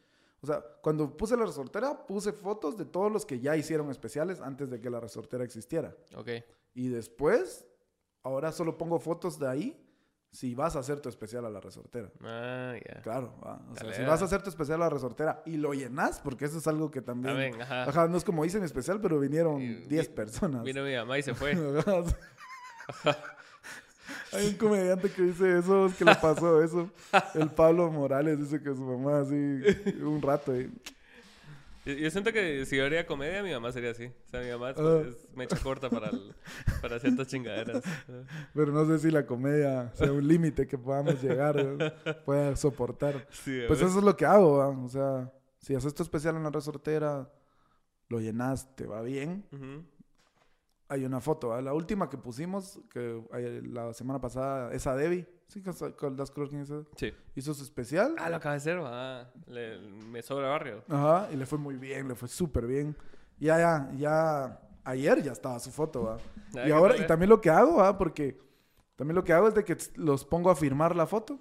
[0.41, 4.41] O sea, cuando puse la resortera, puse fotos de todos los que ya hicieron especiales
[4.41, 5.95] antes de que la resortera existiera.
[6.17, 6.30] Ok.
[6.73, 7.65] Y después,
[8.23, 9.82] ahora solo pongo fotos de ahí
[10.34, 12.10] si vas a hacer tu especial a la resortera.
[12.23, 13.01] Ah, ya.
[13.03, 13.61] Claro, ¿va?
[13.72, 16.19] o sea, Dale, si vas a hacer tu especial a la resortera y lo llenas,
[16.22, 17.35] porque eso es algo que también...
[17.35, 17.84] También, ajá.
[17.84, 20.64] Ajá, no es como hice mi especial, pero vinieron Y- 10 vi- personas.
[20.64, 21.53] Vino mi mamá y se fue.
[24.34, 26.89] Hay un comediante que dice eso, es que le pasó eso.
[27.35, 29.61] El Pablo Morales dice que su mamá así
[30.01, 30.60] un rato.
[30.60, 30.72] y-
[31.85, 34.05] Yo, yo siento que si yo haría comedia, mi mamá sería así.
[34.05, 36.34] O sea, mi mamá es, es mecha corta para, el-
[36.81, 37.84] para ciertas chingaderas.
[38.53, 41.55] Pero no sé si la comedia sea un límite que podamos llegar,
[42.26, 43.27] pueda soportar.
[43.31, 44.68] Sí, Pues eso es lo que hago, ¿va?
[44.69, 47.30] o sea, si haces tu especial en la resortera,
[48.10, 49.45] lo llenas, te va bien.
[50.89, 51.61] Hay una foto, ¿va?
[51.61, 55.61] la última que pusimos, que hay- la semana pasada, esa Debbie, ¿sí?
[55.97, 56.84] ¿Con es esa?
[56.95, 57.13] Sí.
[57.35, 58.15] Hizo su especial.
[58.17, 59.31] Ah, lo acaba de hacer, va.
[59.47, 60.84] Le- me sobra barrio.
[60.89, 62.95] Ajá, y le fue muy bien, le fue súper bien.
[63.39, 66.17] Ya, ya, ya, ayer ya estaba su foto, ¿va?
[66.55, 67.97] Ah, Y ahora, y también lo que hago, ¿va?
[67.97, 68.39] Porque
[68.95, 71.39] también lo que hago es de que los pongo a firmar la foto,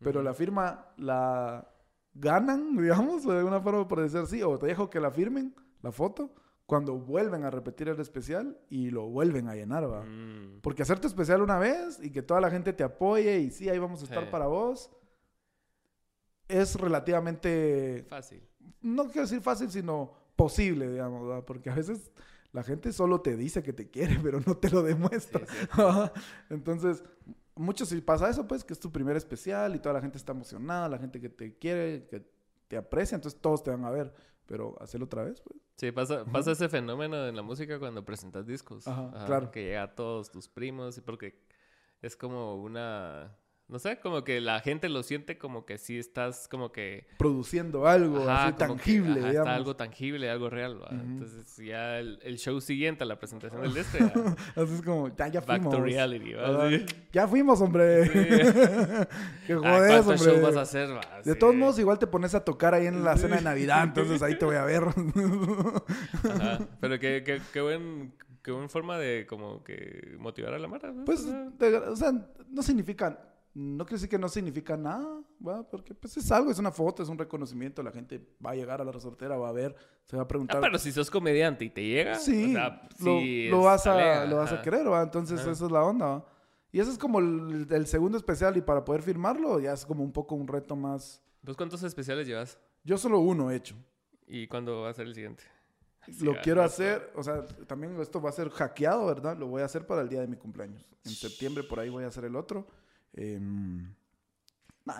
[0.00, 0.24] pero Ujú.
[0.24, 1.68] la firma la
[2.14, 5.92] ganan, digamos, de alguna forma por decir así, o te dejo que la firmen, la
[5.92, 6.34] foto,
[6.66, 10.02] cuando vuelven a repetir el especial y lo vuelven a llenar, ¿va?
[10.04, 10.60] Mm.
[10.62, 13.68] Porque hacer tu especial una vez y que toda la gente te apoye y sí,
[13.68, 14.30] ahí vamos a estar Sí.
[14.30, 14.90] para vos,
[16.48, 18.42] es relativamente Fácil.
[18.82, 21.44] no quiero decir fácil, sino posible, digamos, ¿verdad?
[21.44, 22.10] porque a veces
[22.52, 25.44] la gente solo te dice que te quiere, pero no te lo demuestra.
[25.46, 25.66] Sí.
[26.50, 27.02] Entonces,
[27.56, 30.32] mucho si pasa eso, pues, que es tu primer especial y toda la gente está
[30.32, 32.20] emocionada, la gente que te quiere, que
[32.68, 34.14] te aprecia, entonces todos te van a ver,
[34.46, 35.60] pero hacerlo otra vez, pues.
[35.76, 38.86] Sí, pasa, pasa ese fenómeno en la música cuando presentas discos.
[38.86, 39.50] Ajá, claro.
[39.50, 41.42] Que llega a todos tus primos, y porque
[42.00, 43.36] es como una...
[43.66, 47.06] No sé, como que la gente lo siente como que sí estás como que...
[47.16, 53.04] Produciendo algo así tangible, que, Está algo tangible, algo real, Entonces ya el, show siguiente
[53.04, 53.98] a la presentación del este...
[54.54, 55.64] Así es como, ya, ya fuimos.
[55.64, 56.34] Back to reality,
[57.10, 58.10] Ya fuimos, hombre.
[59.46, 60.18] Qué joder, hombre.
[60.18, 60.90] show vas a hacer?
[61.24, 64.22] De todos modos, igual te pones a tocar ahí en la cena de Navidad, entonces
[64.22, 64.82] ahí te voy a ver.
[66.80, 68.12] Pero qué, qué, qué buen
[68.42, 70.92] qué buena forma de como que motivar a la mara.
[71.06, 72.12] Pues, o sea,
[72.50, 75.22] no significa no quiere decir que no significa nada,
[75.70, 78.80] porque pues es algo, es una foto, es un reconocimiento, la gente va a llegar
[78.80, 80.56] a la resortera, va a ver, se va a preguntar.
[80.56, 82.52] Ah, pero si sos comediante y te llega, sí,
[82.98, 85.02] lo, vas a, lo vas a querer, ¿va?
[85.02, 86.24] entonces esa es la onda.
[86.72, 90.10] Y ese es como el, segundo especial y para poder firmarlo ya es como un
[90.10, 91.22] poco un reto más.
[91.40, 92.58] ¿Vos cuántos especiales llevas?
[92.82, 93.76] Yo solo uno he hecho.
[94.26, 95.44] ¿Y cuándo va a ser el siguiente?
[96.20, 99.38] lo quiero hacer, o sea, también esto va a ser hackeado, ¿verdad?
[99.38, 100.84] Lo voy a hacer para el día de mi cumpleaños.
[101.04, 102.66] En septiembre por ahí voy a hacer el otro.
[103.14, 103.40] Eh,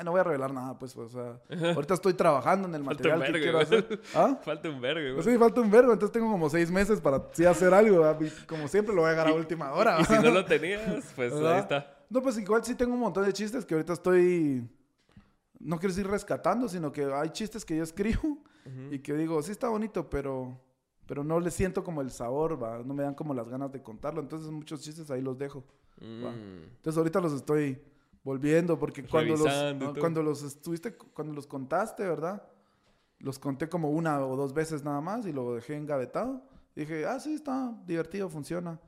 [0.02, 1.40] no voy a revelar nada, pues, o sea,
[1.74, 4.00] ahorita estoy trabajando en el material que quiero hacer.
[4.14, 4.38] ¿Ah?
[4.42, 7.74] Falta un vergo, Sí, falta un vergo, entonces tengo como seis meses para sí hacer
[7.74, 8.02] algo,
[8.46, 10.00] como siempre lo voy a agarrar a última hora.
[10.00, 11.90] Y si no lo tenías, pues ahí está.
[12.08, 14.66] No, pues igual sí tengo un montón de chistes que ahorita estoy,
[15.58, 18.38] no quiero decir rescatando, sino que hay chistes que yo escribo
[18.90, 20.58] y que digo, sí está bonito, pero,
[21.06, 22.78] pero no le siento como el sabor, ¿va?
[22.82, 25.62] no me dan como las ganas de contarlo, entonces muchos chistes ahí los dejo.
[26.00, 26.24] Mm.
[26.76, 27.78] Entonces ahorita los estoy
[28.24, 32.42] volviendo, porque cuando los, cuando los estuviste, cuando los contaste, ¿verdad?
[33.18, 36.42] Los conté como una o dos veces nada más y lo dejé engavetado.
[36.74, 38.80] Dije, ah, sí, está divertido, funciona.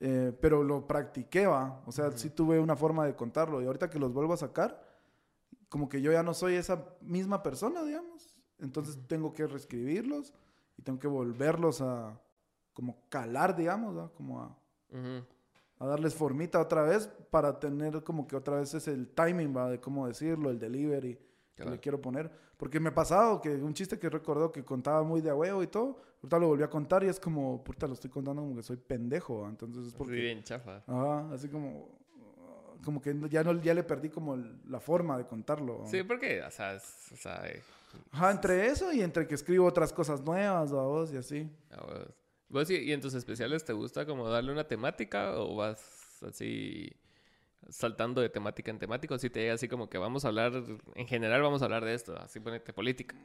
[0.00, 1.82] Eh, pero lo practiqué, va.
[1.86, 3.60] O sea, sí tuve una forma de contarlo.
[3.60, 4.86] Y ahorita que los vuelvo a sacar,
[5.68, 8.36] como que yo ya no soy esa misma persona, digamos.
[8.60, 10.32] Entonces tengo que reescribirlos
[10.76, 12.20] y tengo que volverlos a
[12.72, 14.08] como calar, digamos, ¿va?
[14.10, 14.56] como a
[15.78, 19.70] a darles formita otra vez para tener como que otra vez es el timing, ¿va?
[19.70, 21.18] De cómo decirlo, el delivery
[21.54, 22.30] que le quiero poner.
[22.56, 25.62] Porque me ha pasado que un chiste que recuerdo que contaba muy de a huevo
[25.62, 28.56] y todo, ahorita lo volví a contar y es como, puta, lo estoy contando como
[28.56, 30.14] que soy pendejo, Entonces es porque...
[30.14, 30.82] Sí, bien chafa.
[30.86, 31.96] Ajá, así como...
[32.84, 35.82] Como que ya, no, ya le perdí como la forma de contarlo.
[35.86, 37.60] Sí, porque, o sea, o sea eh,
[38.12, 41.50] Ajá, entre eso y entre que escribo otras cosas nuevas vos y así.
[41.72, 42.17] A vos.
[42.48, 46.90] ¿Vos y, en tus especiales te gusta como darle una temática o vas así
[47.68, 49.14] saltando de temática en temática?
[49.14, 50.52] O si te llega así como que vamos a hablar,
[50.94, 53.16] en general vamos a hablar de esto, así ponete política.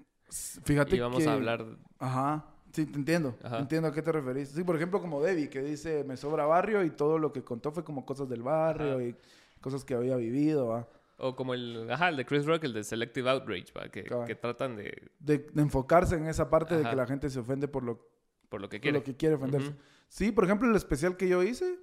[0.63, 1.65] Fíjate y vamos a hablar...
[1.99, 3.37] Ajá, sí, te entiendo.
[3.43, 4.49] Entiendo a qué te referís.
[4.49, 7.71] Sí, por ejemplo, como Debbie, que dice, me sobra barrio y todo lo que contó
[7.71, 9.15] fue como cosas del barrio y
[9.61, 10.85] cosas que había vivido,
[11.17, 13.87] O como el, ajá, el de Chris Rock, el de Selective Outrage, ¿va?
[13.87, 15.09] Que, que tratan de...
[15.19, 15.47] de...
[15.55, 18.11] enfocarse en esa parte de que la gente se ofende por lo
[18.53, 18.99] por lo que quiere.
[18.99, 19.73] Por lo que quiere ofenderse.
[20.09, 21.79] Sí, por ejemplo, el especial que yo hice,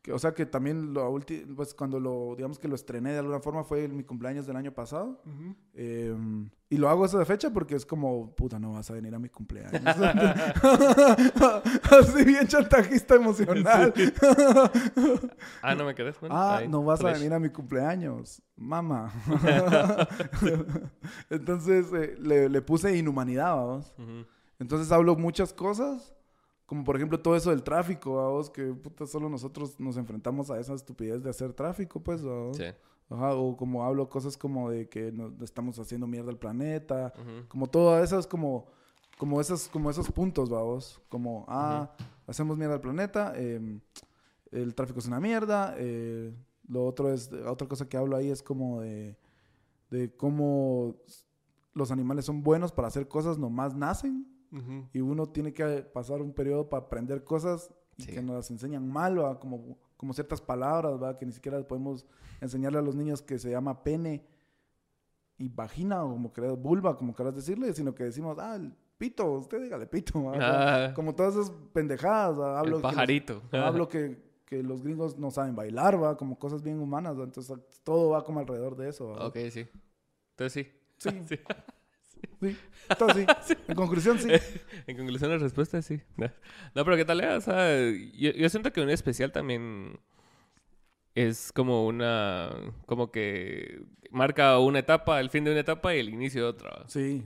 [0.00, 1.20] que, o sea, que también lo
[1.54, 4.56] pues cuando lo, digamos que lo estrené de alguna forma fue en mi cumpleaños del
[4.56, 5.20] año pasado.
[5.74, 9.18] Em, y lo hago esa fecha porque es como, puta, no vas a venir a
[9.18, 9.82] mi cumpleaños.
[11.90, 13.92] Así bien chantajista emocional.
[15.60, 18.40] ah, no me quedes Ah, no vas a venir a mi cumpleaños.
[18.56, 19.12] Mamá.
[21.28, 23.92] Entonces eh, le, le, puse inhumanidad, vamos.
[24.58, 26.14] Entonces hablo muchas cosas,
[26.66, 30.58] como por ejemplo todo eso del tráfico, vos, que puta, solo nosotros nos enfrentamos a
[30.58, 32.64] esa estupidez de hacer tráfico, pues, Sí.
[33.08, 37.12] o como hablo cosas como de que nos estamos haciendo mierda al planeta,
[37.48, 38.66] como todas esas, como,
[39.18, 41.92] como, esas, como esos puntos, vamos, como, ah,
[42.26, 43.80] hacemos mierda al planeta, em,
[44.50, 46.34] el tráfico es una mierda, eh,
[46.68, 49.16] lo otro es, otra cosa que hablo ahí es como de,
[49.90, 50.96] de cómo
[51.74, 54.26] los animales son buenos para hacer cosas, nomás nacen.
[54.92, 59.18] Y uno tiene que pasar un periodo para aprender cosas que nos las enseñan mal,
[59.18, 59.38] ¿va?
[59.38, 61.16] Como, como ciertas palabras, ¿va?
[61.16, 62.06] que ni siquiera podemos
[62.40, 64.26] enseñarle a los niños que se llama pene
[65.38, 69.30] y vagina, o como querés, vulva, como querás decirle, sino que decimos, ah, el pito,
[69.32, 70.32] usted dígale pito.
[70.34, 70.92] Ah.
[70.94, 72.38] como todas esas pendejadas.
[72.38, 73.42] Hablo el pajarito.
[73.50, 77.16] Que hablo que, que, los gringos no saben bailar, va, como cosas bien humanas.
[77.18, 79.12] Entonces todo va como alrededor de eso.
[79.12, 79.66] Ok, sí.
[80.30, 80.72] Entonces sí.
[80.98, 81.10] Sí.
[81.28, 81.38] Sí,
[82.98, 83.54] todo sí.
[83.68, 84.28] En conclusión, sí.
[84.86, 86.00] en conclusión, la respuesta es sí.
[86.16, 87.20] No, pero ¿qué tal?
[87.20, 89.98] O sea, yo, siento que un especial también
[91.14, 92.50] es como una...
[92.86, 96.84] Como que marca una etapa, el fin de una etapa y el inicio de otra.
[96.88, 97.24] Sí,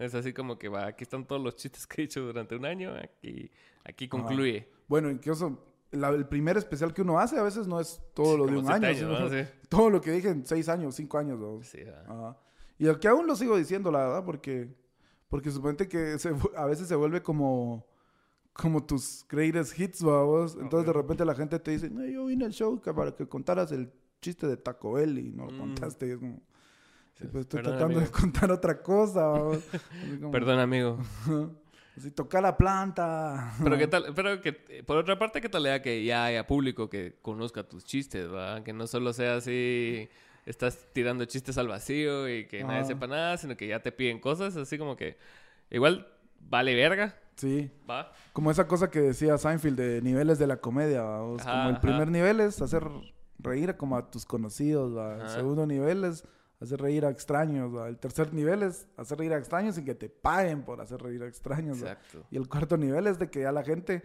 [0.00, 2.64] Es así como que va, aquí están todos los chistes que he hecho durante un
[2.64, 3.50] año, aquí,
[3.84, 4.68] aquí concluye.
[4.86, 5.58] Bueno, incluso
[5.90, 9.18] el primer especial que uno hace a veces no es todo lo de un año,
[9.68, 11.66] todo lo que dije en seis años, cinco años.
[11.66, 12.36] Sí, Ajá.
[12.80, 14.74] Y que aún lo sigo diciendo, la verdad, porque,
[15.28, 16.16] porque suponete que
[16.56, 17.86] a veces se vuelve como,
[18.54, 20.56] como tus greatest hits, vos.
[20.58, 23.70] Entonces de repente la gente te dice, no, yo vine al show para que contaras
[23.72, 23.92] el
[24.22, 25.58] chiste de Taco Bell y no lo mm.
[25.58, 26.16] contaste.
[26.16, 29.30] pues estoy tratando de contar otra cosa.
[30.32, 30.98] Perdón, amigo.
[31.98, 33.52] Si toca la planta.
[33.62, 34.52] Pero qué tal, pero que
[34.86, 38.62] por otra parte, qué tal le que ya haya público que conozca tus chistes, ¿verdad?
[38.62, 40.08] Que no solo sea así,
[40.46, 44.18] estás tirando chistes al vacío y que nadie sepa nada, sino que ya te piden
[44.18, 45.16] cosas, así como que
[45.70, 46.06] igual
[46.40, 47.16] vale verga.
[47.36, 47.70] Sí.
[47.88, 48.12] ¿Va?
[48.32, 52.40] Como esa cosa que decía Seinfeld de niveles de la comedia, como el primer nivel
[52.40, 52.84] es hacer
[53.38, 55.22] reír como a tus conocidos, ¿va?
[55.22, 56.24] El segundo nivel es
[56.60, 57.72] hacer reír a extraños.
[57.86, 61.22] El tercer nivel es hacer reír a extraños sin que te paguen por hacer reír
[61.22, 61.78] a extraños.
[61.78, 62.26] Exacto.
[62.30, 64.02] Y el cuarto nivel es de que ya la gente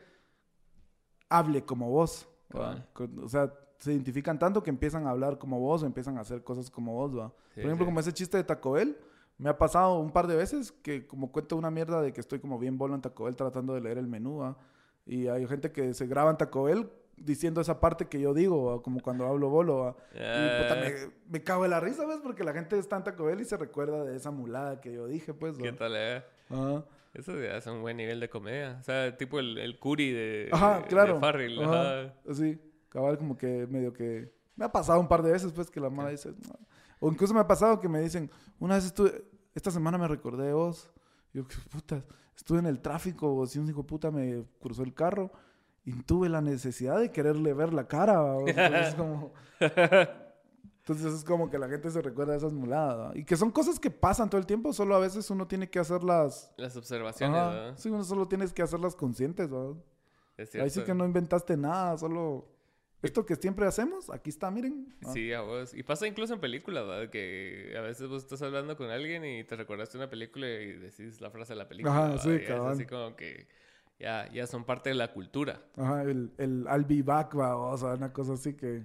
[1.27, 2.27] hable como vos.
[2.53, 6.43] O sea, se identifican tanto que empiezan a hablar como vos o empiezan a hacer
[6.43, 7.17] cosas como vos.
[7.17, 7.31] ¿va?
[7.53, 8.97] Por ejemplo, como ese chiste de Taco Bell.
[9.37, 12.39] Me ha pasado un par de veces que como cuento una mierda de que estoy
[12.39, 14.55] como bien bolo en Taco Bell tratando de leer el menú.
[15.05, 18.81] Y hay gente que se graba en Taco Bell diciendo esa parte que yo digo,
[18.81, 19.97] como cuando hablo bolo.
[20.13, 22.19] Y me, me, cago en la risa, ¿ves?
[22.23, 25.05] Porque la gente está en Taco Bell y se recuerda de esa mulada que yo
[25.07, 25.57] dije, pues.
[25.57, 26.23] ¿Qué tal, eh?
[27.13, 28.77] Eso ya es un buen nivel de comedia.
[28.79, 31.19] O sea, tipo el, el Curi de, Ajá, claro.
[31.19, 31.61] Farrell.
[31.63, 32.13] Ajá.
[32.33, 32.59] Sí,
[32.95, 34.33] cabal, como que medio que.
[34.55, 36.33] Me ha pasado un par de veces, pues, que la mala dice.
[36.99, 39.25] O incluso me ha pasado que me dicen, una vez estuve.
[39.53, 40.89] Esta semana me recordé de vos.
[41.33, 42.03] Yo, puta,
[42.35, 45.31] estuve en el tráfico, si un hijo puta me cruzó el carro
[45.83, 48.37] y tuve la necesidad de quererle ver la cara.
[48.39, 49.33] Entonces, es como...
[50.79, 53.15] Entonces es como que la gente se recuerda de esas muladas.
[53.15, 55.79] Y que son cosas que pasan todo el tiempo, solo a veces uno tiene que
[55.79, 56.53] hacerlas...
[56.57, 57.73] Las observaciones, ¿verdad?
[57.75, 59.75] Sí, uno solo tienes que hacerlas conscientes, ¿verdad?
[60.37, 60.63] Es cierto.
[60.63, 62.54] Ahí sí que no inventaste nada, solo...
[63.05, 64.93] Esto que siempre hacemos, aquí está, miren.
[65.13, 65.73] Sí, a vos.
[65.73, 67.09] Y pasa incluso en películas, ¿verdad?
[67.09, 71.21] Que a veces vos estás hablando con alguien y te recordaste una película y decís
[71.21, 71.93] la frase de la película.
[71.93, 72.67] Ajá, sí, cabrón.
[72.67, 73.47] Es así como que
[73.99, 75.61] ya, ya son parte de la cultura.
[75.77, 78.83] Ajá, el, el I'll be back, va, o sea, una cosa así que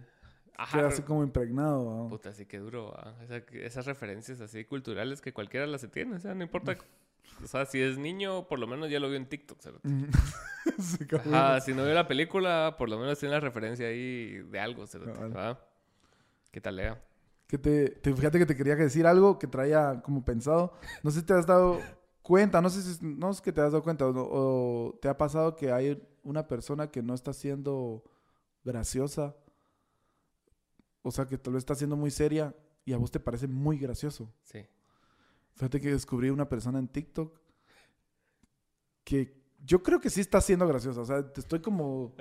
[0.56, 2.05] Ajá, queda así como impregnado.
[2.05, 2.09] ¿va?
[2.09, 3.16] Puta, así que duro, ¿va?
[3.52, 6.76] esas referencias así culturales que cualquiera las entiende, o sea, no importa.
[7.42, 9.60] O sea, si es niño, por lo menos ya lo vio en TikTok,
[10.78, 14.60] sí, Ajá, si no vio la película, por lo menos tiene la referencia ahí de
[14.60, 15.59] algo, ¿verdad?
[16.51, 17.02] ¿Qué tal, Lea?
[17.47, 20.72] Que te, te, fíjate que te quería decir algo que traía como pensado.
[21.02, 21.80] No sé si te has dado
[22.22, 25.56] cuenta, no sé si no es que te has dado cuenta o, te ha pasado
[25.56, 28.05] que hay una persona que no está siendo
[28.62, 29.34] graciosa,
[31.02, 33.78] o sea, que tal vez está siendo muy seria y a vos te parece muy
[33.78, 34.32] gracioso.
[34.42, 34.66] Sí.
[35.61, 37.39] Fíjate que descubrí una persona en TikTok
[39.05, 42.15] que yo creo que sí está siendo graciosa, o sea, te estoy como...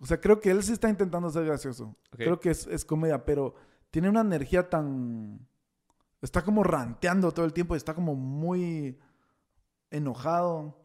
[0.00, 1.94] O sea, creo que él sí está intentando ser gracioso.
[2.10, 3.54] Creo que es, es comedia, pero
[3.92, 5.46] tiene una energía tan...
[6.20, 8.98] Está como ranteando todo el tiempo y está como muy
[9.90, 10.76] enojado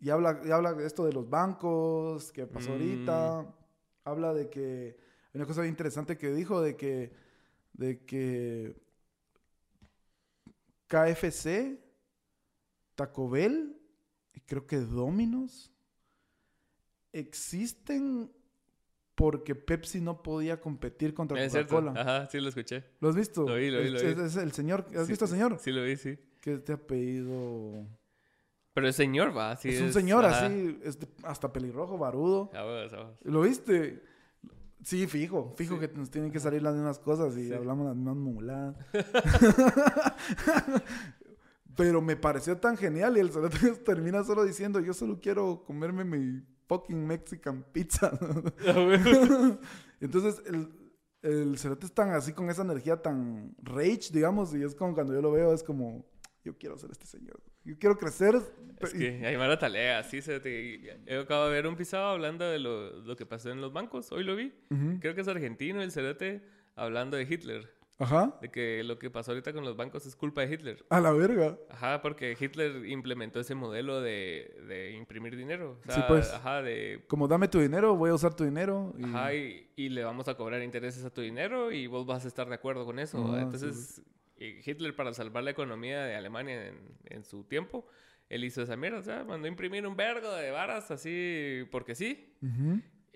[0.00, 3.42] y habla, y habla de esto de los bancos, que pasó ahorita.
[3.42, 3.54] Mm.
[4.04, 4.96] Habla de que,
[5.34, 7.12] una cosa interesante que dijo, de que,
[7.72, 8.83] de que
[10.86, 11.78] KFC,
[12.94, 13.76] Taco Bell,
[14.32, 15.72] y creo que Domino's,
[17.12, 18.30] existen
[19.14, 21.92] porque Pepsi no podía competir contra Coca-Cola.
[21.96, 22.84] Ajá, sí lo escuché.
[23.00, 23.46] ¿Lo has visto?
[23.46, 24.22] Lo vi, lo vi, lo vi.
[24.24, 25.58] Es, el señor, ¿has visto al señor?
[25.60, 26.18] Sí, lo vi, sí.
[26.40, 27.86] Que te ha pedido...
[28.72, 29.52] Pero es señor, va.
[29.52, 30.80] es, un señor así,
[31.22, 32.50] hasta pelirrojo, barudo.
[33.22, 34.02] ¿Lo viste?
[34.84, 38.16] Sí, fijo, fijo que nos tienen que salir las mismas cosas y hablamos las mismas
[38.16, 38.76] muladas.
[41.76, 46.04] Pero me pareció tan genial y el cerote termina solo diciendo, yo solo quiero comerme
[46.04, 48.12] mi fucking Mexican pizza.
[50.00, 50.68] Entonces, el,
[51.22, 55.14] el cerote es tan así con esa energía tan rage, digamos, y es como cuando
[55.14, 56.04] yo lo veo, es como,
[56.44, 57.40] yo quiero ser este señor.
[57.64, 58.34] Yo quiero crecer.
[58.80, 60.20] Es que Aymara Talea, sí.
[60.20, 60.98] Se te...
[61.06, 64.12] Yo acabo de ver un pisado hablando de lo, lo, que pasó en los bancos.
[64.12, 64.52] Hoy lo vi.
[65.00, 66.42] Creo que es argentino, el cerete,
[66.76, 67.74] hablando de Hitler.
[67.98, 68.36] Ajá.
[68.40, 70.84] De que lo que pasó ahorita con los bancos es culpa de Hitler.
[70.90, 71.56] A la verga.
[71.70, 75.78] Ajá, porque Hitler implementó ese modelo de, de imprimir dinero.
[75.88, 76.32] sí, pues.
[76.32, 77.04] Ajá, de...
[77.06, 78.92] Como dame tu dinero, voy a usar tu dinero.
[78.98, 79.04] Y...
[79.04, 82.28] Ajá, y, y, le vamos a cobrar intereses a tu dinero y vos vas a
[82.28, 83.32] estar de acuerdo con eso.
[83.32, 84.02] Ah, Entonces,
[84.36, 86.72] Hitler para salvar la economía de Alemania
[87.04, 87.86] en, su tiempo,
[88.28, 91.94] él hizo esa mierda, o sea, mandó a imprimir un vergo de varas así porque
[91.94, 92.34] sí.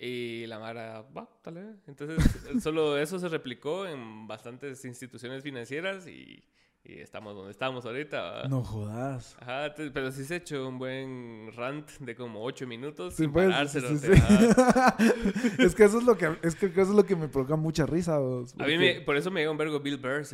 [0.01, 2.19] Y la Mara, va, tal Entonces,
[2.62, 6.45] solo eso se replicó en bastantes instituciones financieras y,
[6.85, 8.49] estamos donde estamos ahorita.
[8.49, 9.36] No jodas.
[9.40, 13.32] Ajá, pero sí se ha hecho un buen rant de como ocho minutos sí, sin
[13.32, 13.74] pues,
[15.59, 17.85] es que eso es lo que es que eso es lo que me provoca mucha
[17.85, 18.16] risa.
[18.16, 20.24] A mí me, por eso me llega un vergo Bill Burr,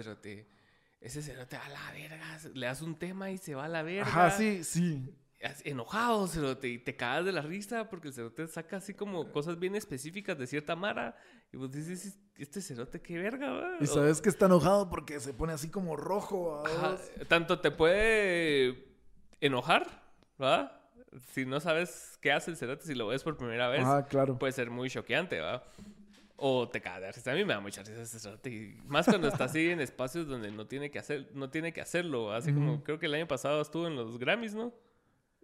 [1.05, 2.39] ese cerote a la verga.
[2.55, 4.09] Le das un tema y se va a la verga.
[4.09, 5.15] Ajá, sí, sí.
[5.65, 9.59] enojado, cerote, y te cagas de la risa porque el cerote saca así como cosas
[9.59, 11.15] bien específicas de cierta mara.
[11.53, 13.77] Y vos dices, este cerote, qué verga, ¿va?
[13.81, 16.65] Y sabes que está enojado porque se pone así como rojo.
[17.29, 18.89] tanto te puede
[19.43, 20.03] enojar,
[20.41, 20.91] ¿va?
[21.33, 24.39] Si no sabes qué hace el cerote, si lo ves por primera vez, claro.
[24.39, 25.63] puede ser muy choqueante, ¿va?
[26.37, 27.27] O te cagas.
[27.27, 28.77] A mí me da mucha risa ese cerote.
[28.87, 32.33] Más cuando está así en espacios donde no tiene que, hacer, no tiene que hacerlo.
[32.33, 34.75] Así como creo que el año pasado estuvo en los Grammys, ¿no?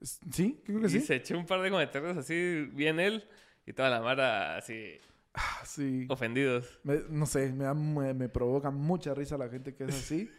[0.02, 0.98] Sí, creo que sí.
[0.98, 3.24] Y se echó un par de comentarios así, bien él,
[3.66, 4.98] y toda la mara así.
[5.34, 6.06] Ah, sí.
[6.08, 6.80] Ofendidos.
[7.08, 10.30] no sé, me, me, provoca mucha risa la gente que es así.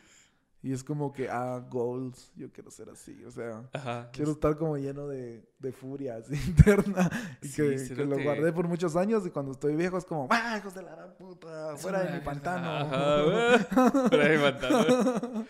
[0.63, 3.23] Y es como que, ah, goals, yo quiero ser así.
[3.25, 7.09] O sea, quiero estar como lleno de, de furia así, interna.
[7.41, 9.25] Y que, lo guardé por muchos años.
[9.25, 12.19] Y cuando estoy viejo es como, ah, hijos de la gran puta, fuera de mi
[12.19, 13.67] pantano.
[14.09, 15.45] fuera de mi pantano.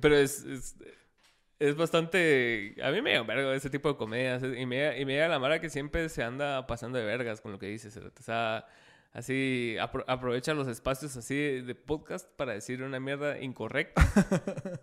[0.00, 0.44] Pero es
[1.62, 2.74] es bastante.
[2.82, 4.42] A mí me da un vergo ese tipo de comedias.
[4.42, 7.52] Y me, y me da la mara que siempre se anda pasando de vergas con
[7.52, 7.96] lo que dices.
[7.96, 8.66] O sea,
[9.12, 14.02] así aprovecha los espacios así de podcast para decir una mierda incorrecta.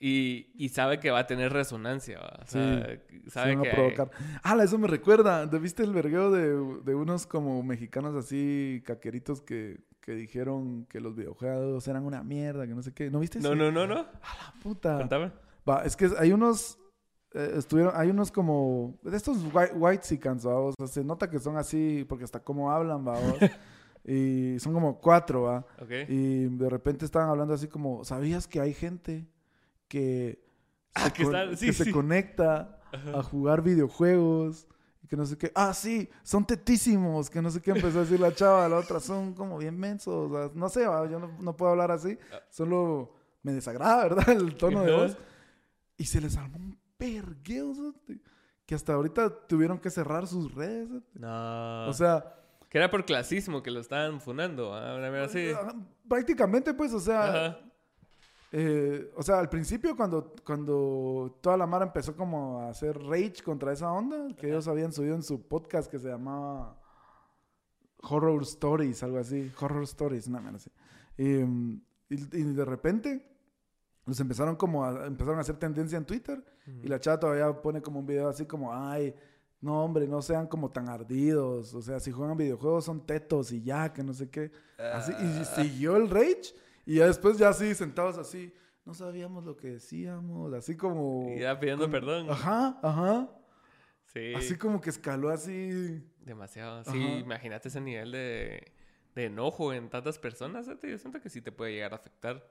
[0.00, 2.20] y, y, sabe que va a tener resonancia.
[2.20, 2.98] O sea,
[3.28, 3.70] sabe que.
[3.70, 4.10] provocar.
[4.42, 5.46] Ah, eso me recuerda.
[5.46, 11.16] ¿Viste el vergueo de, de unos como mexicanos así caqueritos que, que dijeron que los
[11.16, 13.10] videojuegos eran una mierda, que no sé qué?
[13.10, 13.54] ¿No viste eso?
[13.54, 14.00] No, no, no, no.
[14.00, 14.96] A la puta.
[14.96, 15.32] Cuéntame.
[15.68, 16.78] Va, es que hay unos.
[17.36, 18.98] Eh, estuvieron, hay unos como.
[19.02, 20.58] De estos white, white ¿va?
[20.58, 23.04] O sea, se nota que son así porque hasta cómo hablan,
[24.06, 25.66] y son como cuatro, ¿va?
[26.08, 28.04] Y de repente estaban hablando así como.
[28.04, 29.28] ¿Sabías que hay gente
[29.86, 30.42] que.
[30.94, 32.80] Ah, se, que, se conecta
[33.14, 34.66] a jugar videojuegos?
[35.02, 35.52] Y que no sé qué.
[35.54, 37.28] Ah, sí, son tetísimos.
[37.28, 38.66] Que no sé qué empezó a decir la chava.
[38.66, 40.54] La otra son como bien mensos.
[40.54, 41.06] no sé, ¿va?
[41.06, 42.16] yo no, no, puedo hablar así.
[42.32, 42.40] Ah.
[42.48, 44.28] Solo me desagrada, ¿verdad?
[44.30, 45.18] El tono de voz.
[45.98, 47.94] Y se les armó un pergueo,
[48.64, 51.02] que hasta ahorita tuvieron que cerrar sus redes.
[51.14, 51.88] No.
[51.88, 52.32] O sea...
[52.68, 54.96] Que era por clasismo que lo estaban funando, ¿ah?
[55.22, 55.52] así.
[56.08, 57.60] Prácticamente, pues, o sea...
[58.52, 63.42] Eh, o sea, al principio cuando, cuando toda la mara empezó como a hacer rage
[63.44, 66.80] contra esa onda, que ellos habían subido en su podcast que se llamaba
[68.02, 70.70] Horror Stories, algo así, Horror Stories, nada menos así.
[71.18, 71.40] y,
[72.08, 73.35] y de repente
[74.06, 76.42] nos empezaron como a, empezaron a hacer tendencia en Twitter
[76.82, 79.14] y la chava todavía pone como un video así como, ay,
[79.60, 83.62] no hombre, no sean como tan ardidos, o sea, si juegan videojuegos son tetos y
[83.62, 84.52] ya, que no sé qué.
[84.78, 85.44] Así, y ah.
[85.44, 86.54] siguió el rage
[86.86, 88.54] y ya después ya así sentados así,
[88.84, 91.28] no sabíamos lo que decíamos, así como...
[91.28, 92.30] Y ya pidiendo perdón.
[92.30, 93.28] Ajá, ajá.
[94.12, 94.34] Sí.
[94.34, 96.00] Así como que escaló así.
[96.20, 96.84] Demasiado.
[96.84, 98.72] Sí, imagínate ese nivel de,
[99.16, 100.66] de enojo en tantas personas.
[100.66, 102.48] Yo siento que sí te puede llegar a afectar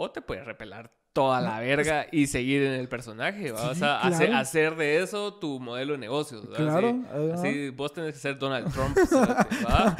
[0.00, 3.50] o te puedes repelar toda la verga y seguir en el personaje.
[3.50, 3.70] ¿va?
[3.70, 3.98] o sea,
[4.38, 6.46] hacer, de eso tu modelo de negocios.
[6.54, 7.02] Claro.
[7.34, 8.96] Así, vos tenés que ser Donald Trump.
[9.68, 9.96] ¿va?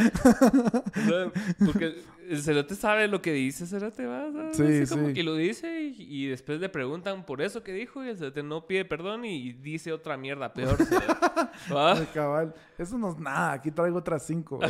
[1.67, 1.97] Porque
[2.29, 4.31] el cerote sabe lo que dice, cerote, ¿va?
[4.53, 8.11] Sí, así como que lo dice y, después le preguntan por eso que dijo y
[8.11, 10.79] el cerote no pide perdón y dice otra mierda peor.
[11.75, 12.07] ¿va?
[12.15, 12.55] cabal.
[12.79, 13.55] Eso no es nada.
[13.55, 14.61] Aquí traigo otras cinco.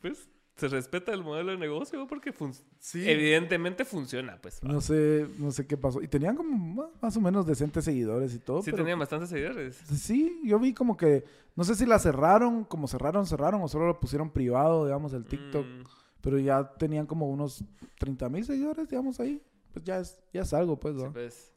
[0.00, 2.32] pues se respeta el modelo de negocio porque
[2.94, 4.62] evidentemente funciona, pues.
[4.62, 6.00] No sé, no sé qué pasó.
[6.00, 8.62] Y tenían como más o menos decentes seguidores y todo.
[8.62, 9.76] Sí, tenían bastantes seguidores.
[9.76, 11.24] Sí, yo vi como que,
[11.56, 15.24] no sé si la cerraron, como cerraron, cerraron, o solo lo pusieron privado, digamos, el
[15.24, 15.66] TikTok.
[15.66, 15.82] Mm.
[16.20, 17.64] Pero ya tenían como unos
[17.98, 19.42] 30 mil seguidores, digamos, ahí.
[19.72, 21.06] Pues ya es, ya es algo, pues, ¿no?
[21.06, 21.54] Sí, pues.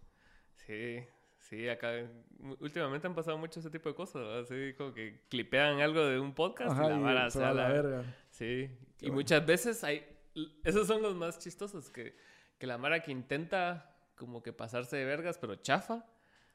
[0.66, 1.04] Sí,
[1.38, 1.92] sí, acá
[2.60, 6.34] últimamente han pasado mucho ese tipo de cosas, así como que clipean algo de un
[6.34, 8.04] podcast y la vara se a la verga.
[8.38, 8.70] Sí,
[9.02, 10.06] y muchas veces hay...
[10.64, 12.16] Esos son los más chistosos, que,
[12.60, 16.06] que la Mara que intenta como que pasarse de vergas, pero chafa.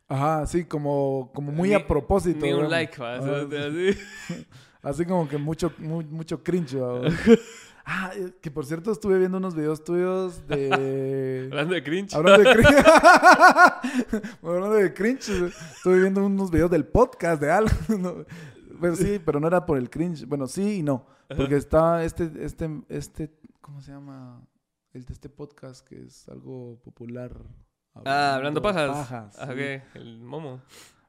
[0.06, 2.46] Ajá, sí, como, como muy a propósito.
[2.46, 3.16] Ni un like, ¿va?
[3.16, 3.98] así.
[4.82, 6.76] así como que mucho, mucho cringe,
[7.84, 11.48] Ah, eh, que por cierto estuve viendo unos videos tuyos de...
[11.50, 12.14] Hablando de cringe.
[12.14, 12.84] Hablando de cringe.
[14.40, 15.52] Hablando de cringe.
[15.76, 18.24] Estuve viendo unos videos del podcast de algo.
[18.82, 20.26] Pero sí, pero no era por el cringe.
[20.26, 21.06] Bueno, sí y no.
[21.34, 24.46] Porque está este, este, este, ¿cómo se llama?
[24.92, 27.34] El de este podcast que es algo popular.
[28.04, 28.90] ah, hablando pajas.
[28.90, 29.54] pajas Ajá,
[29.94, 30.60] el momo.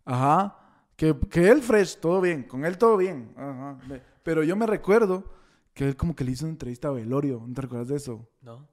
[0.05, 0.57] Ajá.
[0.95, 2.43] Que, que él fresh, todo bien.
[2.43, 3.33] Con él todo bien.
[3.35, 3.79] Ajá.
[4.23, 5.25] Pero yo me recuerdo
[5.73, 7.43] que él como que le hizo una entrevista a Velorio.
[7.45, 8.29] ¿No te recuerdas de eso?
[8.41, 8.67] No.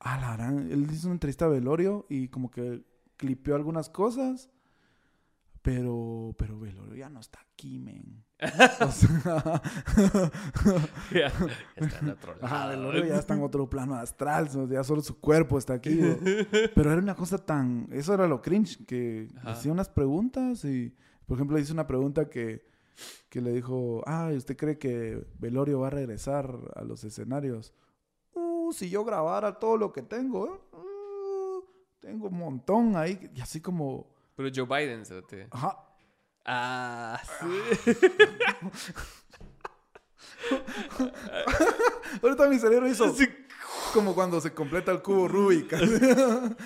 [0.00, 0.70] Ah, la gran.
[0.70, 2.82] Él hizo una entrevista a Velorio y como que
[3.16, 4.50] clipeó algunas cosas.
[5.62, 8.24] Pero, pero Velorio ya no está aquí, men.
[8.80, 9.60] O sea,
[11.12, 11.26] ya,
[11.76, 12.70] está en otro ajá, lado.
[12.70, 15.96] Velorio ya está en otro plano astral, ya solo su cuerpo está aquí.
[15.96, 16.16] ¿no?
[16.74, 19.50] Pero era una cosa tan, eso era lo cringe, que Ajá.
[19.52, 20.96] hacía unas preguntas y,
[21.26, 22.64] por ejemplo, hice una pregunta que,
[23.28, 27.74] que le dijo, ah, ¿usted cree que Velorio va a regresar a los escenarios?
[28.32, 30.76] Uh, si yo grabara todo lo que tengo, ¿eh?
[30.76, 31.62] Uh,
[32.00, 35.48] tengo un montón ahí, y así como, Pero Joe Biden, cerote.
[35.50, 35.76] ajá,
[36.46, 37.92] Ah, sí.
[42.22, 43.14] Ahorita mi cerebro hizo
[43.92, 45.70] como cuando se completa el cubo Rubik.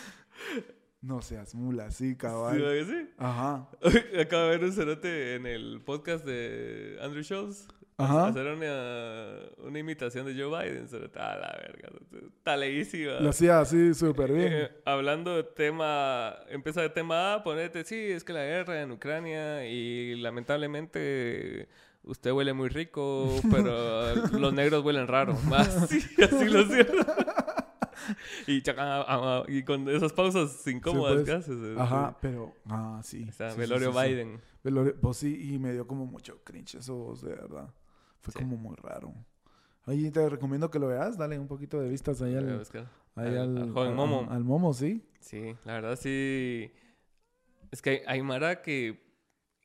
[1.03, 2.63] no seas mula, sí, ¿Sí, cabal.
[2.65, 3.11] va que sí?
[3.19, 3.69] Ajá.
[4.21, 7.67] Acabo de ver un cerote en el podcast de Andrew Schultz.
[7.97, 8.27] Ajá.
[8.29, 10.89] Hacer una, una imitación de Joe Biden.
[10.89, 11.19] Cerote.
[11.19, 11.91] Ah, la verga.
[12.39, 13.21] Está leísima.
[13.21, 14.49] Lo hacía así súper bien.
[14.53, 18.91] Eh, hablando de tema, empieza de tema A, ponete, sí, es que la guerra en
[18.91, 21.69] Ucrania y lamentablemente
[22.03, 25.39] usted huele muy rico, pero los negros huelen raro.
[25.53, 26.99] Así, así lo cierro.
[28.49, 31.25] y, ah, ah, y con esas pausas incómodas pues.
[31.27, 31.57] que haces.
[31.62, 33.25] eh, Ajá, pero, ah, sí.
[33.29, 34.05] O sea, Sí, sí, Velorio sí, sí.
[34.09, 34.41] Biden.
[34.65, 37.69] Velorio- pues sí, y me dio como mucho cringe eso, de verdad.
[38.25, 38.39] Fue Sí.
[38.41, 39.13] como muy raro.
[39.87, 42.49] Ahí te recomiendo que lo veas, dale un poquito de vistas ahí al,
[43.17, 44.27] ahí al- al, al joven Momo.
[44.31, 45.07] Al Momo, sí.
[45.21, 46.73] Sí, la verdad sí.
[47.71, 49.05] Es que hay, hay Mara que.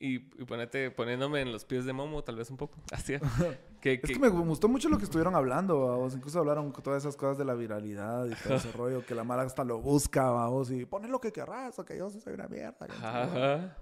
[0.02, 2.78] Y, y ponete, poniéndome en los pies de Momo, tal vez un poco.
[2.92, 3.16] Así.
[3.80, 6.14] Que, Es que- que me gustó mucho lo que estuvieron hablando, vamos.
[6.14, 9.24] Incluso hablaron con todas esas cosas de la viralidad y todo ese rollo, que la
[9.24, 12.50] mala hasta lo busca, vamos, y pone lo que querrás, o que yo soy una
[12.50, 12.76] mierda.
[13.02, 13.78] Ajá.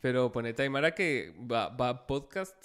[0.00, 2.56] Pero ponete a Mara que va, va podcast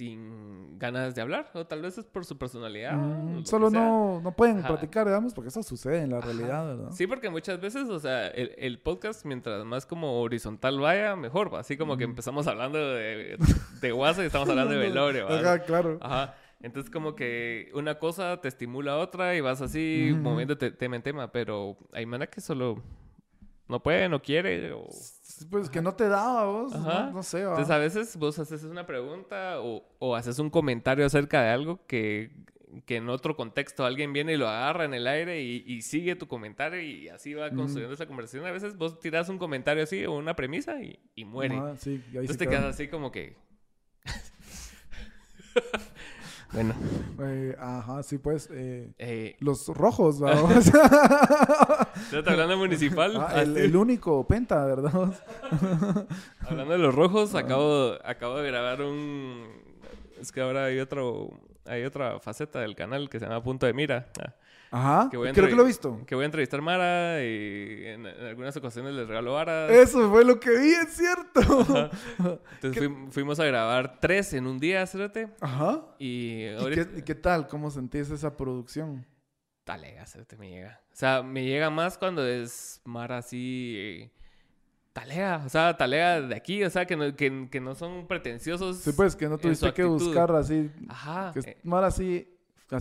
[0.00, 1.50] sin ganas de hablar.
[1.52, 2.96] O tal vez es por su personalidad.
[2.96, 4.68] Mm, solo no, no pueden Ajá.
[4.68, 6.26] platicar, digamos, porque eso sucede en la Ajá.
[6.26, 6.90] realidad, ¿verdad?
[6.92, 11.52] Sí, porque muchas veces, o sea, el, el podcast, mientras más como horizontal vaya, mejor.
[11.52, 11.60] va.
[11.60, 13.36] Así como que empezamos hablando de,
[13.82, 15.26] de WhatsApp y estamos hablando de velorio.
[15.26, 15.38] ¿va?
[15.38, 15.98] Ajá, claro.
[16.00, 16.34] Ajá.
[16.62, 20.22] Entonces como que una cosa te estimula a otra y vas así Ujú.
[20.22, 22.82] moviéndote tema en tema, pero hay mana que solo
[23.70, 24.72] no puede, no quiere.
[24.72, 24.86] o-
[25.50, 27.50] Pues que no te daba vos, no, no sé, va.
[27.52, 31.86] Entonces a veces vos haces una pregunta o, o haces un comentario acerca de algo
[31.86, 32.30] que,
[32.84, 36.14] que en otro contexto alguien viene y lo agarra en el aire y, y sigue
[36.16, 38.44] tu comentario y así va construyendo esa conversación.
[38.44, 41.56] A veces vos tiras un comentario así o una premisa y, y muere.
[41.56, 42.58] Ajá, sí, Entonces te queda.
[42.58, 43.36] quedas así como que...
[46.52, 46.74] bueno,
[47.22, 48.48] Eh, ajá, sí, pues.
[48.52, 50.66] eh, eh, los rojos, vamos.
[52.12, 53.16] ¿estás hablando municipal?
[53.16, 53.60] Ah, el, Así.
[53.66, 55.12] el único penta, ¿verdad?
[56.40, 59.44] Hablando de los rojos, acabo, acabo de grabar un...
[60.20, 61.30] Es que ahora hay otro...
[61.66, 64.08] Hay otra faceta del canal que se llama Punto de Mira.
[64.20, 64.34] Ah,
[64.72, 65.08] Ajá.
[65.10, 66.00] Que voy a Creo que lo he visto.
[66.06, 69.70] Que voy a entrevistar Mara y en, en algunas ocasiones les regalo varas.
[69.70, 71.90] Eso fue lo que vi, es cierto.
[72.62, 75.28] Entonces fui- fuimos a grabar tres en un día, cerote.
[75.40, 75.82] Ajá.
[75.98, 76.88] Y ¿Y ahorita...
[76.90, 77.48] qué, y qué tal?
[77.48, 79.04] ¿Cómo sentís esa producción?
[79.64, 80.80] Talega, cerote, me llega.
[80.92, 83.74] O sea, me llega más cuando es Mara así...
[83.76, 84.12] eh,
[84.92, 88.78] Talega, o sea, talega de aquí, o sea, que no, que, que no son pretenciosos.
[88.78, 90.68] Sí, pues que no tuviste que buscar así.
[90.88, 91.30] Ajá.
[91.32, 92.28] Que es eh, más así.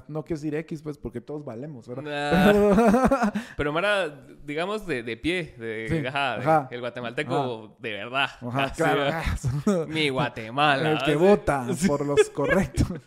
[0.08, 2.54] No quiero decir X, pues, porque todos valemos, ¿verdad?
[2.54, 3.32] Nah.
[3.58, 6.68] Pero Mara, digamos, de, de pie, de, Sí, ajá, de- ajá.
[6.72, 8.30] el guatemalteco de verdad.
[8.54, 9.88] Así, claro.
[9.88, 10.92] Mi Guatemala.
[10.92, 12.88] El que vota por los correctos.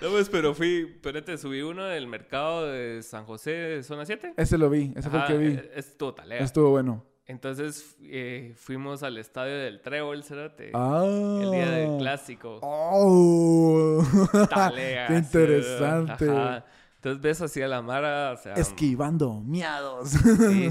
[0.00, 4.34] No, pues, pero fui, espérate, subí uno del mercado de San José, zona 7.
[4.36, 5.46] Ese lo vi, ese fue el que vi.
[5.54, 6.38] eh, Es totalea.
[6.38, 7.04] Estuvo bueno.
[7.26, 10.72] Entonces eh, fuimos al estadio del Trébol, cerote.
[10.74, 11.04] Ah.
[11.42, 12.58] El día del clásico.
[12.62, 14.02] Oh.
[15.08, 16.30] Qué interesante.
[16.30, 16.64] Ajá.
[17.04, 18.54] Entonces ves así a la Mara, o sea...
[18.54, 20.10] Esquivando miados.
[20.10, 20.68] Sí.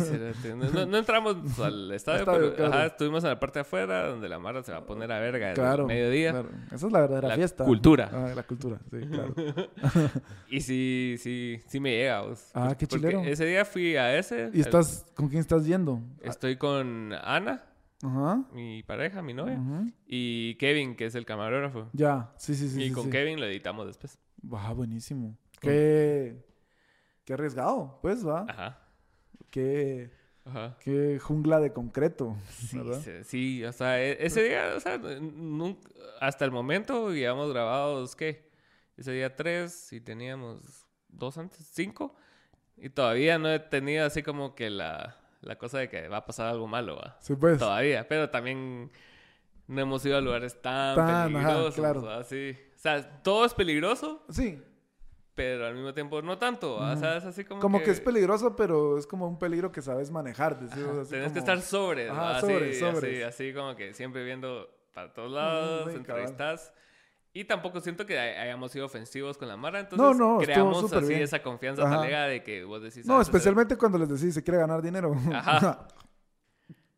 [0.56, 2.74] No, no- no entramos al estadio, Estadio, pero claro.
[2.74, 5.20] ajá, estuvimos en la parte de afuera donde la Mara se va a poner a
[5.20, 5.82] verga Claro.
[5.84, 6.32] el mediodía.
[6.32, 6.50] claro.
[6.72, 7.66] Esa es la verdadera La fiesta.
[7.66, 8.10] cultura.
[8.14, 9.36] Ah, la cultura, sí, claro.
[10.50, 12.22] Y sí, sí, sí me llega.
[12.22, 12.50] vos.
[12.54, 13.22] Ah, qué chilero.
[13.26, 14.52] Ese día fui a ese.
[14.54, 16.00] ¿Y estás con quién estás yendo?
[16.22, 17.66] Estoy con Ana,
[18.04, 18.42] Ajá.
[18.54, 19.60] mi pareja, mi novia,
[20.08, 21.90] y Kevin, que es el camarógrafo.
[21.92, 22.82] Ya, sí, sí, sí.
[22.84, 23.10] y sí, con sí.
[23.10, 24.18] Kevin lo editamos después.
[24.54, 25.36] Ah, buenísimo.
[25.62, 26.46] Qué,
[27.26, 28.46] qué arriesgado, pues, va.
[28.50, 28.80] Ajá.
[29.50, 30.12] Qué,
[30.46, 30.78] Ajá.
[30.80, 32.80] qué jungla de concreto, Sí,
[33.24, 35.78] sí, o sea, e- ese día, o sea, nun-
[36.20, 38.50] hasta el momento llevamos grabados, ¿qué?
[38.98, 42.16] Ese día tres y teníamos dos antes, cinco.
[42.78, 46.26] Y todavía no he tenido así como que la, la cosa de que va a
[46.26, 47.18] pasar algo malo, ¿va?
[47.20, 47.60] Sí, pues.
[47.60, 48.92] Todavía, pero también
[49.68, 51.76] no hemos ido a lugares tan, Tan, ajá, peligrosos.
[51.76, 52.04] claro.
[52.04, 52.24] ¿va?
[52.24, 52.58] Sí.
[52.76, 54.62] O sea, todo es peligroso, Sí,
[55.36, 56.76] pero al mismo tiempo no tanto.
[56.78, 56.94] ¿va?
[56.94, 57.92] O sea, es así como, como que...
[57.92, 60.60] es peligroso, pero es como un peligro que sabes manejar.
[60.60, 62.42] decimos, así Tienes que como- estar sobre, Ajá, ¿va?
[62.42, 63.04] sobre, así, sobres.
[63.04, 66.74] así, así como que siempre viendo para todos lados, entrevistas.
[67.34, 71.14] Y tampoco siento que hayamos sido ofensivos con la Mara, entonces no, no, creamos así
[71.14, 73.06] esa confianza talega de que vos decís...
[73.06, 75.16] No, ah, especialmente cuando les decís se quiere ganar dinero.
[75.34, 75.88] Ajá.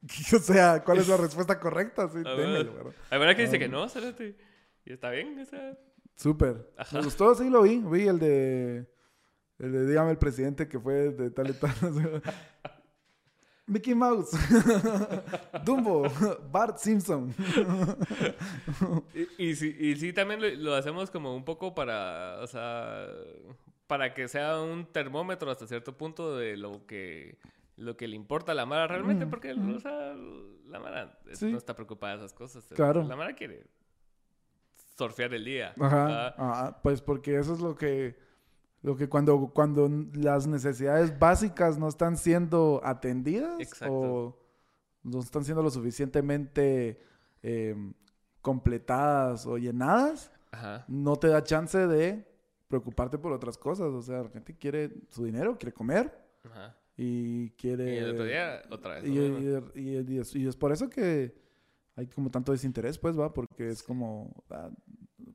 [0.36, 2.10] o sea, ¿cuál es la respuesta correcta?
[2.10, 2.72] Sí, a ver,
[3.12, 3.86] a ver, que dice que no,
[4.86, 5.78] Y está bien, o sea...
[6.16, 6.72] Súper.
[6.92, 7.80] Me gustó, sí lo vi.
[7.80, 8.90] Vi el de...
[9.60, 12.22] El de, dígame, el presidente que fue de tal y tal.
[13.66, 14.32] Mickey Mouse,
[15.66, 16.04] Dumbo,
[16.52, 17.34] Bart Simpson.
[19.14, 23.08] y, y, sí, y, sí, también lo, hacemos como un poco para, o sea,
[23.88, 27.38] para que sea un termómetro hasta cierto punto de lo que,
[27.78, 30.14] lo que le importa a la Mara realmente, mm, porque, o sea,
[30.68, 32.66] la Mara no está preocupada de esas cosas.
[32.76, 33.04] Claro.
[33.04, 33.64] La Mara quiere
[34.98, 35.74] surfear el día.
[35.80, 38.16] Ajá, pues porque eso es lo que
[38.84, 43.58] lo que cuando, cuando las necesidades básicas no están siendo atendidas
[43.88, 44.38] o
[45.04, 47.02] no están siendo lo suficientemente
[47.42, 47.94] em,
[48.42, 50.32] completadas o llenadas,
[50.90, 52.28] no te da chance de
[52.68, 53.88] preocuparte por otras cosas.
[53.88, 56.14] O sea, la gente quiere su dinero, quiere comer
[56.98, 57.96] y quiere...
[57.96, 59.06] Y el otro día otra vez.
[59.76, 61.34] Y, es, por eso que
[61.96, 64.44] hay como tanto desinterés, pues, va, porque es como...
[64.50, 64.70] Ah,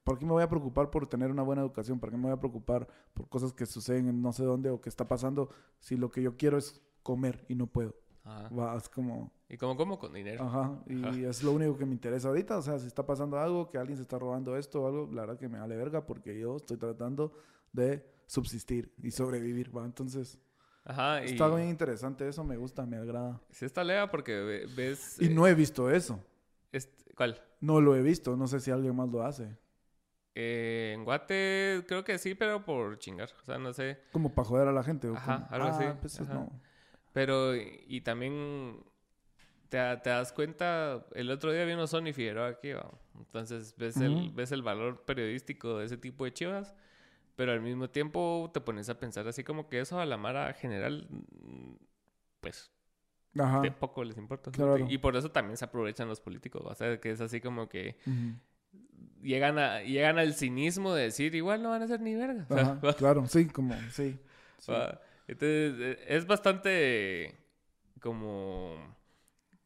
[0.05, 2.01] ¿Por qué me voy a preocupar por tener una buena educación?
[2.01, 4.80] ¿Por qué me voy a preocupar por cosas que suceden en no sé dónde o
[4.80, 7.94] que está pasando si lo que yo quiero es comer y no puedo?
[8.26, 9.32] Va, es como...
[9.48, 9.98] ¿Y cómo como?
[9.98, 10.44] Con dinero.
[10.44, 12.59] Ajá, y es lo único que me interesa ahorita.
[12.59, 15.22] O sea, si está pasando algo, que alguien se está robando esto o algo, la
[15.22, 17.32] verdad que me vale verga porque yo estoy tratando
[17.72, 19.85] de subsistir y sobrevivir, ¿va?
[19.85, 20.39] Entonces...
[20.85, 21.32] Ajá, y...
[21.32, 23.40] Está bien interesante eso, me gusta, me agrada.
[23.51, 25.16] Sí está lea porque ves...
[25.20, 26.22] Y eh, no he visto eso.
[27.16, 27.40] ¿Cuál?
[27.61, 29.57] No lo he visto, no sé si alguien más lo hace.
[30.35, 33.31] Eh, en Guate creo que sí, pero por chingar.
[33.43, 34.01] O sea, no sé.
[34.12, 35.09] Como para joder a la gente.
[35.09, 35.85] Ajá, algo así.
[35.85, 36.61] Ah, pues no.
[37.12, 38.85] Pero, y también
[39.69, 42.70] te, das cuenta, el otro día vino Sony Figueroa aquí,
[43.16, 46.74] entonces ves, el, ves el valor periodístico de ese tipo de chivas,
[47.36, 50.53] pero al mismo tiempo te pones a pensar así como que eso a la Mara
[50.55, 51.09] general,
[52.40, 52.70] pues,
[53.62, 54.51] de poco les importa.
[54.89, 57.97] Y por eso también se aprovechan los políticos, o sea, que es así como que
[59.23, 62.47] llegan, a, llegan al cinismo de decir, igual no van a ser ni verga.
[62.98, 64.19] claro, sí, como, sí.
[65.28, 67.35] Entonces, e, es bastante
[68.01, 68.98] como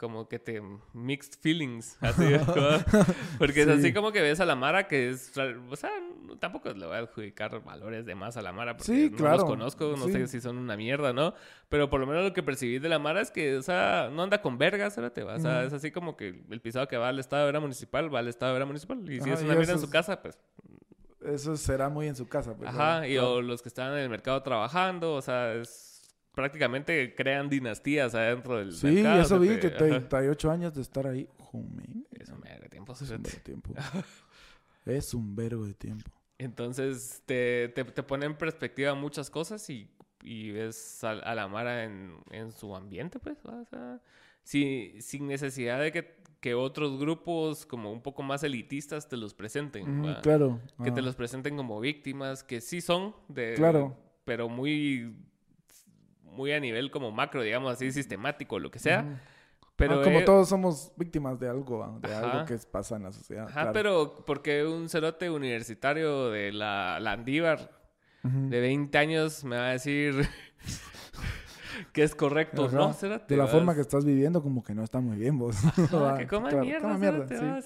[0.02, 0.60] como que te
[0.94, 2.24] mixed feelings, así,
[3.38, 5.32] porque es así como que ves a la Mara que es,
[5.70, 5.92] o sea,
[6.40, 9.94] tampoco le voy a adjudicar valores de más a la Mara porque no los conozco,
[9.96, 11.34] no sé si son una mierda, ¿no?
[11.68, 14.24] Pero por lo menos lo que percibí de la Mara es que, o sea, no
[14.24, 17.20] anda con vergas, te o sea, es así como que el pisado que va al
[17.20, 19.74] estado de vera municipal, va al estado de vera municipal, y si es una mierda
[19.74, 20.36] en su casa, pues...
[21.24, 22.68] Eso será muy en su casa, pues.
[22.68, 25.91] Ajá, y o los que están en el mercado trabajando, o sea, es
[26.34, 29.16] prácticamente crean dinastías adentro del sí, mercado.
[29.16, 31.28] Sí, eso vi, que 38 años de estar ahí.
[32.10, 32.92] es un vergo de tiempo.
[32.92, 33.74] Es un vergo de tiempo.
[34.86, 36.10] es un vergo de tiempo.
[36.38, 39.88] Entonces te, te, te, pone en perspectiva muchas cosas y,
[40.22, 43.38] y ves a, la Mara en, en, su ambiente, pues.
[43.44, 44.00] O sea,
[44.42, 50.02] sin necesidad de que, que, otros grupos como un poco más elitistas te los presenten.
[50.22, 50.60] claro.
[50.82, 53.54] Que te los presenten como víctimas, que sí son de...
[53.54, 53.96] Claro.
[54.24, 55.14] Pero muy
[56.32, 59.20] muy a nivel como macro, digamos así, sistemático, lo que sea.
[59.76, 63.48] Pero ah, como todos somos víctimas de algo, de algo que pasa en la sociedad.
[63.48, 67.70] Ajá, pero porque un cerote universitario de la Landívar
[68.22, 70.14] de 20 años me va a decir
[71.92, 72.92] que es correcto, ¿no?
[72.92, 75.56] de la forma que estás viviendo, como que no está muy bien vos.
[76.18, 77.58] que coman mierda.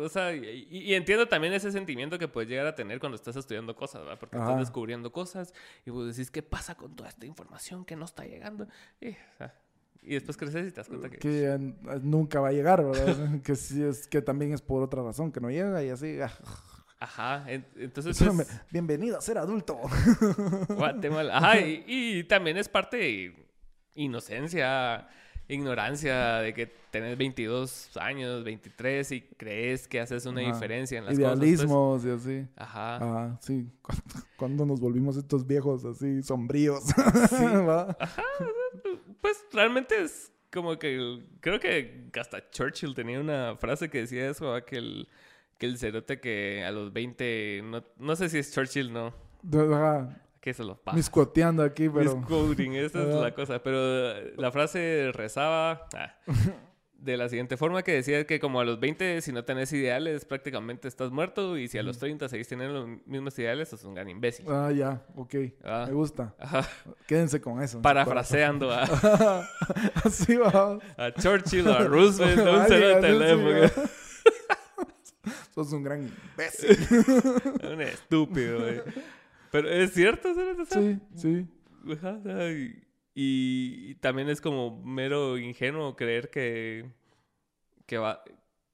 [0.00, 3.74] o sea, y, entiendo también ese sentimiento que puedes llegar a tener cuando estás estudiando
[3.76, 4.18] cosas, ¿verdad?
[4.18, 8.04] Porque estás descubriendo cosas y vos decís, ¿qué pasa con toda esta información que no
[8.04, 8.66] está llegando?
[9.00, 11.18] Y, después creces y te das cuenta que...
[11.18, 13.40] Que nunca va a llegar, ¿verdad?
[13.44, 16.20] que sí es que también es por otra razón que no llega y así...
[16.20, 16.32] Ah.
[17.02, 18.16] Ajá, entonces...
[18.70, 19.76] Bienvenido a ser adulto.
[20.68, 21.36] Guatemala.
[21.36, 23.41] Ajá, y, también es parte de
[23.94, 25.08] inocencia,
[25.48, 31.18] ignorancia de que tenés 22 años, 23 y crees que haces una diferencia en las
[31.18, 31.38] cosas.
[31.38, 31.48] Pues.
[31.48, 32.48] Idealismos y así.
[32.56, 32.96] Ajá.
[32.96, 33.68] Ajá, sí.
[34.36, 36.84] Cuando nos volvimos estos viejos así sombríos.
[36.84, 37.36] Sí.
[37.98, 38.22] Ajá.
[39.20, 44.52] Pues realmente es como que creo que hasta Churchill tenía una frase que decía eso,
[44.64, 45.08] que el
[45.62, 49.14] que el cerote que a los 20, no, no sé si es Churchill, no.
[49.72, 50.20] Ajá.
[50.42, 50.96] Que se los pasa.
[50.96, 52.16] Miscuoteando aquí, pero...
[52.16, 53.62] Misquoting, esa es la cosa.
[53.62, 56.16] Pero la frase rezaba ah,
[56.98, 60.24] de la siguiente forma que decía que como a los 20, si no tenés ideales,
[60.24, 61.56] prácticamente estás muerto.
[61.56, 64.44] Y si a los 30 seguís teniendo los mismos ideales, sos un gran imbécil.
[64.48, 65.06] Ah, ya.
[65.14, 65.34] Ok.
[65.62, 65.84] Ah.
[65.86, 66.34] Me gusta.
[66.40, 66.68] Ajá.
[67.06, 67.80] Quédense con eso.
[67.80, 68.82] Parafraseando a...
[70.04, 70.80] Así va.
[70.96, 73.84] A Churchill, a Roosevelt, un cero de teléfono.
[75.54, 76.76] sos un gran imbécil.
[77.72, 78.80] un estúpido, güey.
[79.52, 80.68] Pero es cierto, ¿sabes?
[80.70, 81.46] Sí, sí.
[83.14, 86.90] y, y, también es como mero ingenuo creer que,
[87.84, 88.24] que, va,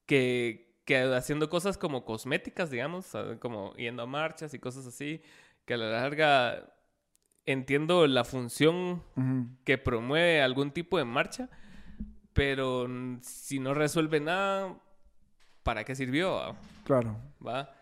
[0.07, 5.21] que, que haciendo cosas como cosméticas, digamos, como yendo a marchas y cosas así,
[5.65, 6.73] que a la larga
[7.45, 9.03] entiendo la función
[9.65, 11.51] que promueve algún tipo de marcha,
[12.35, 12.87] pero
[13.23, 14.79] si no resuelve nada,
[15.65, 16.57] ¿para qué sirvió?
[16.85, 17.17] Claro.
[17.45, 17.75] ¿Va?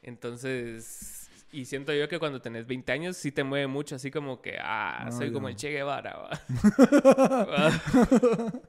[0.00, 4.42] Entonces, y siento yo que cuando tenés 20 años sí te mueve mucho, así como
[4.42, 6.30] que, ah, soy como el Che Guevara, ¿va?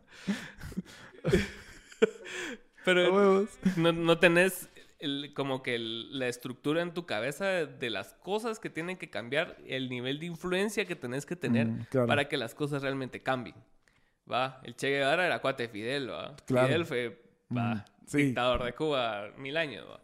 [2.85, 3.45] pero
[3.75, 4.69] no, no tenés
[5.33, 9.89] como que la estructura en tu cabeza de las cosas que tienen que cambiar, el
[9.89, 13.55] nivel de influencia que tenés que tener mm, para que las cosas realmente cambien.
[14.29, 14.59] ¿Va?
[14.63, 16.35] El Che Guevara era cuate de Fidel, ¿va?
[16.45, 17.21] Fidel fue
[17.55, 17.85] ¿va?
[18.01, 19.99] Mm, dictador de Cuba mil años, ¿va?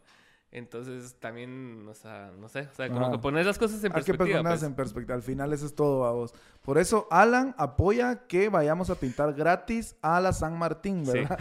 [0.52, 4.38] Entonces también, o sea, no sé, o sea, como que poner las cosas en perspectiva.
[4.38, 4.62] Hay que pues.
[4.62, 5.14] en perspectiva.
[5.14, 6.32] Al final eso es todo a vos.
[6.62, 11.38] Por eso Alan apoya que vayamos a pintar gratis a la San Martín, ¿verdad?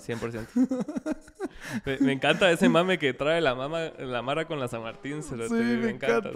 [0.00, 2.00] Sí, 100%.
[2.00, 5.22] me, encanta ese mame que trae la mama, la Mara con la San Martín.
[5.22, 6.30] sí, me, encanta.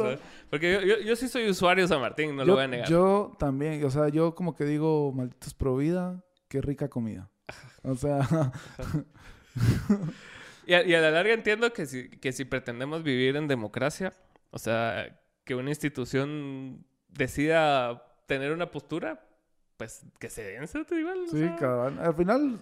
[0.50, 2.88] Porque yo, yo, sí soy usuario de San Martín, no lo voy a negar.
[2.88, 7.30] Yo también, o sea, yo como que digo, malditos pro vida, qué rica comida.
[7.84, 8.20] O sea...
[10.70, 14.12] Y a, la larga entiendo que si, que si pretendemos vivir en democracia,
[14.50, 19.26] o sea, que una institución decida tener una postura,
[19.76, 20.62] pues que se den,
[20.96, 21.18] igual.
[21.28, 21.98] Sí, cabrón.
[21.98, 22.60] Al final...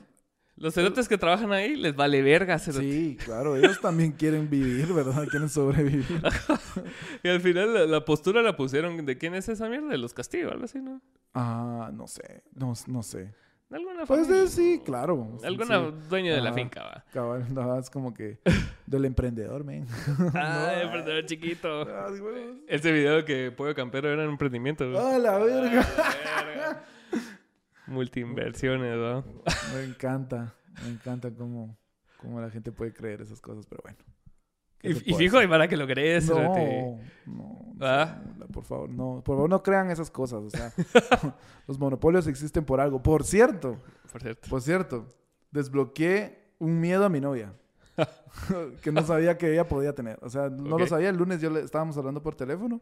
[0.57, 2.83] Los cerotes que trabajan ahí les vale verga, cerote.
[2.83, 3.57] Sí, claro.
[3.57, 5.29] Ellos también quieren vivir, ¿verdad?
[5.31, 6.23] Quieren sobrevivir.
[7.23, 9.05] y al final la, postura la pusieron...
[9.05, 9.89] ¿De quién es esa mierda?
[9.89, 11.03] De los castigos, algo así, ¿no?
[11.35, 12.43] Ah, no sé.
[12.55, 13.35] No, no sé.
[13.71, 15.39] ¿Alguna pues sí, claro.
[15.45, 17.05] Alguna dueño de la finca, va.
[17.13, 18.39] Cabal, no, es como que
[18.87, 19.87] del emprendedor, men.
[20.35, 21.83] ah, no, emprendedor chiquito.
[21.83, 22.09] Ah,
[22.67, 24.85] Ese video que Pollo Campero era un emprendimiento.
[24.99, 25.87] ¡Ah, la verga!
[27.87, 29.25] Multiinversiones, ¿no?
[29.75, 31.77] Me encanta, me encanta cómo,
[32.17, 33.99] cómo la gente puede creer esas cosas, pero bueno.
[34.83, 36.29] Y, fijo, y para que lo crees.
[36.29, 38.21] No, no, ¿Ah?
[38.53, 39.23] por favor, no.
[39.25, 40.43] Por favor, no crean esas cosas.
[40.45, 40.73] O sea,
[41.67, 43.03] los monopolios existen por algo.
[43.03, 43.79] Por cierto.
[44.11, 44.49] Por cierto.
[44.49, 45.07] Por cierto.
[45.51, 47.53] Desbloqueé un miedo a mi novia.
[48.83, 50.19] que no sabía que ella podía tener.
[50.23, 51.09] O sea, no lo sabía.
[51.09, 52.81] El lunes yo le estábamos hablando por teléfono.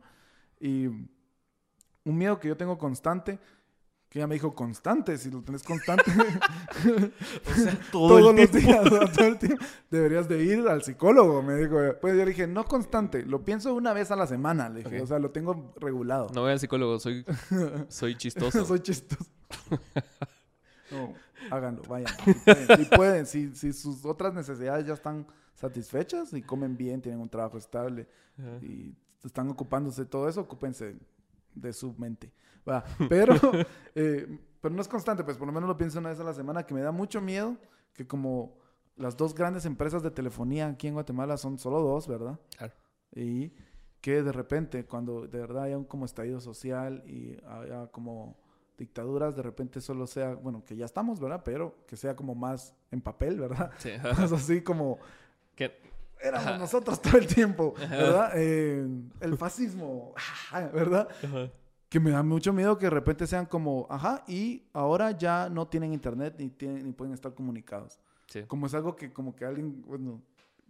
[0.61, 1.09] Y un
[2.05, 3.39] miedo que yo tengo constante
[4.09, 6.05] que ella me dijo constante, si lo tenés constante.
[7.47, 9.65] o sea, todos los días, todo el tiempo.
[9.91, 11.77] Deberías de ir al psicólogo, me dijo.
[12.01, 15.03] Pues yo le dije, no constante, lo pienso una vez a la semana, le dije.
[15.03, 16.29] O sea, lo tengo regulado.
[16.35, 17.25] No voy al psicólogo, soy,
[17.89, 18.65] soy chistoso.
[18.65, 19.25] soy chistoso.
[20.91, 21.15] no,
[21.51, 22.15] háganlo, vayan.
[22.77, 27.29] Si pueden, si, si, sus otras necesidades ya están satisfechas y comen bien, tienen un
[27.29, 28.07] trabajo estable
[28.63, 30.95] y están ocupándose de todo eso, ocúpense
[31.55, 32.31] de su mente.
[33.09, 33.35] Pero,
[33.95, 36.35] eh, pero no es constante, pues por lo menos lo pienso una vez a la
[36.35, 37.57] semana, que me da mucho miedo
[37.93, 38.59] que como
[38.97, 42.39] las dos grandes empresas de telefonía aquí en Guatemala son solo dos, ¿verdad?
[42.57, 42.75] Claro.
[43.15, 43.53] Y
[44.01, 48.37] que de repente, cuando de verdad haya un como estallido social y haya como
[48.77, 51.43] dictaduras, de repente solo sea, bueno, que ya estamos, ¿verdad?
[51.45, 53.71] Pero que sea como más en papel, ¿verdad?
[53.79, 53.91] Sí.
[54.23, 54.99] Es así como...
[55.55, 55.97] Que...
[56.19, 58.33] Éramos nosotros todo el tiempo, ¿verdad?
[58.35, 58.89] Eh,
[59.21, 60.15] el fascismo,
[60.73, 61.09] ¿verdad?
[61.23, 61.51] Ajá
[61.97, 65.67] que me da mucho miedo que de repente sean como, ajá, y ahora ya no
[65.67, 67.99] tienen internet ni, tienen, ni pueden estar comunicados.
[68.27, 68.43] Sí.
[68.43, 70.21] Como es algo que como que alguien, bueno,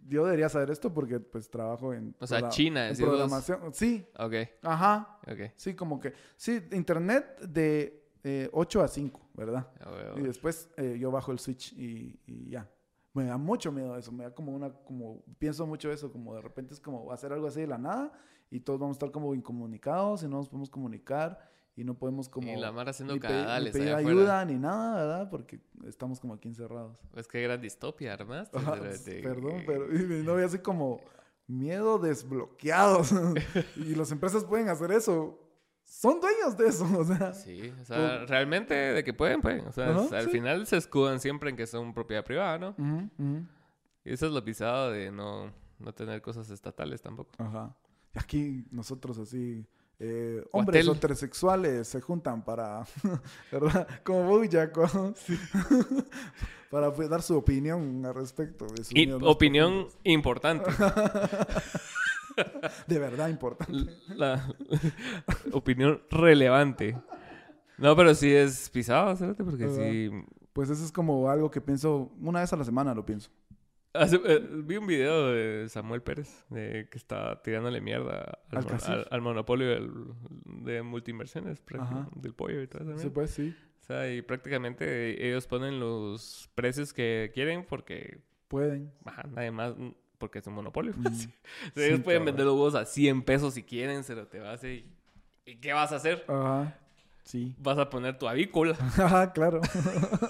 [0.07, 2.15] yo debería saber esto porque pues trabajo en...
[2.19, 3.73] O sea, China, en programación.
[3.73, 4.07] Sí.
[4.17, 4.35] Ok.
[4.61, 5.19] Ajá.
[5.27, 5.51] Ok.
[5.57, 9.67] Sí, como que, sí, internet de 8 a 5, ¿verdad?
[10.15, 12.69] Y después eh, yo bajo el switch y, y ya
[13.13, 16.41] me da mucho miedo eso, me da como una, como, pienso mucho eso, como de
[16.41, 18.13] repente es como hacer algo así de la nada
[18.49, 21.39] y todos vamos a estar como incomunicados y no nos podemos comunicar
[21.75, 22.47] y no podemos como...
[22.51, 25.29] Y la mar haciendo ni, pedir ayuda ni nada, ¿verdad?
[25.29, 26.97] Porque estamos como aquí encerrados.
[27.15, 28.49] Es que gran distopia, además.
[29.23, 30.99] Perdón, pero mi novia así como
[31.45, 33.13] miedo desbloqueados
[33.75, 35.43] y las empresas pueden hacer eso
[35.87, 37.33] son dueños de eso, o sea.
[37.33, 39.65] Sí, o sea, realmente de que pueden, pueden.
[39.67, 42.75] O sea, al final se escudan siempre en que son propiedad privada, ¿no?
[44.03, 47.31] Y eso es lo pisado de no, no tener cosas estatales tampoco.
[47.37, 47.73] Ajá.
[48.17, 49.65] Aquí nosotros así,
[49.99, 52.85] eh, hombres heterosexuales se juntan para,
[53.51, 53.87] ¿verdad?
[54.03, 54.77] Como Bojack,
[55.15, 55.37] sí.
[56.69, 60.69] para dar su opinión al respecto de su y, Opinión importante.
[62.87, 63.93] de verdad importante.
[64.15, 64.53] La
[65.51, 66.97] opinión relevante.
[67.77, 69.37] No, pero sí es pisado, ¿sabes?
[69.37, 70.11] Porque sí.
[70.53, 73.29] Pues eso es como algo que pienso una vez a la semana, lo pienso.
[73.93, 78.39] Eh, vi un video de Samuel Pérez de que está tirándole mierda
[79.09, 79.67] al, monopolio
[80.45, 81.63] de multiinversiones,
[82.15, 82.99] del pollo y todo eso.
[82.99, 83.55] Sí, pues sí.
[83.81, 88.19] O sea, y prácticamente ellos ponen los precios que quieren porque...
[88.47, 88.91] Pueden.
[89.05, 89.73] Ajá, nadie más,
[90.17, 90.93] porque es un monopolio.
[90.95, 91.07] Mm.
[91.75, 94.67] ellos pueden vender los huevos a 100 pesos si quieren, se lo te vas a...
[94.67, 96.25] ¿Y qué vas a hacer?
[96.27, 96.77] Ajá.
[97.27, 97.53] Sí.
[97.59, 98.77] Vas a poner tu avícola.
[98.97, 99.59] Ajá, claro.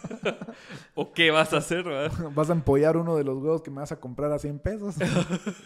[0.95, 1.85] ¿O qué vas a hacer,
[2.33, 4.95] Vas a empollar uno de los huevos que me vas a comprar a 100 pesos.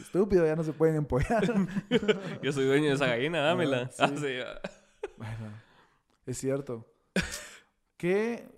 [0.01, 1.45] Estúpido, ya no se pueden empollar.
[2.43, 3.89] Yo soy dueño de esa gallina, dámela.
[3.97, 4.11] Ah,
[5.15, 5.53] bueno,
[6.25, 6.85] es cierto.
[7.95, 8.49] ¿Qué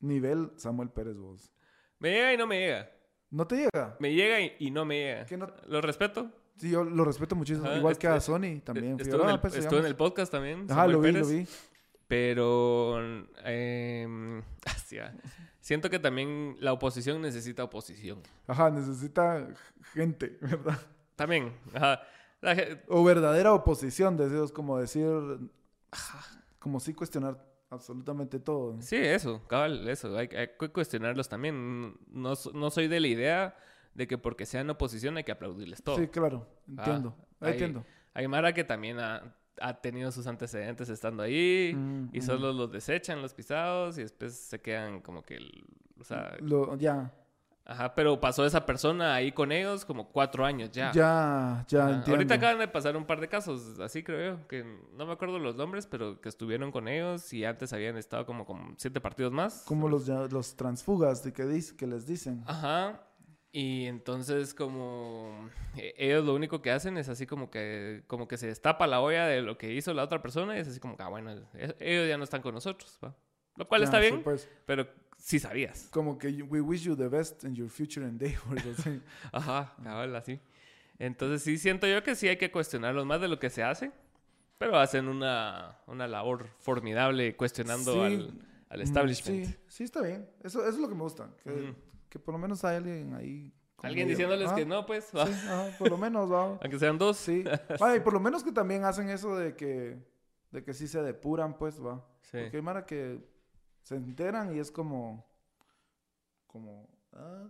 [0.00, 1.50] nivel Samuel Pérez vos?
[1.98, 2.90] Me llega y no me llega.
[3.30, 3.96] ¿No te llega?
[4.00, 5.26] Me llega y, no me llega.
[5.66, 6.30] ¿Lo respeto?
[6.58, 7.72] Sí, yo lo respeto muchísimo.
[7.72, 9.00] Igual que a Sony también.
[9.00, 10.66] Estuve, en, el, pues, en el podcast también.
[10.68, 11.46] Ajá, lo vi, lo vi.
[12.12, 13.00] Pero
[13.46, 14.42] eh,
[15.62, 18.20] siento que también la oposición necesita oposición.
[18.46, 19.48] Ajá, necesita
[19.94, 20.78] gente, ¿verdad?
[21.16, 22.02] También, ajá.
[22.88, 25.06] O verdadera oposición, deseos como decir,
[26.58, 28.76] como sí cuestionar absolutamente todo.
[28.82, 30.14] Sí, eso, cabal, eso.
[30.18, 31.96] Hay, que cuestionarlos también.
[32.08, 33.56] No, no, soy de la idea
[33.94, 35.96] de que porque sean oposición hay que aplaudirles todo.
[35.96, 37.16] Sí, claro, entiendo.
[37.40, 37.86] hay, entiendo.
[38.12, 42.70] Hay Mara que también ha, ha tenido sus antecedentes estando ahí mm, y solo los
[42.72, 45.38] desechan los pisados y después se quedan como que,
[45.98, 46.36] o sea...
[46.40, 47.12] Lo, ya.
[47.64, 50.90] Ajá, pero pasó esa persona ahí con ellos como cuatro años ya.
[50.92, 52.12] Ya, ya entiendo.
[52.12, 54.64] Ahorita acaban de pasar un par de casos, así creo yo, que
[54.96, 58.44] no me acuerdo los nombres, pero que estuvieron con ellos y antes habían estado como
[58.44, 59.62] con siete partidos más.
[59.66, 62.42] Como los, los transfugas de que, que les dicen.
[62.46, 63.00] Ajá,
[63.52, 68.38] y entonces como e, ellos lo único que hacen es así como que como que
[68.38, 70.96] se destapa la olla de lo que hizo la otra persona y es así como
[70.96, 73.14] que, ah, bueno, e, ellos ya no están con nosotros, ¿va?
[73.56, 74.48] Lo cual está bien, pues.
[74.64, 74.88] pero
[75.18, 75.88] sí sabías.
[75.92, 78.64] Como que we wish you the best in your future endeavors.
[78.78, 79.02] Así.
[79.30, 80.40] Ajá, cabal, así.
[80.98, 83.92] Entonces sí siento yo que sí hay que cuestionarlos más de lo que se hace,
[84.56, 88.32] pero hacen una, una labor formidable cuestionando al,
[88.70, 89.46] al, mm, establishment.
[89.46, 90.26] Sí, sí está bien.
[90.42, 91.28] Eso, eso es lo que me gusta.
[91.44, 91.74] Que,
[92.12, 93.54] que por lo menos hay alguien ahí.
[93.78, 95.06] Alguien diciéndoles que no, pues.
[95.06, 95.16] Sí,
[95.78, 96.42] por lo menos, va.
[96.62, 97.16] Aunque sean dos.
[97.16, 97.42] Sí.
[97.96, 99.96] y por lo menos que también hacen eso de que,
[100.50, 102.06] de que sí se depuran, pues, va.
[102.20, 102.36] Sí.
[102.42, 103.18] Porque hay mara que
[103.80, 105.26] se enteran y es como,
[106.46, 107.48] como, ah,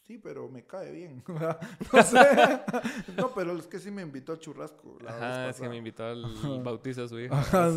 [0.00, 1.22] sí, pero me cae bien.
[1.92, 2.18] no sé.
[3.18, 4.96] no, pero es que sí me invitó al churrasco.
[5.02, 6.24] La Ajá, es que me invitó al
[6.62, 7.34] bautizo a su hijo.
[7.34, 7.70] Ajá,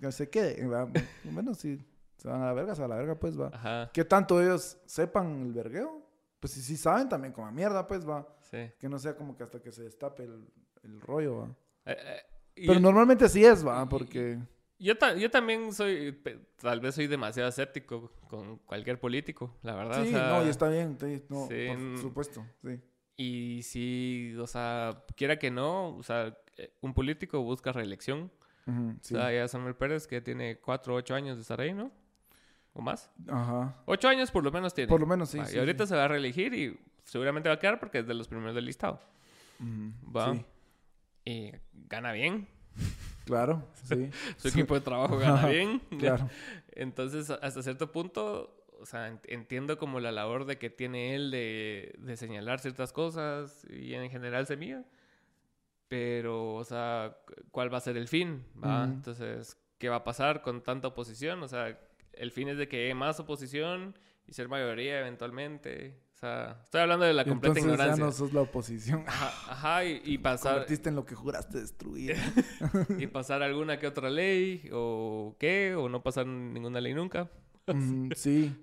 [0.00, 1.84] que se quede, Por lo menos sí
[2.16, 3.50] se van a la verga, se van a la verga, pues va.
[3.52, 3.90] Ajá.
[3.92, 6.02] ¿Qué tanto ellos sepan el vergueo?
[6.40, 8.26] Pues si sí saben también como a mierda, pues va.
[8.50, 8.70] Sí.
[8.78, 10.46] Que no sea como que hasta que se destape el,
[10.82, 11.56] el rollo, va.
[11.86, 11.96] Eh,
[12.56, 14.38] eh, Pero normalmente sí es, va, porque...
[14.78, 16.22] Yo, yo también soy,
[16.60, 20.04] tal vez soy demasiado escéptico con cualquier político, la verdad.
[20.04, 20.98] Sí, no, y está bien,
[21.30, 22.78] no, por supuesto, sí.
[23.16, 28.30] Y si, o sea, quiera que no, o sea, eh, un político busca reelección.
[28.66, 31.90] o sea, ya Samuel Pérez, que tiene cuatro o ocho años de estar ahí, ¿no?
[32.76, 33.10] ¿O más?
[33.26, 33.74] Ajá.
[33.86, 34.88] Ocho años por lo menos tiene.
[34.88, 35.38] Por lo menos, sí.
[35.54, 38.28] y ahorita se va a reelegir y seguramente va a quedar porque es de los
[38.28, 39.00] primeros del listado.
[40.14, 40.34] Va.
[40.34, 40.44] Sí.
[41.24, 41.52] Y
[41.88, 42.46] gana bien.
[43.24, 44.10] Claro, sí.
[44.36, 45.80] Su equipo de trabajo gana bien.
[45.98, 46.28] claro.
[46.72, 51.94] Entonces, hasta cierto punto, o sea, entiendo como la labor de que tiene él de,
[51.98, 54.84] de señalar ciertas cosas y en general semilla.
[55.88, 57.16] Pero, o sea,
[57.52, 58.44] ¿cuál va a ser el fin?
[58.62, 58.84] ¿va?
[58.84, 61.42] Entonces, ¿qué va a pasar con tanta oposición?
[61.42, 61.78] O sea,
[62.16, 66.00] el fin es de que más oposición y ser mayoría eventualmente.
[66.14, 67.96] O sea, estoy hablando de la completa entonces ignorancia.
[67.96, 69.04] ya no sos la oposición.
[69.06, 70.52] Ajá, y, pasar...
[70.52, 72.16] Convertiste en lo que juraste destruir.
[72.98, 77.30] y pasar alguna que otra ley, o qué, o no pasar ninguna ley nunca.
[77.66, 78.56] Mm, sí.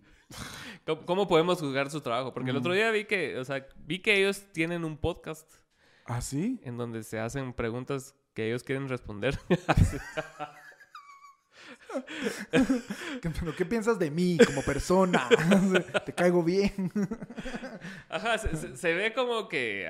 [1.06, 2.34] ¿Cómo, podemos juzgar su trabajo?
[2.34, 2.76] Porque el otro mm.
[2.76, 5.54] día vi que, o sea, vi que ellos tienen un podcast.
[6.06, 6.60] ¿Ah, sí?
[6.64, 9.40] En donde se hacen preguntas que ellos quieren responder.
[13.58, 15.28] ¿Qué, piensas de mí como persona?
[16.06, 16.92] ¿Te caigo bien?
[18.10, 19.88] Ajá, se, ve como que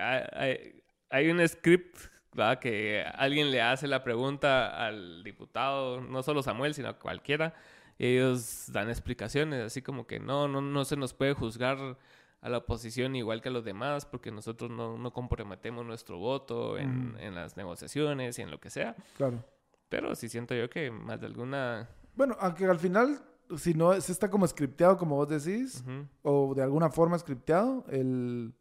[1.09, 1.97] hay, un script
[2.33, 2.59] ¿verdad?
[2.59, 7.53] que alguien le hace la pregunta al diputado, no solo Samuel, sino cualquiera.
[7.99, 11.97] ellos dan explicaciones, así como que no, no, no se nos puede juzgar
[12.41, 16.77] a la oposición igual que a los demás, porque nosotros no, no comprometemos nuestro voto
[16.77, 18.97] en, en, las negociaciones y en lo que sea.
[19.15, 19.45] Claro.
[19.93, 21.87] Pero sí siento yo que más de alguna...
[22.15, 23.21] Bueno, aunque al final,
[23.55, 25.83] si no se está como scripteado, como vos decís,
[26.23, 28.55] o de alguna forma scripteado, el,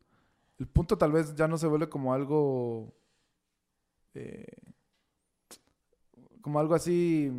[0.59, 2.93] el, punto tal vez ya no se vuelve como algo...
[4.13, 4.45] Eh,
[6.43, 7.33] como algo así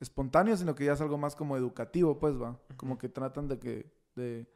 [0.00, 2.60] espontáneo, sino que ya es algo más como educativo, pues va.
[2.76, 3.90] Como que tratan de que...
[4.16, 4.46] De,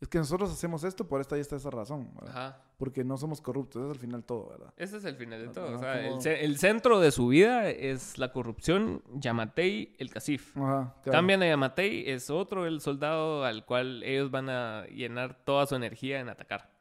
[0.00, 2.10] es que nosotros hacemos esto por esta y esta esa razón.
[2.26, 2.60] Ajá.
[2.76, 4.74] Porque no somos corruptos, ese es el final todo, ¿verdad?
[4.76, 5.76] Ese es el final de todo.
[5.76, 10.56] o sea, el, centro de su vida es la corrupción, Yamatei, el Casif.
[10.56, 15.66] Ajá, Cambian a Yamatei, es otro el soldado al cual ellos van a llenar toda
[15.66, 16.74] su energía en atacar.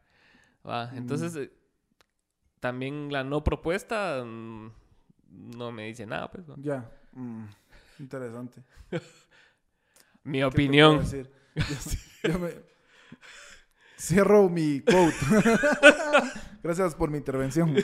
[0.93, 1.51] Entonces, eh,
[2.59, 4.71] también la no propuesta mm,
[5.57, 6.45] no me dice nada, pues.
[6.57, 7.45] Ya, mm,
[7.99, 8.63] interesante.
[10.23, 11.03] Mi opinión.
[13.97, 15.15] Cierro mi quote.
[16.63, 17.73] Gracias por mi intervención.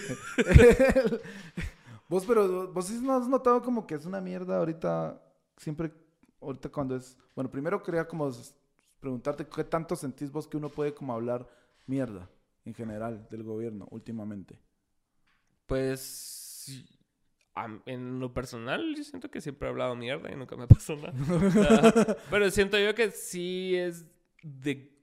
[2.09, 5.21] vos, pero vos no has notado como que es una mierda ahorita,
[5.57, 5.91] siempre,
[6.41, 8.31] ahorita cuando es, bueno, primero quería como
[8.99, 11.47] preguntarte qué tanto sentís vos que uno puede como hablar
[11.85, 12.29] mierda
[12.65, 14.59] en general del gobierno últimamente.
[15.67, 16.39] Pues
[17.85, 22.17] en lo personal, yo siento que siempre he hablado mierda y nunca me pasó nada.
[22.29, 24.05] pero siento yo que sí es
[24.43, 24.98] de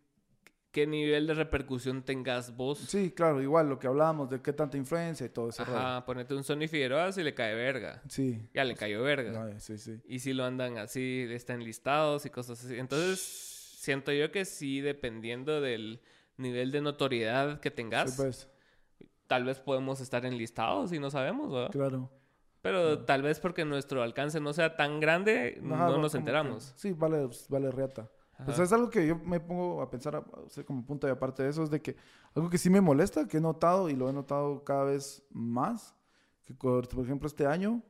[0.76, 2.78] qué nivel de repercusión tengas vos.
[2.80, 5.62] Sí, claro, igual lo que hablábamos de qué tanta influencia y todo eso.
[5.62, 8.02] Ajá, ponete un Sony Figueroa si le cae verga.
[8.10, 8.46] Sí.
[8.52, 9.58] Ya le cayó verga.
[9.58, 9.98] sí, sí.
[10.06, 12.78] Y si lo andan así, están listados y cosas así.
[12.78, 16.02] Entonces, siento yo que sí, dependiendo del
[16.36, 18.46] nivel de notoriedad que tengas, pues.
[19.28, 21.70] tal vez podemos estar enlistados y no sabemos, ¿verdad?
[21.70, 22.10] Claro.
[22.60, 26.74] Pero tal vez porque nuestro alcance no sea tan grande, no, nos enteramos.
[26.76, 28.10] sí, vale, vale reata.
[28.44, 31.42] Pues es algo que yo me pongo a pensar, o sea, como punto de aparte
[31.42, 31.96] de eso, es de que
[32.34, 35.94] algo que sí me molesta, que he notado y lo he notado cada vez más,
[36.44, 37.82] que por ejemplo este año,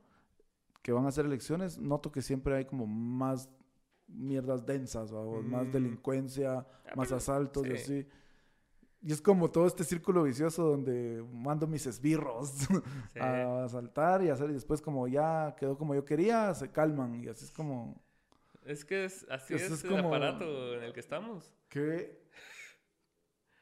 [0.83, 3.49] que van a ser elecciones, noto que siempre hay como más
[4.07, 5.71] mierdas densas, o más mm.
[5.73, 8.09] delincuencia, ah, más asaltos y así.
[9.03, 12.69] Y es como todo este círculo vicioso donde mando mis esbirros
[13.21, 17.29] a asaltar y hacer, y después como ya quedó como yo quería, se calman y
[17.29, 18.01] así es como...
[18.67, 21.55] Es que es, así es, el aparato en el que estamos.
[21.69, 22.21] Qué,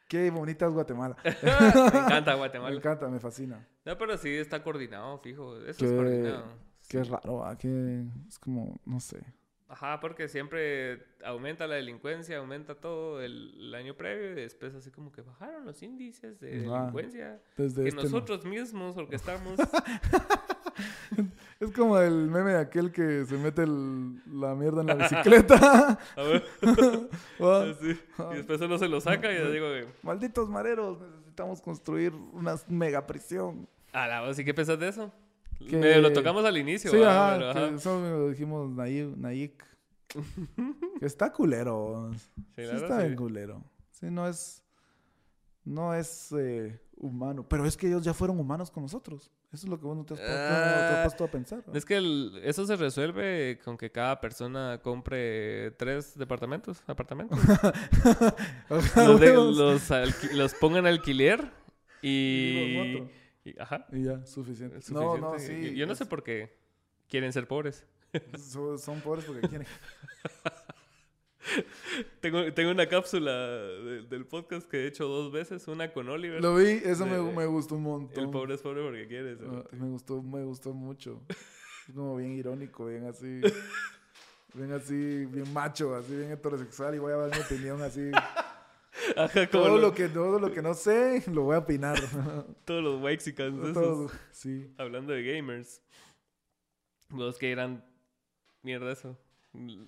[0.08, 1.16] qué bonita es Guatemala.
[1.24, 2.70] me encanta Guatemala.
[2.70, 3.68] Me encanta, me fascina.
[3.84, 5.58] No, pero sí está coordinado, fijo.
[5.58, 6.46] Eso es coordinado.
[6.88, 7.56] Qué raro, ¿ah?
[7.56, 9.22] que es como, no sé.
[9.68, 15.10] Ajá, porque siempre aumenta la delincuencia, aumenta todo el, año previo y después así como
[15.10, 17.42] que bajaron los índices de delincuencia.
[17.56, 19.58] Desde que este nosotros mismos orquestamos.
[21.64, 25.98] es como el meme de aquel que se mete la mierda en la bicicleta.
[26.16, 26.44] A ver.
[28.32, 29.66] Y después solo se lo saca y yo digo
[30.02, 33.68] Malditos mareros, necesitamos construir una mega prisión.
[33.92, 35.12] Ah, la ¿y qué pensás de eso?
[35.68, 36.00] Que...
[36.00, 36.90] lo tocamos al inicio.
[36.90, 39.64] Sí, ajá, eso lo dijimos Nayik.
[41.00, 42.12] que está culero.
[42.54, 43.62] Sí, está bien culero.
[43.90, 44.62] Sí, no es...
[45.64, 47.46] No es eh, humano.
[47.48, 49.30] Pero es que ellos ya fueron humanos con nosotros.
[49.54, 51.62] Eso es lo que vos no te has, ah, puesto a pensar.
[51.72, 57.38] Es que eso se resuelve con que cada persona compre tres departamentos, apartamentos.
[58.96, 59.90] los,
[60.32, 61.52] los, pongan alquiler
[62.02, 62.98] y...
[63.44, 63.86] Y, ajá.
[63.92, 64.80] Y ya, suficiente.
[64.90, 65.76] No, no, sí.
[65.76, 66.58] Yo no sé por qué
[67.08, 67.84] quieren ser pobres.
[68.76, 69.68] Son, pobres porque quieren.
[72.20, 73.32] tengo, tengo una cápsula
[74.08, 76.40] del podcast que he hecho dos veces, una con Oliver.
[76.42, 78.24] Lo vi, eso me, me, gustó un montón.
[78.24, 79.36] El pobre es pobre porque quiere.
[79.46, 81.22] Ah, me gustó, me gustó mucho.
[81.28, 83.40] Es como bien irónico, bien así.
[84.54, 88.12] bien así, bien macho, así bien heterosexual y voy a dar mi opinión así
[89.50, 89.92] todo, lo...
[89.92, 91.98] que, todo lo que no sé, lo voy a opinar.
[92.64, 93.72] Todos los Wexicans.
[93.72, 94.72] Todos, sí.
[94.78, 95.82] Hablando de gamers.
[97.10, 97.84] Los que eran...
[98.62, 99.18] Mierda eso.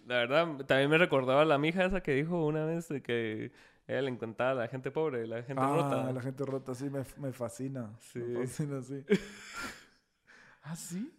[0.06, 3.52] La verdad, también me recordaba la mija esa que dijo una vez de que
[3.88, 6.12] ella le encantaba la gente pobre, la gente ah, rota.
[6.12, 7.92] la gente rota, sí, me, me fascina.
[7.98, 8.20] Sí.
[8.20, 9.04] Me fascina, sí.
[10.62, 11.12] ¿Ah, sí?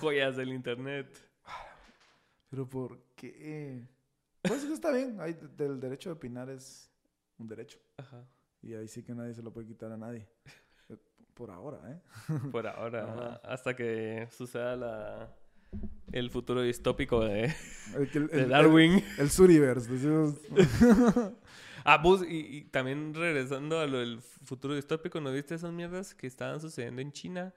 [0.00, 1.08] Joyas del internet.
[2.50, 3.88] Pero ¿por qué?
[4.42, 6.92] Pues está bien, hay, del derecho de opinar es
[7.38, 7.78] un derecho.
[7.96, 8.24] Ajá.
[8.60, 10.28] Y ahí sí que nadie se lo puede quitar a nadie.
[10.88, 10.96] Eh,
[11.34, 12.00] por ahora, ¿eh?
[12.50, 15.36] Por ahora, hasta que suceda la,
[16.12, 17.54] el futuro distópico de,
[18.48, 19.02] Darwin.
[19.18, 19.90] El, Suriverse.
[21.84, 26.26] ah, pues, y, también regresando a lo del futuro distópico, ¿no viste esas mierdas que
[26.26, 27.54] estaban sucediendo en China?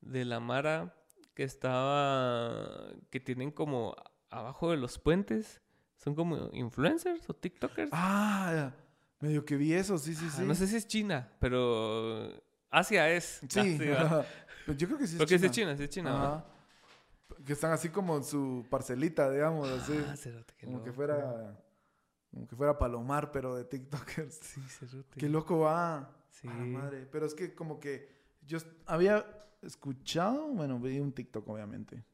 [0.00, 0.94] De la Mara
[1.34, 2.90] que estaba.
[3.10, 3.94] que tienen como
[4.30, 5.60] abajo de los puentes.
[5.98, 7.90] Son como influencers o TikTokers.
[7.92, 8.72] Ah,
[9.20, 10.42] Medio que vi eso, sí, sí, sí.
[10.42, 13.42] no sé si es China, pero Asia es.
[13.46, 13.78] Sí,
[14.66, 15.46] pues yo creo que sí es Porque China.
[15.46, 16.44] es China, sí es China.
[17.44, 19.98] Que están así como en su parcelita, digamos, así.
[20.06, 20.14] Ah,
[20.64, 21.56] como que fuera
[22.30, 24.34] como que fuera Palomar, pero de TikTokers.
[24.40, 25.18] Sí, cerote.
[25.18, 26.16] Qué loco va.
[26.28, 26.46] Sí.
[26.46, 27.06] madre.
[27.10, 28.08] Pero es que como que
[28.46, 29.26] yo había
[29.62, 32.04] escuchado, bueno, vi un TikTok obviamente.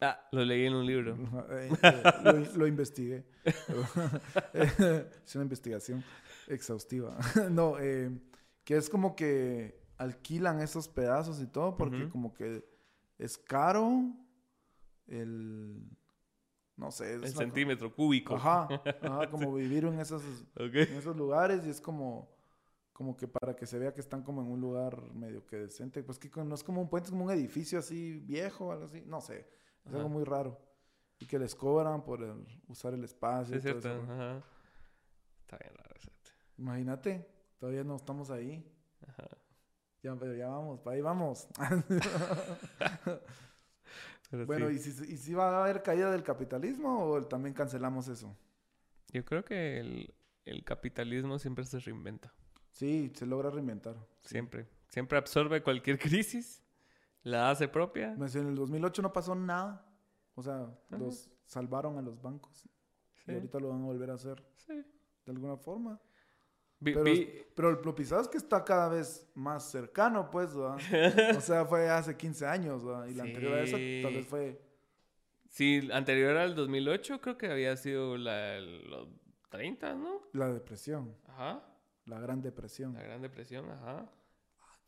[0.00, 1.16] Ah, lo leí en un libro.
[1.50, 3.24] Eh, eh, lo, investigué.
[4.52, 6.04] es una investigación
[6.48, 7.16] exhaustiva.
[7.50, 8.10] no, eh,
[8.64, 12.68] que es como que alquilan esos pedazos y todo porque como que
[13.18, 14.12] es caro
[15.08, 15.88] el
[16.76, 17.14] no sé.
[17.14, 18.36] el centímetro cúbico.
[18.36, 18.68] Ajá,
[19.02, 20.22] ajá, como vivir en esos,
[20.56, 22.28] en esos lugares y es como,
[22.92, 26.02] como que para que se vea que están como en un lugar medio que decente.
[26.02, 29.02] Pues que no es como un puente, es como un edificio así viejo algo así.
[29.06, 29.48] No sé,
[29.84, 30.60] es algo muy raro.
[31.18, 32.20] Y que les cobran por
[32.68, 33.56] usar el espacio.
[33.56, 34.42] es cierto, ajá.
[35.40, 35.94] Está bien raro.
[36.58, 37.26] Imagínate,
[37.58, 38.70] todavía no estamos ahí.
[39.06, 39.28] Ajá.
[40.02, 41.48] Ya, pero ya vamos, para ahí vamos.
[44.46, 48.36] bueno, ¿y, si, ¿y si va a haber caída del capitalismo o también cancelamos eso?
[49.12, 49.78] Yo creo que
[50.44, 52.34] el, capitalismo siempre se reinventa.
[52.72, 53.96] Sí, se logra reinventar.
[54.20, 54.68] Siempre.
[54.88, 56.62] Siempre absorbe cualquier crisis,
[57.22, 58.12] la hace propia.
[58.12, 59.86] En el 2008 no pasó nada.
[60.34, 62.68] O sea, los salvaron a los bancos.
[63.26, 64.44] Y ahorita lo van a volver a hacer.
[64.56, 64.84] Sí.
[65.24, 66.00] De alguna forma.
[66.82, 67.04] Pero,
[67.54, 71.36] pero, lo pisado es que está cada vez más cercano, pues, ¿verdad?
[71.36, 73.06] o sea, fue hace 15 años, ¿verdad?
[73.06, 74.60] Y la anterior a eso tal vez fue...
[75.48, 79.08] Sí, anterior al 2008 creo que había sido la, los
[79.48, 80.22] 30, ¿no?
[80.32, 81.16] La depresión.
[81.28, 81.64] Ajá.
[82.04, 82.94] La Gran Depresión.
[82.94, 84.06] La Gran Depresión, ajá.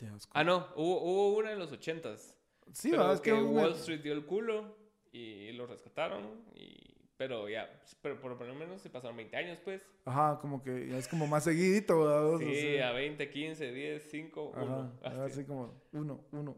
[0.02, 2.34] Ah, ah no, hubo, hubo, una en los 80s.
[2.72, 3.14] Sí, ¿verdad?
[3.14, 4.76] Es que, Wall Street dio el culo
[5.10, 7.68] y lo rescataron y pero ya,
[8.00, 9.82] pero por lo menos se pasaron 20 años, pues.
[10.04, 12.38] Ajá, como que ya es como más seguidito, ¿verdad?
[12.38, 14.92] Sí, a 20, 15, 10, 5, 1.
[15.02, 16.56] Así como 1, 1,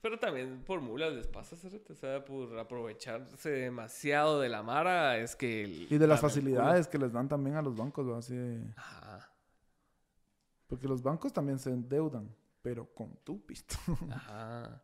[0.00, 1.56] Pero también por mulas les pasa,
[1.90, 5.64] O sea, por aprovecharse demasiado de la mara, es que...
[5.90, 8.20] y de las facilidades que les dan también a los bancos, ¿verdad?
[8.20, 8.62] Así de...
[8.76, 9.28] Ajá.
[10.68, 12.32] Porque los bancos también se endeudan,
[12.62, 13.74] pero con tu pisto.
[14.12, 14.83] Ajá.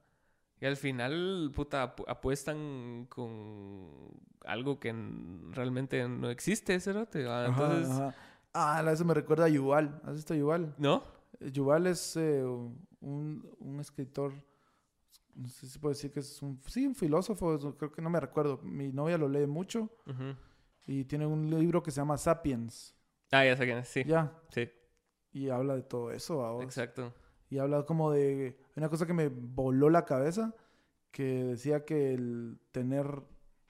[0.61, 3.89] Y al final, puta, apuestan con
[4.45, 4.95] algo que
[5.53, 8.15] realmente no existe, ese ah, Entonces...
[8.53, 10.01] Ah, eso me recuerda a Yuval.
[10.05, 10.75] ¿Has visto Yuval?
[10.77, 11.05] ¿No?
[11.39, 12.45] Eh, Yuval es eh,
[13.01, 14.33] un, escritor,
[15.35, 18.21] no sé si puedo decir que es un, sí, un filósofo, creo que no me
[18.21, 18.59] recuerdo.
[18.63, 19.89] Mi novia lo lee mucho
[20.87, 22.95] y tiene un libro que se llama Sapiens.
[23.31, 24.05] Ah, ya sé quién es, sí.
[24.05, 24.33] Ya.
[24.51, 24.69] Sí.
[25.33, 26.65] Y habla de todo eso ahora.
[26.65, 27.15] Exacto.
[27.51, 30.55] Y habla como de una cosa que me voló la cabeza,
[31.11, 33.23] que decía que el tener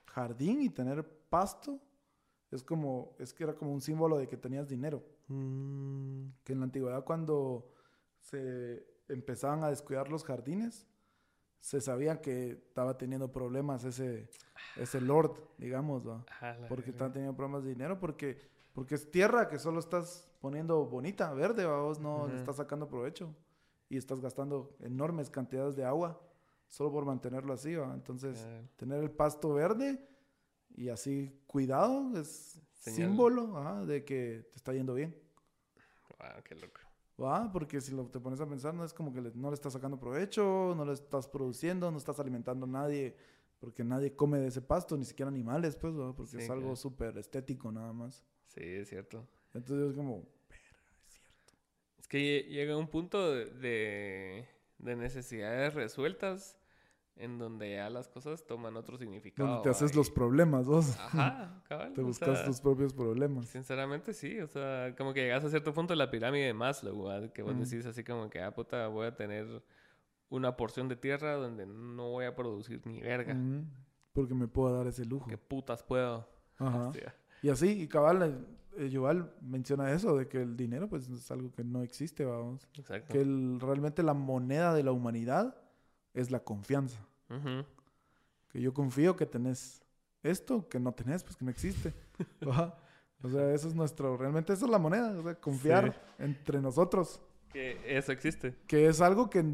[0.07, 1.81] jardín y tener pasto
[2.51, 5.03] es como, es que era como un símbolo de que tenías dinero.
[5.29, 6.29] Mm.
[6.45, 7.73] Que en la antigüedad cuando
[8.21, 10.87] se empezaban a descuidar los jardines,
[11.61, 14.29] se sabía que estaba teniendo problemas ese,
[14.77, 16.03] ese lord, digamos,
[16.69, 18.39] porque estaba teniendo problemas de dinero, porque,
[18.73, 23.35] porque es tierra que solo estás poniendo bonita, verde, vos no le estás sacando provecho
[23.91, 26.19] y estás gastando enormes cantidades de agua
[26.69, 27.93] solo por mantenerlo así, ¿va?
[27.93, 30.09] Entonces, tener el pasto verde
[30.71, 35.15] y así cuidado es símbolo de que te está yendo bien.
[36.19, 36.81] Wow, qué loco.
[37.21, 37.53] ¿Va?
[37.53, 39.99] Porque si lo te pones a pensar, no es como que no le estás sacando
[39.99, 43.17] provecho, no le estás produciendo, no estás alimentando a nadie,
[43.59, 46.15] porque nadie come de ese pasto, ni siquiera animales, pues, ¿va?
[46.15, 48.25] Porque es algo súper estético nada más.
[48.47, 49.27] Sí, es cierto.
[49.53, 50.25] Entonces es como,
[52.11, 54.45] que llega un punto de,
[54.79, 56.59] necesidades resueltas
[57.15, 59.49] en donde ya las cosas toman otro significado.
[59.49, 60.99] Donde te haces los problemas, vos.
[60.99, 61.93] Ajá, cabal.
[61.95, 63.47] te buscas tus propios problemas.
[63.47, 64.41] Sinceramente, sí.
[64.41, 67.57] O sea, como que llegas a cierto punto de la pirámide de Maslow, que vos
[67.57, 69.63] decís así como que, ah, puta, voy a tener
[70.31, 73.37] una porción de tierra donde no voy a producir ni verga.
[74.13, 75.29] Porque me puedo dar ese lujo.
[75.31, 76.29] ¿Qué putas puedo?
[76.59, 76.91] Ajá.
[77.43, 81.65] Y así, y cabal, eh, menciona eso, de que el dinero pues es algo que
[81.65, 82.69] no existe, vamos.
[82.75, 83.13] Exacto.
[83.13, 83.25] Que
[83.59, 85.57] realmente la moneda de la humanidad
[86.15, 86.99] es la confianza.
[88.49, 89.83] Que yo confío que tenés
[90.23, 91.95] esto, que no tenés, pues que no existe.
[93.23, 97.21] o sea, eso es nuestro, realmente eso es la moneda, o sea, confiar entre nosotros.
[97.53, 98.57] Que eso existe.
[98.67, 99.45] Que es algo que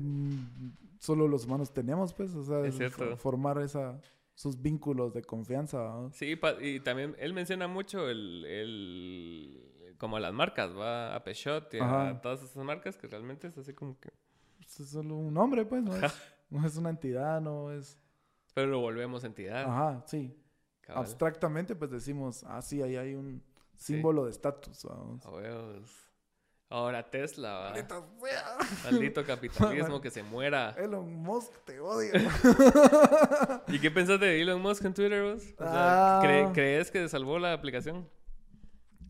[0.99, 4.01] solo los humanos tenemos, pues, o sea, es formar esa,
[4.37, 6.09] sus vínculos de confianza.
[6.13, 11.79] Sí, y también él menciona mucho el, el como las marcas, va a Peugeot y
[11.81, 14.11] a todas esas marcas que realmente es así como que
[14.59, 16.03] pues es solo un nombre, pues, no es,
[16.51, 17.99] no es una entidad, no es
[18.53, 19.65] pero lo volvemos entidad.
[19.65, 20.35] Ajá, sí.
[20.89, 23.43] Abstractamente pues decimos, ah, sí, ahí hay un
[23.75, 24.87] símbolo de estatus,
[26.69, 27.73] Ahora Tesla.
[28.85, 30.75] Maldito capitalismo que se muera.
[30.77, 32.13] Elon Musk te odio.
[33.69, 35.45] ¿Y qué pensaste de Elon Musk en Twitter, vos?
[35.61, 36.51] Ah.
[36.53, 38.09] ¿Crees que salvó la aplicación?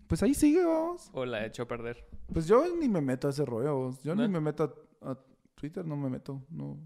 [0.06, 1.10] Pues ahí sigue, vamos.
[1.12, 2.06] ¿O la echó a perder?
[2.32, 4.02] Pues yo ni me meto a ese rollo, vos.
[4.02, 5.18] Yo ni me meto a,
[5.54, 6.42] Twitter, no me meto.
[6.50, 6.78] No.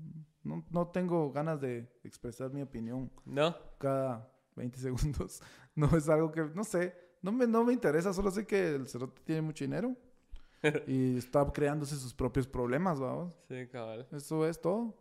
[0.44, 3.10] No, no tengo ganas de expresar mi opinión.
[3.26, 3.56] No.
[3.78, 5.42] Cada 20 segundos.
[5.76, 8.12] No es algo que, no sé, no me, no me interesa.
[8.12, 9.97] Solo sé que el cerote tiene mucho dinero.
[10.87, 13.32] y está creándose sus propios problemas, vamos.
[13.49, 14.07] Sí, cabal.
[14.12, 14.95] Eso es todo.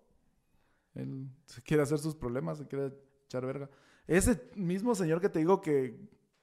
[0.95, 2.93] Él se quiere hacer sus problemas, se quiere
[3.25, 3.69] echar verga.
[4.07, 5.99] Ese mismo señor que te digo que,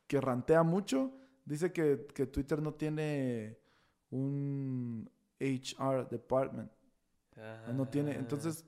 [0.07, 1.13] que rantea mucho,
[1.45, 3.59] dice que, que Twitter no tiene
[4.11, 5.11] un
[5.41, 6.71] HR department.
[7.75, 8.17] No tiene, Ah.
[8.19, 8.65] entonces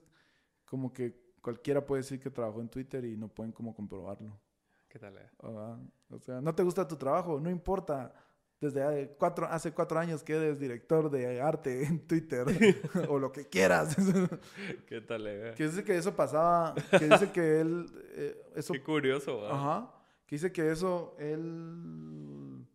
[0.65, 4.39] como que cualquiera puede decir que trabajó en Twitter y no pueden como comprobarlo.
[4.87, 5.17] ¿Qué tal?
[5.17, 5.29] eh?
[5.41, 8.13] Ah, o sea, no te gusta tu trabajo, no importa.
[8.61, 12.45] Desde cuatro, hace cuatro años que eres director de arte en Twitter
[13.09, 13.95] o lo que quieras.
[14.87, 15.27] ¿Qué tal?
[15.27, 15.53] eh?
[15.55, 19.55] que dice que eso pasaba, que dice que él, eh, eso, Qué curioso, ¿va?
[19.55, 19.91] ajá,
[20.25, 22.65] que dice que eso él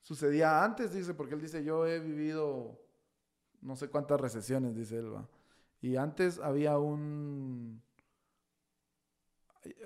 [0.00, 2.80] sucedía antes, dice, porque él dice, yo he vivido
[3.60, 5.28] no sé cuántas recesiones, dice él, va.
[5.80, 7.82] Y antes había un,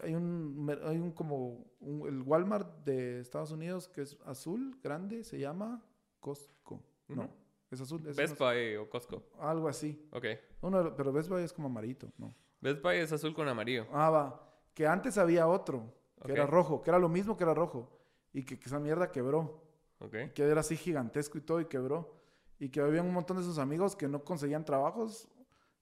[0.03, 5.25] hay- un, hay un como, un- el Walmart de Estados Unidos que es azul, grande,
[5.25, 5.83] se llama
[6.21, 6.83] Costco.
[7.09, 7.29] No,
[7.71, 8.07] es azul.
[8.07, 9.23] Es Best Buy o Costco.
[9.39, 10.09] algo así.
[10.13, 10.25] Ok.
[10.63, 12.35] Uno pero Best Buy es como amarito, ¿no?
[12.61, 13.87] Best Buy es azul con amarillo.
[13.93, 14.51] Ah, va.
[14.73, 15.93] Que antes había otro,
[16.25, 17.91] que era rojo, que era lo mismo que era rojo.
[18.33, 19.63] Y que, que esa mierda quebró.
[20.01, 20.17] Ok.
[20.35, 22.15] Que era así gigantesco y todo y quebró.
[22.59, 25.29] Y que había un montón de sus amigos que no conseguían trabajos.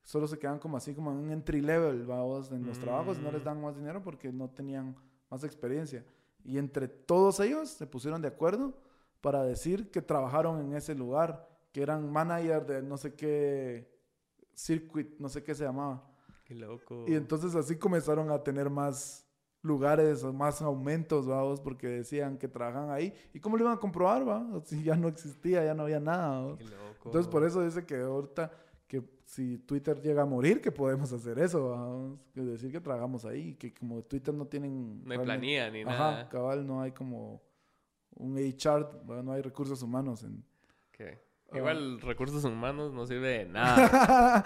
[0.03, 3.19] Solo se quedan como así, como en un entry level, vamos, en los trabajos.
[3.19, 3.45] Y no les Mm.
[3.45, 4.97] dan más dinero porque no tenían
[5.31, 6.05] más experiencia.
[6.45, 8.75] Y entre todos ellos se pusieron de acuerdo
[9.21, 11.49] para decir que trabajaron en ese lugar.
[11.73, 13.89] Que eran manager de no sé qué
[14.55, 16.07] circuit, no sé qué se llamaba.
[16.45, 17.05] Qué loco.
[17.09, 19.25] Y entonces así comenzaron a tener más
[19.63, 23.15] lugares, más aumentos, vamos, porque decían que trabajan ahí.
[23.33, 24.45] ¿Y cómo lo iban a comprobar, va?
[24.65, 26.45] Si ya no existía, ya no había nada.
[26.45, 26.59] ¿va?
[26.59, 27.07] Qué loco.
[27.07, 28.51] Entonces por eso dice que ahorita,
[29.35, 32.19] si Twitter llega a morir, que podemos hacer eso, vamos.
[32.35, 35.03] Que decir que trabajamos ahí, que como Twitter no tienen...
[35.05, 36.29] No hay planilla ni Ajá, nada.
[36.29, 37.41] cabal, no hay como
[38.15, 38.37] un
[39.11, 39.23] ¿va?
[39.23, 40.45] no hay recursos humanos en...
[41.51, 41.57] Ah.
[41.59, 44.43] Igual recursos humanos no sirve de nada.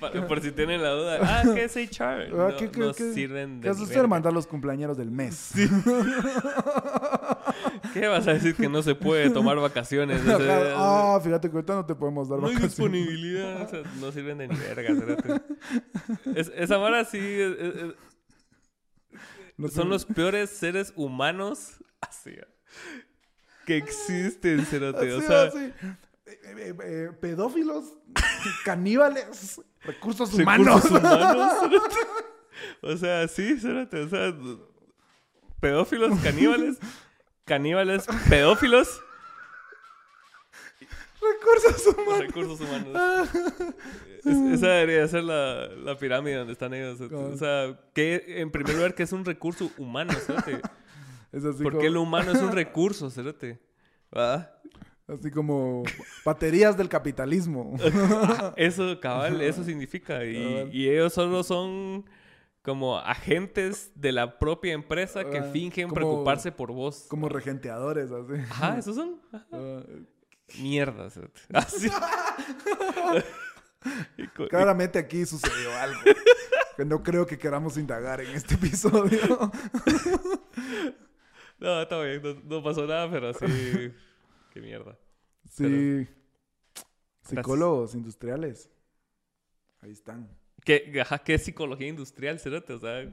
[0.00, 1.18] Pa- por si tienen la duda.
[1.22, 2.28] Ah, ¿qué es HR?
[2.30, 4.08] No, Ah, ¿qué- qué- no qué- sirven de ¿Qué hace ni usted verga.
[4.08, 5.52] mandar los cumpleaños del mes?
[7.92, 10.20] ¿Qué vas a decir que no se puede tomar vacaciones?
[10.28, 12.76] O sea, ah, fíjate que ahorita no te podemos dar no hay vacaciones.
[13.02, 13.62] disponibilidad.
[13.62, 15.42] O sea, no sirven de ni verga.
[16.34, 17.94] Es- esa vara sí es- es- es-
[19.56, 22.32] No son los peores seres humanos así,
[23.66, 25.12] que existen, cerote.
[25.12, 25.58] O sea, así.
[25.58, 27.84] Eh, eh, eh, pedófilos,
[28.64, 30.84] caníbales, recursos recursos humanos.
[30.86, 31.96] humanos, cerote.
[32.82, 34.00] O sea, sí, cerote.
[34.00, 34.34] O sea,
[35.60, 36.78] pedófilos, caníbales,
[37.44, 39.00] caníbales, pedófilos,
[41.20, 42.18] recursos humanos.
[42.20, 43.28] recursos humanos.
[44.24, 47.00] Es- esa debería ser la, la pirámide donde están ellos.
[47.00, 50.12] O sea, que en primer lugar, que es un recurso humano,
[51.62, 53.58] Porque como, lo humano es un recurso, cerote.
[54.16, 54.58] ¿Va?
[55.08, 55.82] así como
[56.24, 57.76] baterías del capitalismo.
[58.56, 60.24] Eso, cabal, eso significa.
[60.24, 62.04] Y, y ellos solo son
[62.62, 67.06] como agentes de la propia empresa que Ah, fingen como- preocuparse por vos.
[67.08, 68.32] como regenteadores, así.
[68.50, 69.82] Ajá, esos son ajá, Ah,
[70.60, 71.10] mierda.
[71.10, 71.40] cerote.
[71.52, 71.90] Así.
[74.50, 76.00] Claramente aquí sucedió algo.
[76.76, 79.50] Que no creo que queramos indagar en este episodio.
[81.58, 83.92] No, está bien, no, no pasó nada, pero sí.
[84.52, 84.98] Qué mierda.
[85.48, 86.08] Sí.
[87.22, 88.68] Psicólogos industriales.
[89.80, 90.28] Ahí están.
[90.64, 92.72] ¿Qué, ajá, ¿qué es psicología industrial, cerote?
[92.74, 93.10] O sea,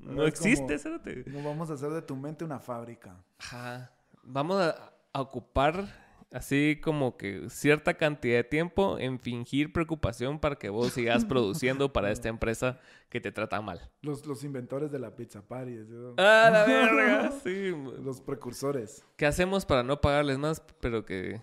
[0.00, 1.24] no existe, cerote.
[1.26, 3.22] No vamos a hacer de tu mente una fábrica.
[3.38, 3.92] Ajá.
[4.22, 5.86] Vamos a, a ocupar
[6.32, 11.92] así como que cierta cantidad de tiempo en fingir preocupación para que vos sigas produciendo
[11.92, 12.78] para esta empresa
[13.08, 13.90] que te trata mal.
[14.02, 15.78] Los, los inventores de la pizza party.
[16.16, 17.32] ¡Ah, la verga!
[17.42, 17.72] Sí.
[18.02, 19.04] Los precursores.
[19.16, 21.40] ¿Qué hacemos para no pagarles más, pero que,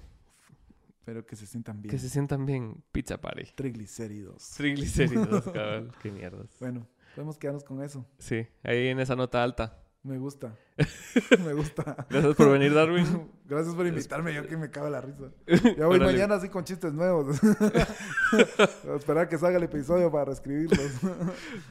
[1.05, 1.91] Pero que se sientan bien.
[1.91, 3.51] que se sientan bien pizza party?
[3.55, 4.51] Triglicéridos.
[4.51, 5.91] Triglicéridos, cabrón.
[6.01, 6.55] Qué mierdas.
[6.59, 8.05] Bueno, podemos quedarnos con eso.
[8.19, 9.79] Sí, ahí en esa nota alta.
[10.03, 10.53] Me gusta.
[11.45, 12.05] Me gusta.
[12.09, 13.31] Gracias por venir, Darwin.
[13.45, 15.31] Gracias por invitarme, yo que me cago en la risa.
[15.77, 17.39] Ya voy mañana así con chistes nuevos.
[17.43, 20.91] A esperar que salga el episodio para reescribirlos.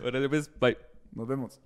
[0.03, 0.79] Órale, pues, bye.
[1.13, 1.61] Nos vemos.